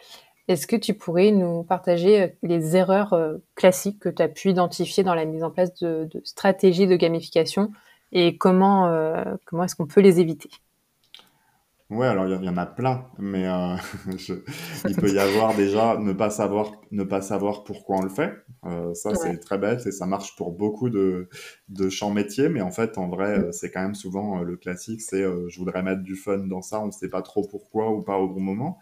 Est-ce 0.49 0.67
que 0.67 0.77
tu 0.77 0.95
pourrais 0.95 1.31
nous 1.31 1.63
partager 1.63 2.37
les 2.43 2.77
erreurs 2.77 3.17
classiques 3.55 4.01
que 4.01 4.09
tu 4.09 4.23
as 4.23 4.29
pu 4.29 4.51
identifier 4.51 5.05
dans 5.05 5.15
la 5.15 5.25
mise 5.25 5.45
en 5.45 5.51
place 5.51 5.73
de, 5.75 6.09
de 6.13 6.21
stratégies 6.25 6.87
de 6.87 6.97
gamification 6.97 7.71
et 8.13 8.37
comment, 8.37 8.89
euh, 8.89 9.25
comment 9.47 9.65
est-ce 9.65 9.75
qu'on 9.75 9.87
peut 9.87 10.01
les 10.01 10.21
éviter? 10.21 10.51
Ouais, 11.91 12.07
alors 12.07 12.27
il 12.27 12.43
y, 12.43 12.49
en 12.49 12.57
a 12.57 12.65
plein, 12.65 13.07
mais 13.19 13.47
euh, 13.47 13.77
il 14.89 14.97
peut 14.97 15.13
y 15.13 15.19
avoir 15.19 15.55
déjà 15.55 15.99
ne 15.99 16.15
pas 16.15 16.31
savoir, 16.31 16.73
ne 16.91 17.05
pas 17.05 17.21
savoir 17.21 17.65
pourquoi 17.65 17.99
on 17.99 18.03
le 18.03 18.09
fait. 18.09 18.33
Euh, 18.65 18.95
ça, 18.95 19.15
c'est 19.15 19.39
très 19.41 19.59
bête 19.59 19.87
et 19.87 19.93
ça 19.93 20.07
marche 20.07 20.35
pour 20.37 20.53
beaucoup 20.53 20.89
de, 20.89 21.29
de 21.69 21.91
champs 21.91 22.11
métiers, 22.11 22.49
mais 22.49 22.63
en 22.63 22.71
fait, 22.71 22.97
en 22.97 23.09
vrai, 23.09 23.47
c'est 23.53 23.71
quand 23.71 23.83
même 23.83 23.95
souvent 23.95 24.41
le 24.41 24.57
classique, 24.57 25.03
c'est 25.03 25.23
je 25.23 25.59
voudrais 25.59 25.83
mettre 25.83 26.03
du 26.03 26.17
fun 26.17 26.39
dans 26.39 26.63
ça, 26.63 26.81
on 26.81 26.87
ne 26.87 26.93
sait 26.93 27.11
pas 27.11 27.21
trop 27.21 27.47
pourquoi 27.47 27.91
ou 27.91 28.01
pas 28.01 28.17
au 28.17 28.29
bon 28.29 28.41
moment. 28.41 28.79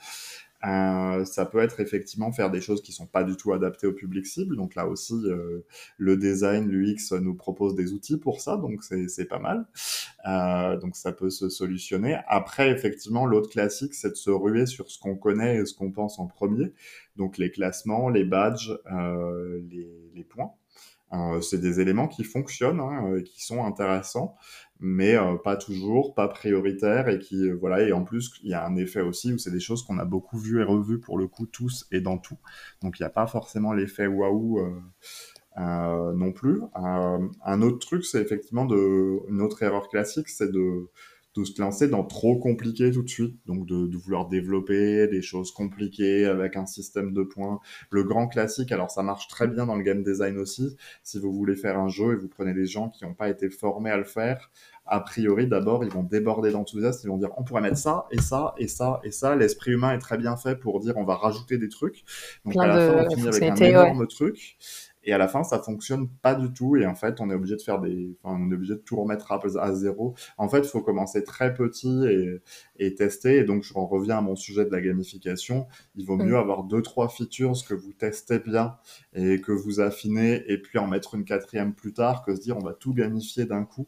Euh, 0.66 1.24
ça 1.24 1.46
peut 1.46 1.60
être 1.60 1.80
effectivement 1.80 2.32
faire 2.32 2.50
des 2.50 2.60
choses 2.60 2.82
qui 2.82 2.92
sont 2.92 3.06
pas 3.06 3.24
du 3.24 3.36
tout 3.36 3.52
adaptées 3.52 3.86
au 3.86 3.92
public 3.92 4.26
cible. 4.26 4.56
Donc 4.56 4.74
là 4.74 4.86
aussi, 4.86 5.14
euh, 5.24 5.64
le 5.96 6.16
design, 6.16 6.68
l'UX 6.68 7.12
nous 7.20 7.34
propose 7.34 7.74
des 7.74 7.92
outils 7.92 8.18
pour 8.18 8.40
ça, 8.40 8.56
donc 8.56 8.82
c'est 8.82 9.24
pas 9.24 9.38
mal. 9.38 9.66
Euh, 10.28 10.76
donc 10.76 10.96
ça 10.96 11.12
peut 11.12 11.30
se 11.30 11.48
solutionner. 11.48 12.18
Après, 12.26 12.70
effectivement, 12.70 13.24
l'autre 13.26 13.50
classique, 13.50 13.94
c'est 13.94 14.10
de 14.10 14.14
se 14.14 14.30
ruer 14.30 14.66
sur 14.66 14.90
ce 14.90 14.98
qu'on 14.98 15.16
connaît 15.16 15.56
et 15.56 15.66
ce 15.66 15.74
qu'on 15.74 15.90
pense 15.90 16.18
en 16.18 16.26
premier. 16.26 16.72
Donc 17.16 17.38
les 17.38 17.50
classements, 17.50 18.08
les 18.08 18.24
badges, 18.24 18.72
euh, 18.92 19.60
les, 19.70 20.10
les, 20.14 20.24
points. 20.24 20.52
Euh, 21.12 21.40
c'est 21.40 21.58
des 21.58 21.80
éléments 21.80 22.06
qui 22.06 22.22
fonctionnent, 22.22 22.80
hein, 22.80 23.16
et 23.16 23.22
qui 23.22 23.42
sont 23.44 23.64
intéressants 23.64 24.36
mais 24.80 25.16
euh, 25.16 25.36
pas 25.36 25.56
toujours, 25.56 26.14
pas 26.14 26.28
prioritaire 26.28 27.08
et 27.08 27.18
qui 27.18 27.48
euh, 27.48 27.56
voilà 27.60 27.82
et 27.82 27.92
en 27.92 28.02
plus 28.02 28.32
il 28.42 28.50
y 28.50 28.54
a 28.54 28.64
un 28.66 28.76
effet 28.76 29.02
aussi 29.02 29.32
où 29.32 29.38
c'est 29.38 29.50
des 29.50 29.60
choses 29.60 29.84
qu'on 29.84 29.98
a 29.98 30.04
beaucoup 30.04 30.38
vues 30.38 30.60
et 30.60 30.64
revues 30.64 31.00
pour 31.00 31.18
le 31.18 31.28
coup 31.28 31.46
tous 31.46 31.86
et 31.92 32.00
dans 32.00 32.18
tout, 32.18 32.38
donc 32.82 32.98
il 32.98 33.02
n'y 33.02 33.06
a 33.06 33.10
pas 33.10 33.26
forcément 33.26 33.72
l'effet 33.72 34.06
waouh 34.06 34.60
euh, 35.58 36.12
non 36.14 36.32
plus. 36.32 36.62
un 36.74 37.62
autre 37.62 37.78
truc 37.78 38.04
c'est 38.04 38.20
effectivement 38.20 38.64
de 38.64 39.20
une 39.28 39.42
autre 39.42 39.62
erreur 39.62 39.88
classique 39.88 40.28
c'est 40.28 40.50
de 40.50 40.88
de 41.36 41.44
se 41.44 41.60
lancer 41.60 41.86
dans 41.86 42.04
trop 42.04 42.38
compliqué 42.38 42.90
tout 42.90 43.02
de 43.02 43.08
suite, 43.08 43.36
donc 43.46 43.66
de, 43.66 43.86
de, 43.86 43.96
vouloir 43.96 44.28
développer 44.28 45.06
des 45.06 45.22
choses 45.22 45.52
compliquées 45.52 46.26
avec 46.26 46.56
un 46.56 46.66
système 46.66 47.12
de 47.12 47.22
points. 47.22 47.60
Le 47.90 48.02
grand 48.02 48.26
classique, 48.26 48.72
alors 48.72 48.90
ça 48.90 49.02
marche 49.02 49.28
très 49.28 49.46
bien 49.46 49.66
dans 49.66 49.76
le 49.76 49.82
game 49.82 50.02
design 50.02 50.38
aussi, 50.38 50.76
si 51.04 51.18
vous 51.20 51.32
voulez 51.32 51.54
faire 51.54 51.78
un 51.78 51.88
jeu 51.88 52.12
et 52.12 52.16
vous 52.16 52.28
prenez 52.28 52.52
des 52.52 52.66
gens 52.66 52.88
qui 52.88 53.04
n'ont 53.04 53.14
pas 53.14 53.28
été 53.28 53.48
formés 53.48 53.90
à 53.90 53.96
le 53.96 54.04
faire, 54.04 54.50
a 54.86 54.98
priori, 54.98 55.46
d'abord, 55.46 55.84
ils 55.84 55.90
vont 55.90 56.02
déborder 56.02 56.50
d'enthousiasme, 56.50 57.02
ils 57.04 57.10
vont 57.10 57.18
dire 57.18 57.30
on 57.36 57.44
pourrait 57.44 57.60
mettre 57.60 57.78
ça 57.78 58.06
et 58.10 58.20
ça 58.20 58.54
et 58.58 58.66
ça 58.66 59.00
et 59.04 59.12
ça. 59.12 59.36
L'esprit 59.36 59.70
humain 59.70 59.92
est 59.92 59.98
très 59.98 60.18
bien 60.18 60.36
fait 60.36 60.56
pour 60.56 60.80
dire 60.80 60.96
on 60.96 61.04
va 61.04 61.14
rajouter 61.14 61.58
des 61.58 61.68
trucs. 61.68 62.04
Donc 62.44 62.56
à 62.56 62.66
la 62.66 62.74
fin, 62.74 63.06
on 63.06 63.10
finit 63.10 63.28
avec 63.28 63.42
un 63.42 63.54
énorme 63.54 64.06
truc. 64.08 64.58
Et 65.04 65.12
à 65.12 65.18
la 65.18 65.28
fin, 65.28 65.42
ça 65.42 65.58
fonctionne 65.58 66.08
pas 66.22 66.34
du 66.34 66.52
tout. 66.52 66.76
Et 66.76 66.86
en 66.86 66.94
fait, 66.94 67.20
on 67.20 67.30
est 67.30 67.34
obligé 67.34 67.56
de 67.56 67.62
faire 67.62 67.80
des, 67.80 68.16
enfin, 68.22 68.38
on 68.40 68.50
est 68.50 68.54
obligé 68.54 68.74
de 68.74 68.80
tout 68.80 68.96
remettre 68.96 69.32
à, 69.32 69.40
à 69.60 69.72
zéro. 69.72 70.14
En 70.36 70.48
fait, 70.48 70.58
il 70.58 70.68
faut 70.68 70.82
commencer 70.82 71.24
très 71.24 71.54
petit 71.54 72.06
et, 72.06 72.40
et, 72.78 72.94
tester. 72.94 73.38
Et 73.38 73.44
donc, 73.44 73.62
je 73.62 73.72
reviens 73.74 74.18
à 74.18 74.20
mon 74.20 74.36
sujet 74.36 74.64
de 74.64 74.70
la 74.70 74.80
gamification. 74.80 75.66
Il 75.96 76.06
vaut 76.06 76.16
mieux 76.16 76.34
mm. 76.34 76.36
avoir 76.36 76.64
deux, 76.64 76.82
trois 76.82 77.08
features 77.08 77.64
que 77.66 77.74
vous 77.74 77.92
testez 77.92 78.38
bien 78.38 78.76
et 79.14 79.40
que 79.40 79.52
vous 79.52 79.80
affinez 79.80 80.42
et 80.50 80.58
puis 80.58 80.78
en 80.78 80.86
mettre 80.86 81.14
une 81.14 81.24
quatrième 81.24 81.74
plus 81.74 81.92
tard 81.92 82.22
que 82.24 82.34
se 82.34 82.40
dire 82.40 82.56
on 82.56 82.62
va 82.62 82.74
tout 82.74 82.94
gamifier 82.94 83.44
d'un 83.46 83.64
coup. 83.64 83.86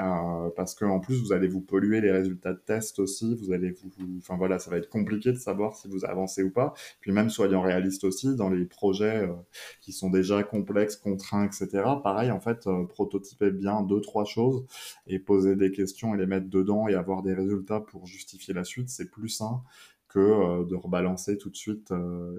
Euh, 0.00 0.50
parce 0.56 0.74
qu'en 0.74 0.98
plus, 0.98 1.20
vous 1.22 1.32
allez 1.32 1.46
vous 1.46 1.60
polluer 1.60 2.00
les 2.00 2.10
résultats 2.10 2.52
de 2.52 2.58
test 2.58 2.98
aussi. 2.98 3.36
Vous 3.36 3.52
allez 3.52 3.70
vous, 3.70 3.90
enfin 4.18 4.36
voilà, 4.36 4.58
ça 4.58 4.70
va 4.70 4.78
être 4.78 4.88
compliqué 4.88 5.30
de 5.32 5.38
savoir 5.38 5.76
si 5.76 5.88
vous 5.88 6.04
avancez 6.04 6.42
ou 6.42 6.50
pas. 6.50 6.74
Puis 7.00 7.12
même 7.12 7.30
soyons 7.30 7.60
réalistes 7.60 8.04
aussi, 8.04 8.34
dans 8.34 8.50
les 8.50 8.64
projets 8.64 9.22
euh, 9.22 9.32
qui 9.80 9.92
sont 9.92 10.10
déjà 10.10 10.42
complexes, 10.44 10.96
contraints, 10.96 11.44
etc. 11.44 11.68
Pareil, 12.02 12.30
en 12.30 12.40
fait, 12.40 12.66
euh, 12.66 12.84
prototyper 12.84 13.50
bien 13.50 13.82
deux, 13.82 14.00
trois 14.00 14.24
choses 14.24 14.64
et 15.06 15.18
poser 15.18 15.56
des 15.56 15.70
questions 15.72 16.14
et 16.14 16.18
les 16.18 16.26
mettre 16.26 16.48
dedans 16.48 16.88
et 16.88 16.94
avoir 16.94 17.22
des 17.22 17.34
résultats 17.34 17.80
pour 17.80 18.06
justifier 18.06 18.54
la 18.54 18.64
suite, 18.64 18.88
c'est 18.88 19.10
plus 19.10 19.28
sain 19.28 19.62
que 20.08 20.64
de 20.64 20.76
rebalancer 20.76 21.38
tout 21.38 21.50
de 21.50 21.56
suite, 21.56 21.92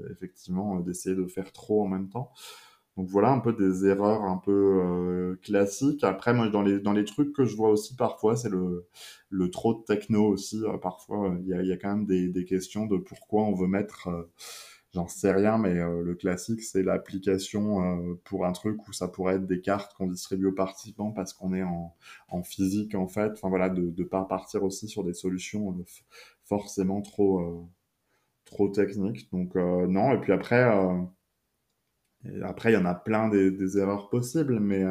effectivement, 0.09 0.79
d'essayer 0.79 1.13
de 1.13 1.25
faire 1.27 1.51
trop 1.51 1.83
en 1.83 1.87
même 1.87 2.07
temps. 2.07 2.31
Donc 2.97 3.09
voilà 3.09 3.31
un 3.31 3.39
peu 3.39 3.51
des 3.51 3.85
erreurs 3.85 4.23
un 4.23 4.37
peu 4.37 5.37
classiques. 5.43 6.03
Après, 6.05 6.33
moi, 6.33 6.47
dans 6.47 6.61
les, 6.61 7.05
trucs 7.05 7.33
que 7.33 7.43
je 7.43 7.55
vois 7.55 7.69
aussi 7.69 7.95
parfois, 7.95 8.37
c'est 8.37 8.49
le, 8.49 8.87
trop 9.51 9.73
de 9.73 9.83
techno 9.83 10.25
aussi. 10.25 10.61
parfois, 10.81 11.35
il 11.41 11.47
y 11.47 11.71
a, 11.73 11.77
quand 11.77 11.97
même 11.97 12.05
des, 12.05 12.45
questions 12.45 12.85
de 12.85 12.97
pourquoi 12.97 13.43
on 13.43 13.53
veut 13.53 13.67
mettre 13.67 14.07
j'en 14.95 15.07
sais 15.09 15.31
rien, 15.31 15.57
mais 15.57 15.77
euh, 15.77 16.01
le 16.01 16.15
classique, 16.15 16.63
c'est 16.63 16.81
l'application 16.81 17.83
euh, 17.83 18.15
pour 18.23 18.45
un 18.45 18.53
truc 18.53 18.87
où 18.87 18.93
ça 18.93 19.09
pourrait 19.09 19.35
être 19.35 19.45
des 19.45 19.59
cartes 19.59 19.93
qu'on 19.95 20.07
distribue 20.07 20.47
aux 20.47 20.53
participants 20.53 21.11
parce 21.11 21.33
qu'on 21.33 21.53
est 21.53 21.63
en, 21.63 21.93
en, 22.29 22.43
physique, 22.43 22.95
en 22.95 23.07
fait. 23.07 23.33
Enfin 23.33 23.49
voilà, 23.49 23.69
de 23.69 23.93
ne 23.95 24.03
pas 24.05 24.23
partir 24.23 24.63
aussi 24.63 24.87
sur 24.87 25.03
des 25.03 25.13
solutions 25.13 25.71
euh, 25.77 25.83
forcément 26.45 27.01
trop, 27.01 27.69
trop 28.45 28.69
techniques. 28.69 29.29
Donc 29.31 29.55
non, 29.55 30.13
et 30.13 30.19
puis 30.21 30.31
après, 30.31 30.63
après, 32.43 32.71
il 32.71 32.75
y 32.75 32.77
en 32.77 32.85
a 32.85 32.95
plein 32.95 33.29
des, 33.29 33.51
des 33.51 33.77
erreurs 33.77 34.09
possibles, 34.09 34.59
mais 34.59 34.83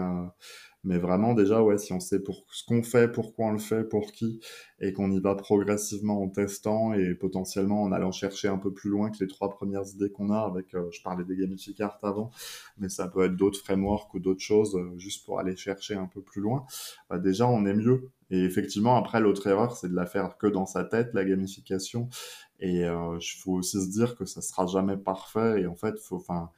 mais 0.85 0.99
vraiment, 0.99 1.35
déjà, 1.35 1.63
ouais, 1.63 1.79
si 1.79 1.93
on 1.93 2.01
sait 2.01 2.21
pour 2.21 2.45
ce 2.53 2.65
qu'on 2.65 2.83
fait, 2.83 3.11
pourquoi 3.11 3.47
on 3.47 3.53
le 3.53 3.59
fait, 3.59 3.85
pour 3.85 4.13
qui, 4.13 4.41
et 4.81 4.93
qu'on 4.93 5.11
y 5.11 5.19
va 5.19 5.35
progressivement 5.35 6.23
en 6.23 6.29
testant 6.29 6.93
et 6.93 7.15
potentiellement 7.15 7.83
en 7.83 7.93
allant 7.93 8.13
chercher 8.13 8.49
un 8.49 8.59
peu 8.59 8.73
plus 8.73 8.91
loin 8.91 9.11
que 9.11 9.17
les 9.21 9.27
trois 9.27 9.49
premières 9.49 9.87
idées 9.95 10.11
qu'on 10.11 10.31
a 10.31 10.41
avec, 10.41 10.75
euh, 10.75 10.91
je 10.93 11.03
parlais 11.03 11.25
des 11.25 11.37
gamificart 11.37 11.99
avant, 12.03 12.31
mais 12.79 12.89
ça 12.91 13.09
peut 13.09 13.25
être 13.25 13.37
d'autres 13.37 13.59
frameworks 13.59 14.13
ou 14.15 14.21
d'autres 14.21 14.43
choses 14.43 14.77
euh, 14.77 14.93
juste 14.99 15.25
pour 15.25 15.41
aller 15.41 15.57
chercher 15.57 15.95
un 15.95 16.07
peu 16.07 16.21
plus 16.21 16.43
loin. 16.43 16.67
Bah, 17.09 17.19
déjà, 17.19 17.49
on 17.49 17.65
est 17.65 17.75
mieux. 17.75 18.11
Et 18.31 18.45
effectivement, 18.45 18.97
après, 18.97 19.21
l'autre 19.21 19.47
erreur, 19.47 19.77
c'est 19.77 19.89
de 19.89 19.95
la 19.95 20.07
faire 20.07 20.37
que 20.39 20.47
dans 20.47 20.67
sa 20.67 20.85
tête, 20.85 21.11
la 21.15 21.25
gamification. 21.25 22.09
Et 22.61 22.79
il 22.79 22.85
euh, 22.85 23.19
faut 23.43 23.53
aussi 23.53 23.81
se 23.81 23.91
dire 23.91 24.17
que 24.17 24.25
ça 24.25 24.43
sera 24.43 24.67
jamais 24.67 24.97
parfait. 24.97 25.63
Et 25.63 25.67
en 25.67 25.75
fait, 25.77 25.99
faut, 25.99 26.17
enfin, 26.17 26.51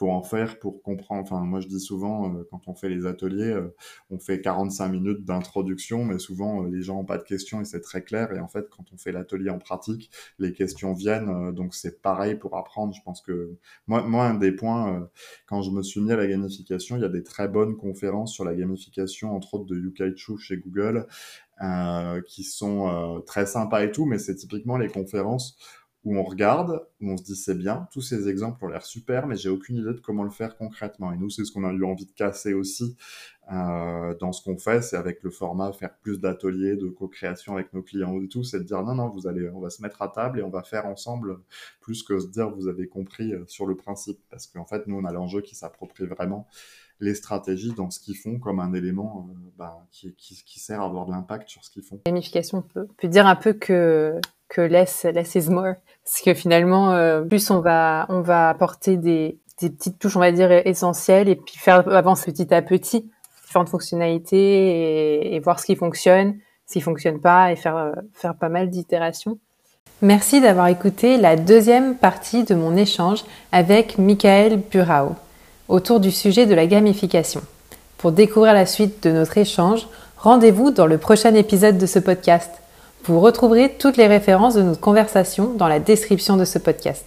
faut 0.00 0.10
en 0.10 0.22
faire 0.22 0.58
pour 0.58 0.82
comprendre. 0.82 1.20
Enfin, 1.20 1.40
moi, 1.44 1.60
je 1.60 1.68
dis 1.68 1.78
souvent, 1.78 2.34
euh, 2.34 2.48
quand 2.50 2.68
on 2.68 2.74
fait 2.74 2.88
les 2.88 3.04
ateliers, 3.04 3.52
euh, 3.52 3.74
on 4.08 4.18
fait 4.18 4.40
45 4.40 4.88
minutes 4.88 5.26
d'introduction, 5.26 6.06
mais 6.06 6.18
souvent, 6.18 6.64
euh, 6.64 6.70
les 6.70 6.80
gens 6.80 6.96
n'ont 6.96 7.04
pas 7.04 7.18
de 7.18 7.22
questions 7.22 7.60
et 7.60 7.66
c'est 7.66 7.82
très 7.82 8.02
clair. 8.02 8.32
Et 8.32 8.40
en 8.40 8.48
fait, 8.48 8.66
quand 8.70 8.84
on 8.94 8.96
fait 8.96 9.12
l'atelier 9.12 9.50
en 9.50 9.58
pratique, 9.58 10.10
les 10.38 10.54
questions 10.54 10.94
viennent. 10.94 11.52
donc, 11.52 11.74
c'est 11.74 12.00
pareil 12.00 12.34
pour 12.34 12.56
apprendre. 12.56 12.94
Je 12.94 13.02
pense 13.02 13.20
que 13.20 13.58
moi, 13.86 14.02
moi 14.02 14.24
un 14.24 14.34
des 14.34 14.52
points, 14.52 15.10
quand 15.46 15.60
je 15.60 15.70
me 15.70 15.82
suis 15.82 16.00
mis 16.00 16.12
à 16.12 16.16
la 16.16 16.26
gamification, 16.26 16.96
il 16.96 17.02
y 17.02 17.04
a 17.04 17.08
des 17.10 17.22
très 17.22 17.48
bonnes 17.48 17.76
conférences 17.76 18.32
sur 18.32 18.44
la 18.44 18.54
gamification, 18.54 19.36
entre 19.36 19.54
autres 19.54 19.66
de 19.66 19.76
Yukaichu 19.76 20.38
chez 20.38 20.56
Google, 20.56 21.06
qui 22.26 22.44
sont 22.44 23.22
très 23.26 23.44
sympas 23.44 23.84
et 23.84 23.92
tout, 23.92 24.06
mais 24.06 24.18
c'est 24.18 24.36
typiquement 24.36 24.78
les 24.78 24.88
conférences 24.88 25.58
où 26.04 26.16
on 26.16 26.22
regarde, 26.22 26.86
où 27.00 27.10
on 27.10 27.16
se 27.16 27.24
dit 27.24 27.36
c'est 27.36 27.56
bien, 27.56 27.86
tous 27.92 28.00
ces 28.00 28.28
exemples 28.28 28.64
ont 28.64 28.68
l'air 28.68 28.84
super, 28.84 29.26
mais 29.26 29.36
j'ai 29.36 29.50
aucune 29.50 29.76
idée 29.76 29.92
de 29.92 30.00
comment 30.00 30.24
le 30.24 30.30
faire 30.30 30.56
concrètement. 30.56 31.12
Et 31.12 31.18
nous, 31.18 31.28
c'est 31.28 31.44
ce 31.44 31.52
qu'on 31.52 31.64
a 31.64 31.72
eu 31.72 31.84
envie 31.84 32.06
de 32.06 32.12
casser 32.12 32.54
aussi 32.54 32.96
euh, 33.52 34.14
dans 34.18 34.32
ce 34.32 34.42
qu'on 34.42 34.56
fait, 34.56 34.80
c'est 34.80 34.96
avec 34.96 35.22
le 35.22 35.30
format 35.30 35.72
faire 35.72 35.94
plus 36.02 36.20
d'ateliers, 36.20 36.76
de 36.76 36.88
co-création 36.88 37.54
avec 37.54 37.72
nos 37.74 37.82
clients 37.82 38.20
et 38.22 38.28
tout, 38.28 38.44
c'est 38.44 38.60
de 38.60 38.64
dire 38.64 38.82
non, 38.82 38.94
non, 38.94 39.08
vous 39.08 39.26
allez, 39.26 39.50
on 39.50 39.60
va 39.60 39.70
se 39.70 39.82
mettre 39.82 40.00
à 40.02 40.08
table 40.08 40.38
et 40.38 40.42
on 40.42 40.50
va 40.50 40.62
faire 40.62 40.86
ensemble, 40.86 41.38
plus 41.80 42.02
que 42.02 42.18
se 42.18 42.28
dire 42.28 42.48
vous 42.50 42.68
avez 42.68 42.86
compris 42.86 43.34
euh, 43.34 43.44
sur 43.46 43.66
le 43.66 43.74
principe, 43.76 44.18
parce 44.30 44.46
qu'en 44.46 44.64
fait, 44.64 44.86
nous, 44.86 44.96
on 44.96 45.04
a 45.04 45.12
l'enjeu 45.12 45.42
qui 45.42 45.54
s'approprie 45.54 46.06
vraiment 46.06 46.46
les 47.00 47.14
stratégies 47.14 47.72
dans 47.72 47.90
ce 47.90 47.98
qu'ils 47.98 48.16
font 48.16 48.38
comme 48.38 48.60
un 48.60 48.72
élément 48.74 49.26
euh, 49.28 49.34
bah, 49.58 49.86
qui, 49.90 50.60
sert 50.60 50.80
à 50.80 50.84
avoir 50.84 51.06
de 51.06 51.12
l'impact 51.12 51.48
sur 51.48 51.64
ce 51.64 51.70
qu'ils 51.70 51.82
font. 51.82 52.00
Gamification 52.06 52.62
peut, 52.62 52.86
peut 52.98 53.08
dire 53.08 53.26
un 53.26 53.36
peu 53.36 53.52
que 53.52 54.20
que 54.48 54.60
less 54.60 55.04
less 55.04 55.36
is 55.36 55.48
more 55.48 55.74
parce 56.04 56.20
que 56.22 56.34
finalement 56.34 56.90
euh, 56.92 57.22
plus 57.22 57.50
on 57.50 57.60
va 57.60 58.06
on 58.08 58.20
va 58.20 58.48
apporter 58.48 58.96
des 58.96 59.38
petites 59.56 59.98
touches 59.98 60.16
on 60.16 60.20
va 60.20 60.32
dire 60.32 60.50
essentielles 60.50 61.28
et 61.28 61.36
puis 61.36 61.56
faire 61.56 61.88
avancer 61.88 62.32
petit 62.32 62.52
à 62.52 62.60
petit 62.60 63.08
différentes 63.42 63.68
fonctionnalités 63.68 64.36
et, 64.36 65.34
et 65.34 65.40
voir 65.40 65.60
ce 65.60 65.66
qui 65.66 65.76
fonctionne 65.76 66.36
ce 66.66 66.74
qui 66.74 66.80
fonctionne 66.80 67.20
pas 67.20 67.52
et 67.52 67.56
faire 67.56 67.76
euh, 67.76 67.92
faire 68.12 68.34
pas 68.34 68.48
mal 68.48 68.70
d'itérations. 68.70 69.38
Merci 70.02 70.40
d'avoir 70.40 70.68
écouté 70.68 71.16
la 71.18 71.36
deuxième 71.36 71.96
partie 71.96 72.44
de 72.44 72.54
mon 72.54 72.76
échange 72.76 73.24
avec 73.52 73.98
Michael 73.98 74.62
Burao 74.70 75.14
autour 75.70 76.00
du 76.00 76.10
sujet 76.10 76.44
de 76.44 76.54
la 76.54 76.66
gamification. 76.66 77.40
Pour 77.96 78.12
découvrir 78.12 78.52
la 78.52 78.66
suite 78.66 79.02
de 79.02 79.10
notre 79.10 79.38
échange, 79.38 79.86
rendez-vous 80.18 80.70
dans 80.70 80.86
le 80.86 80.98
prochain 80.98 81.34
épisode 81.34 81.78
de 81.78 81.86
ce 81.86 81.98
podcast. 81.98 82.50
Vous 83.04 83.20
retrouverez 83.20 83.76
toutes 83.78 83.96
les 83.96 84.08
références 84.08 84.54
de 84.54 84.62
notre 84.62 84.80
conversation 84.80 85.52
dans 85.56 85.68
la 85.68 85.78
description 85.78 86.36
de 86.36 86.44
ce 86.44 86.58
podcast. 86.58 87.04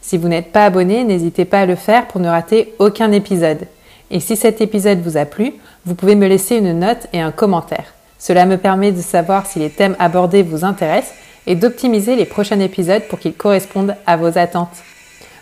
Si 0.00 0.16
vous 0.16 0.28
n'êtes 0.28 0.52
pas 0.52 0.64
abonné, 0.64 1.02
n'hésitez 1.04 1.44
pas 1.44 1.60
à 1.60 1.66
le 1.66 1.76
faire 1.76 2.06
pour 2.06 2.20
ne 2.20 2.28
rater 2.28 2.74
aucun 2.78 3.10
épisode. 3.10 3.66
Et 4.10 4.20
si 4.20 4.36
cet 4.36 4.60
épisode 4.60 5.00
vous 5.00 5.16
a 5.16 5.24
plu, 5.24 5.54
vous 5.84 5.94
pouvez 5.94 6.14
me 6.14 6.28
laisser 6.28 6.56
une 6.56 6.78
note 6.78 7.08
et 7.12 7.20
un 7.20 7.32
commentaire. 7.32 7.94
Cela 8.18 8.46
me 8.46 8.58
permet 8.58 8.92
de 8.92 9.02
savoir 9.02 9.46
si 9.46 9.58
les 9.58 9.70
thèmes 9.70 9.96
abordés 9.98 10.42
vous 10.42 10.64
intéressent 10.64 11.14
et 11.46 11.56
d'optimiser 11.56 12.16
les 12.16 12.26
prochains 12.26 12.60
épisodes 12.60 13.02
pour 13.08 13.18
qu'ils 13.18 13.34
correspondent 13.34 13.96
à 14.06 14.16
vos 14.16 14.38
attentes. 14.38 14.76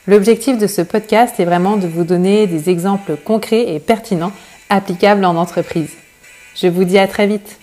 L'objectif 0.09 0.59
de 0.59 0.67
ce 0.67 0.83
podcast 0.83 1.39
est 1.39 1.45
vraiment 1.45 1.77
de 1.77 1.87
vous 1.87 2.03
donner 2.03 2.49
des 2.49 2.71
exemples 2.71 3.17
concrets 3.17 3.73
et 3.73 3.79
pertinents 3.79 4.33
applicables 4.69 5.25
en 5.25 5.37
entreprise. 5.37 5.93
Je 6.57 6.67
vous 6.67 6.83
dis 6.83 6.99
à 6.99 7.07
très 7.07 7.29
vite. 7.29 7.61